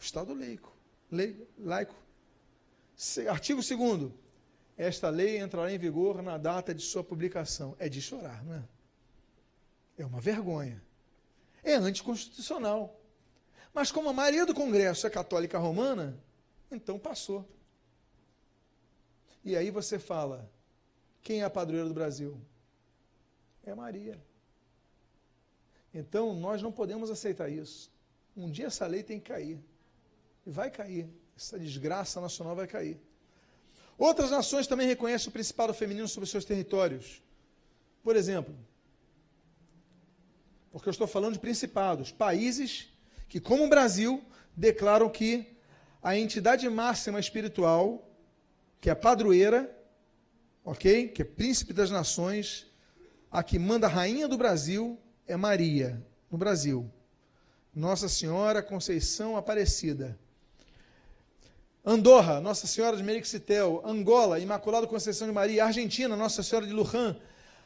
Estado 0.00 0.34
laico. 0.34 0.76
Lei, 1.12 1.46
laico. 1.56 1.94
Artigo 3.30 3.60
2 3.62 4.10
Esta 4.76 5.08
lei 5.08 5.38
entrará 5.38 5.72
em 5.72 5.78
vigor 5.78 6.20
na 6.22 6.36
data 6.36 6.74
de 6.74 6.82
sua 6.82 7.04
publicação. 7.04 7.76
É 7.78 7.88
de 7.88 8.02
chorar, 8.02 8.44
não 8.44 8.54
é? 8.54 8.64
É 9.96 10.04
uma 10.04 10.20
vergonha. 10.20 10.82
É 11.62 11.74
anticonstitucional. 11.74 13.00
Mas 13.72 13.92
como 13.92 14.08
a 14.08 14.12
maioria 14.12 14.44
do 14.44 14.56
Congresso 14.56 15.06
é 15.06 15.10
católica 15.10 15.56
romana, 15.56 16.18
então 16.68 16.98
passou. 16.98 17.48
E 19.48 19.56
aí 19.56 19.70
você 19.70 19.98
fala: 19.98 20.46
quem 21.22 21.40
é 21.40 21.44
a 21.44 21.48
padroeira 21.48 21.88
do 21.88 21.94
Brasil? 21.94 22.38
É 23.64 23.74
Maria. 23.74 24.22
Então 25.92 26.34
nós 26.34 26.60
não 26.60 26.70
podemos 26.70 27.10
aceitar 27.10 27.48
isso. 27.48 27.90
Um 28.36 28.50
dia 28.50 28.66
essa 28.66 28.86
lei 28.86 29.02
tem 29.02 29.18
que 29.18 29.30
cair. 29.30 29.58
E 30.46 30.50
vai 30.50 30.70
cair. 30.70 31.08
Essa 31.34 31.58
desgraça 31.58 32.20
nacional 32.20 32.54
vai 32.54 32.66
cair. 32.66 33.00
Outras 33.96 34.30
nações 34.30 34.66
também 34.66 34.86
reconhecem 34.86 35.30
o 35.30 35.32
principado 35.32 35.72
feminino 35.72 36.06
sobre 36.06 36.28
seus 36.28 36.44
territórios. 36.44 37.22
Por 38.02 38.16
exemplo, 38.16 38.54
porque 40.70 40.90
eu 40.90 40.96
estou 40.96 41.06
falando 41.06 41.32
de 41.32 41.38
principados, 41.38 42.12
países 42.12 42.92
que, 43.30 43.40
como 43.40 43.64
o 43.64 43.68
Brasil, 43.68 44.22
declaram 44.54 45.08
que 45.08 45.56
a 46.02 46.14
entidade 46.18 46.68
máxima 46.68 47.18
espiritual, 47.18 48.07
que 48.80 48.90
é 48.90 48.94
padroeira, 48.94 49.74
ok? 50.64 51.08
Que 51.08 51.22
é 51.22 51.24
príncipe 51.24 51.72
das 51.72 51.90
nações, 51.90 52.66
a 53.30 53.42
que 53.42 53.58
manda 53.58 53.86
a 53.86 53.90
rainha 53.90 54.28
do 54.28 54.36
Brasil 54.36 54.98
é 55.26 55.36
Maria, 55.36 56.02
no 56.30 56.38
Brasil. 56.38 56.90
Nossa 57.74 58.08
Senhora 58.08 58.62
Conceição 58.62 59.36
Aparecida. 59.36 60.18
Andorra, 61.84 62.40
Nossa 62.40 62.66
Senhora 62.66 62.96
de 62.96 63.02
Merixitel, 63.02 63.82
Angola, 63.84 64.38
Imaculado 64.38 64.88
Conceição 64.88 65.26
de 65.26 65.32
Maria, 65.32 65.64
Argentina, 65.64 66.16
Nossa 66.16 66.42
Senhora 66.42 66.66
de 66.66 66.72
Luján, 66.72 67.16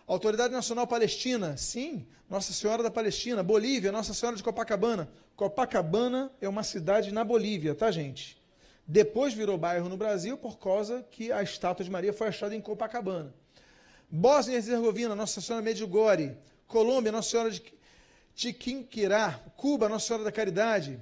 Autoridade 0.06 0.52
Nacional 0.52 0.86
Palestina, 0.86 1.56
sim, 1.56 2.06
Nossa 2.28 2.52
Senhora 2.52 2.82
da 2.82 2.90
Palestina, 2.90 3.42
Bolívia, 3.42 3.92
Nossa 3.92 4.12
Senhora 4.12 4.36
de 4.36 4.42
Copacabana. 4.42 5.08
Copacabana 5.34 6.30
é 6.40 6.48
uma 6.48 6.62
cidade 6.62 7.12
na 7.12 7.24
Bolívia, 7.24 7.74
tá, 7.74 7.90
gente? 7.90 8.41
Depois 8.87 9.33
virou 9.33 9.57
bairro 9.57 9.89
no 9.89 9.97
Brasil 9.97 10.37
por 10.37 10.59
causa 10.59 11.03
que 11.11 11.30
a 11.30 11.43
estátua 11.43 11.85
de 11.85 11.91
Maria 11.91 12.12
foi 12.12 12.28
achada 12.28 12.55
em 12.55 12.61
Copacabana. 12.61 13.33
Bósnia 14.11 14.55
e 14.55 14.57
Herzegovina, 14.57 15.14
Nossa 15.14 15.41
Senhora 15.41 15.64
Medjugorje, 15.64 16.37
Colômbia, 16.66 17.12
Nossa 17.12 17.30
Senhora 17.30 17.51
de 17.51 17.62
Tiquinquirá, 18.35 19.41
Cuba, 19.57 19.89
Nossa 19.89 20.09
Senhora 20.09 20.24
da 20.24 20.33
Caridade, 20.33 21.01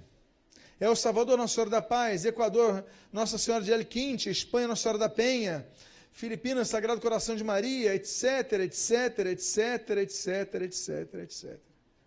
El 0.79 0.95
Salvador, 0.95 1.37
Nossa 1.37 1.55
Senhora 1.55 1.71
da 1.71 1.83
Paz, 1.83 2.25
Equador, 2.25 2.85
Nossa 3.13 3.39
Senhora 3.39 3.65
de 3.65 3.73
El 3.73 3.85
Quinte, 3.85 4.31
Espanha, 4.31 4.69
Nossa 4.69 4.83
Senhora 4.83 4.99
da 4.99 5.09
Penha, 5.09 5.67
Filipinas, 6.13 6.69
Sagrado 6.69 7.01
Coração 7.01 7.35
de 7.35 7.43
Maria, 7.43 7.95
etc, 7.95 8.53
etc, 8.61 9.27
etc, 9.27 9.91
etc, 9.99 10.55
etc, 10.63 11.15
etc. 11.15 11.59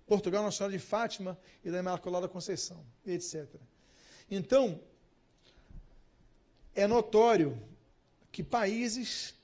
Portugal, 0.06 0.44
Nossa 0.44 0.58
Senhora 0.58 0.74
de 0.74 0.80
Fátima 0.80 1.38
e 1.66 1.72
da 1.72 1.80
Imaculada 1.80 2.28
Conceição, 2.28 2.86
etc. 3.06 3.46
Então, 4.30 4.80
é 6.76 6.88
notório 6.88 7.62
que 8.32 8.44
países 8.44 9.36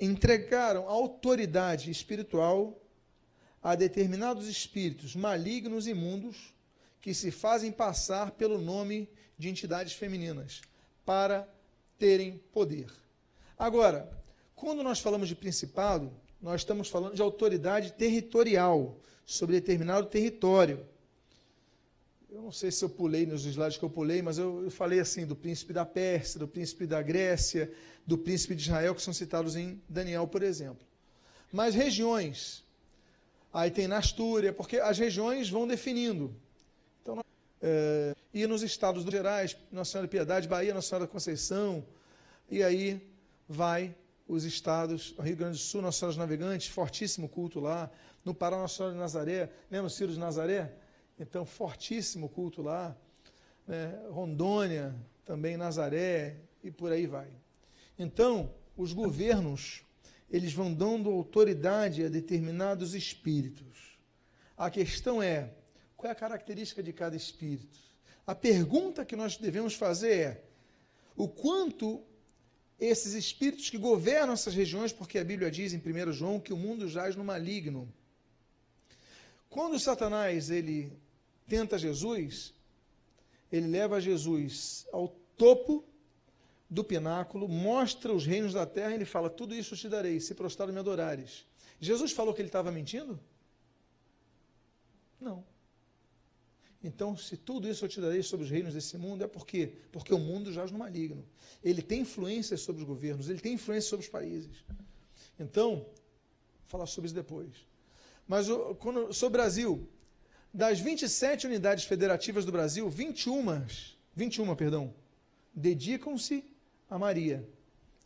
entregaram 0.00 0.88
autoridade 0.88 1.90
espiritual 1.90 2.80
a 3.62 3.74
determinados 3.74 4.46
espíritos 4.46 5.16
malignos 5.16 5.86
e 5.86 5.90
imundos 5.90 6.54
que 7.00 7.12
se 7.12 7.30
fazem 7.30 7.72
passar 7.72 8.32
pelo 8.32 8.58
nome 8.58 9.08
de 9.36 9.48
entidades 9.48 9.92
femininas 9.92 10.62
para 11.04 11.48
terem 11.98 12.38
poder. 12.52 12.90
Agora, 13.58 14.10
quando 14.54 14.82
nós 14.82 15.00
falamos 15.00 15.28
de 15.28 15.34
principado, 15.34 16.12
nós 16.40 16.60
estamos 16.60 16.88
falando 16.88 17.14
de 17.14 17.22
autoridade 17.22 17.92
territorial 17.92 18.96
sobre 19.24 19.60
determinado 19.60 20.06
território. 20.06 20.86
Eu 22.30 22.42
não 22.42 22.52
sei 22.52 22.70
se 22.70 22.84
eu 22.84 22.90
pulei 22.90 23.24
nos 23.24 23.46
slides 23.46 23.78
que 23.78 23.84
eu 23.84 23.88
pulei, 23.88 24.20
mas 24.20 24.36
eu, 24.36 24.62
eu 24.64 24.70
falei 24.70 25.00
assim 25.00 25.24
do 25.24 25.34
príncipe 25.34 25.72
da 25.72 25.86
Pérsia, 25.86 26.38
do 26.38 26.46
príncipe 26.46 26.86
da 26.86 27.00
Grécia, 27.00 27.72
do 28.06 28.18
príncipe 28.18 28.54
de 28.54 28.62
Israel, 28.64 28.94
que 28.94 29.00
são 29.00 29.14
citados 29.14 29.56
em 29.56 29.80
Daniel, 29.88 30.26
por 30.28 30.42
exemplo. 30.42 30.86
Mas 31.50 31.74
regiões, 31.74 32.62
aí 33.52 33.70
tem 33.70 33.88
na 33.88 33.96
Astúria, 33.96 34.52
porque 34.52 34.76
as 34.76 34.98
regiões 34.98 35.48
vão 35.48 35.66
definindo. 35.66 36.36
Então, 37.00 37.24
é, 37.62 38.14
e 38.34 38.46
nos 38.46 38.62
estados 38.62 39.06
do 39.06 39.10
Gerais, 39.10 39.56
Nossa 39.72 39.92
Senhora 39.92 40.06
de 40.06 40.10
Piedade, 40.10 40.46
Bahia, 40.46 40.74
Nossa 40.74 40.88
Senhora 40.88 41.06
da 41.06 41.10
Conceição, 41.10 41.82
e 42.50 42.62
aí 42.62 43.00
vai 43.48 43.94
os 44.28 44.44
estados, 44.44 45.14
Rio 45.18 45.36
Grande 45.36 45.56
do 45.56 45.62
Sul, 45.62 45.80
Nossa 45.80 45.98
Senhora 45.98 46.12
dos 46.12 46.18
Navegantes, 46.18 46.68
fortíssimo 46.68 47.26
culto 47.26 47.58
lá. 47.58 47.90
No 48.22 48.34
Pará, 48.34 48.58
Nossa 48.58 48.76
Senhora 48.76 48.92
de 48.92 49.00
Nazaré, 49.00 49.50
lembra 49.70 49.86
o 49.86 49.90
Ciro 49.90 50.12
de 50.12 50.18
Nazaré? 50.18 50.74
Então, 51.18 51.44
fortíssimo 51.44 52.28
culto 52.28 52.62
lá. 52.62 52.96
Né? 53.66 53.98
Rondônia, 54.10 54.94
também 55.24 55.56
Nazaré, 55.56 56.36
e 56.62 56.70
por 56.70 56.92
aí 56.92 57.06
vai. 57.06 57.28
Então, 57.98 58.52
os 58.76 58.92
governos, 58.92 59.82
eles 60.30 60.52
vão 60.52 60.72
dando 60.72 61.10
autoridade 61.10 62.04
a 62.04 62.08
determinados 62.08 62.94
espíritos. 62.94 63.98
A 64.56 64.70
questão 64.70 65.22
é, 65.22 65.52
qual 65.96 66.08
é 66.08 66.12
a 66.12 66.16
característica 66.16 66.82
de 66.82 66.92
cada 66.92 67.16
espírito? 67.16 67.78
A 68.26 68.34
pergunta 68.34 69.04
que 69.04 69.16
nós 69.16 69.36
devemos 69.36 69.74
fazer 69.74 70.12
é, 70.12 70.44
o 71.16 71.28
quanto 71.28 72.02
esses 72.78 73.14
espíritos 73.14 73.68
que 73.68 73.78
governam 73.78 74.34
essas 74.34 74.54
regiões, 74.54 74.92
porque 74.92 75.18
a 75.18 75.24
Bíblia 75.24 75.50
diz 75.50 75.72
em 75.72 75.78
1 75.78 76.12
João 76.12 76.38
que 76.38 76.52
o 76.52 76.56
mundo 76.56 76.88
jaz 76.88 77.16
no 77.16 77.24
maligno. 77.24 77.92
Quando 79.50 79.80
Satanás 79.80 80.50
ele 80.50 80.92
tenta 81.48 81.78
Jesus, 81.78 82.54
ele 83.50 83.66
leva 83.66 84.00
Jesus 84.00 84.86
ao 84.92 85.08
topo 85.36 85.84
do 86.68 86.84
pináculo, 86.84 87.48
mostra 87.48 88.12
os 88.12 88.26
reinos 88.26 88.52
da 88.52 88.66
terra 88.66 88.90
e 88.90 88.94
ele 88.94 89.04
fala: 89.04 89.30
Tudo 89.30 89.54
isso 89.54 89.76
te 89.76 89.88
darei, 89.88 90.20
se 90.20 90.34
prostrado 90.34 90.72
me 90.72 90.78
adorares. 90.78 91.46
Jesus 91.80 92.12
falou 92.12 92.34
que 92.34 92.40
ele 92.40 92.48
estava 92.48 92.70
mentindo? 92.70 93.18
Não. 95.20 95.44
Então, 96.82 97.16
se 97.16 97.36
tudo 97.36 97.68
isso 97.68 97.84
eu 97.84 97.88
te 97.88 98.00
darei 98.00 98.22
sobre 98.22 98.44
os 98.44 98.50
reinos 98.50 98.74
desse 98.74 98.96
mundo, 98.96 99.24
é 99.24 99.26
por 99.26 99.44
quê? 99.44 99.72
Porque 99.90 100.14
o 100.14 100.18
mundo 100.18 100.52
jaz 100.52 100.70
no 100.70 100.78
maligno. 100.78 101.24
Ele 101.62 101.82
tem 101.82 102.02
influência 102.02 102.56
sobre 102.56 102.82
os 102.82 102.86
governos, 102.86 103.28
ele 103.28 103.40
tem 103.40 103.54
influência 103.54 103.90
sobre 103.90 104.06
os 104.06 104.10
países. 104.10 104.64
Então, 105.40 105.76
vou 105.76 105.86
falar 106.66 106.86
sobre 106.86 107.06
isso 107.06 107.14
depois. 107.14 107.50
Mas 108.28 108.46
quando, 108.78 109.12
sobre 109.12 109.38
o 109.38 109.42
Brasil, 109.42 109.88
das 110.52 110.80
27 110.80 111.46
unidades 111.46 111.84
federativas 111.84 112.44
do 112.44 112.52
Brasil, 112.52 112.88
21, 112.88 113.66
21, 114.14 114.54
perdão, 114.56 114.94
dedicam-se 115.54 116.44
a 116.88 116.98
Maria. 116.98 117.46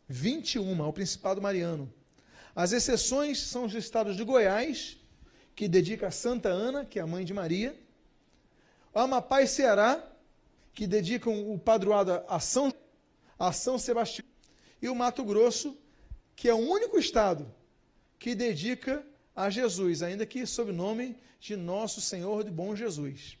21 0.07 0.83
ao 0.83 0.93
Principado 0.93 1.41
Mariano. 1.41 1.91
As 2.55 2.71
exceções 2.71 3.39
são 3.39 3.65
os 3.65 3.73
estados 3.73 4.15
de 4.15 4.23
Goiás, 4.23 4.97
que 5.55 5.67
dedica 5.67 6.07
a 6.07 6.11
Santa 6.11 6.49
Ana, 6.49 6.85
que 6.85 6.99
é 6.99 7.01
a 7.01 7.07
mãe 7.07 7.25
de 7.25 7.33
Maria, 7.33 7.75
Amapá 8.93 9.41
e 9.41 9.47
Ceará, 9.47 10.03
que 10.73 10.85
dedicam 10.85 11.51
o 11.51 11.57
padroado 11.57 12.23
a 12.27 12.39
São, 12.39 12.73
a 13.39 13.51
São 13.51 13.77
Sebastião, 13.79 14.27
e 14.81 14.89
o 14.89 14.95
Mato 14.95 15.23
Grosso, 15.23 15.77
que 16.35 16.47
é 16.47 16.53
o 16.53 16.57
único 16.57 16.99
estado 16.99 17.51
que 18.19 18.35
dedica 18.35 19.05
a 19.35 19.49
Jesus, 19.49 20.01
ainda 20.01 20.25
que 20.25 20.45
sob 20.45 20.71
o 20.71 20.73
nome 20.73 21.17
de 21.39 21.55
Nosso 21.55 21.99
Senhor 21.99 22.43
de 22.43 22.51
Bom 22.51 22.75
Jesus. 22.75 23.37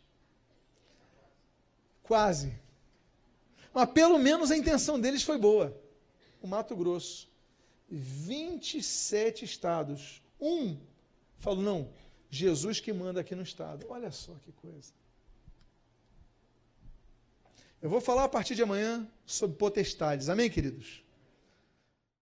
Quase. 2.01 2.53
Mas 3.73 3.89
pelo 3.91 4.17
menos 4.19 4.51
a 4.51 4.57
intenção 4.57 4.99
deles 4.99 5.23
foi 5.23 5.37
boa. 5.37 5.75
O 6.41 6.47
Mato 6.47 6.75
Grosso. 6.75 7.29
27 7.89 9.45
estados. 9.45 10.21
Um 10.39 10.77
falou: 11.37 11.63
não, 11.63 11.89
Jesus 12.29 12.79
que 12.79 12.91
manda 12.91 13.21
aqui 13.21 13.35
no 13.35 13.43
estado. 13.43 13.85
Olha 13.89 14.11
só 14.11 14.33
que 14.43 14.51
coisa. 14.51 14.91
Eu 17.81 17.89
vou 17.89 18.01
falar 18.01 18.23
a 18.23 18.29
partir 18.29 18.55
de 18.55 18.63
amanhã 18.63 19.07
sobre 19.25 19.57
potestades. 19.57 20.29
Amém, 20.29 20.49
queridos? 20.49 21.02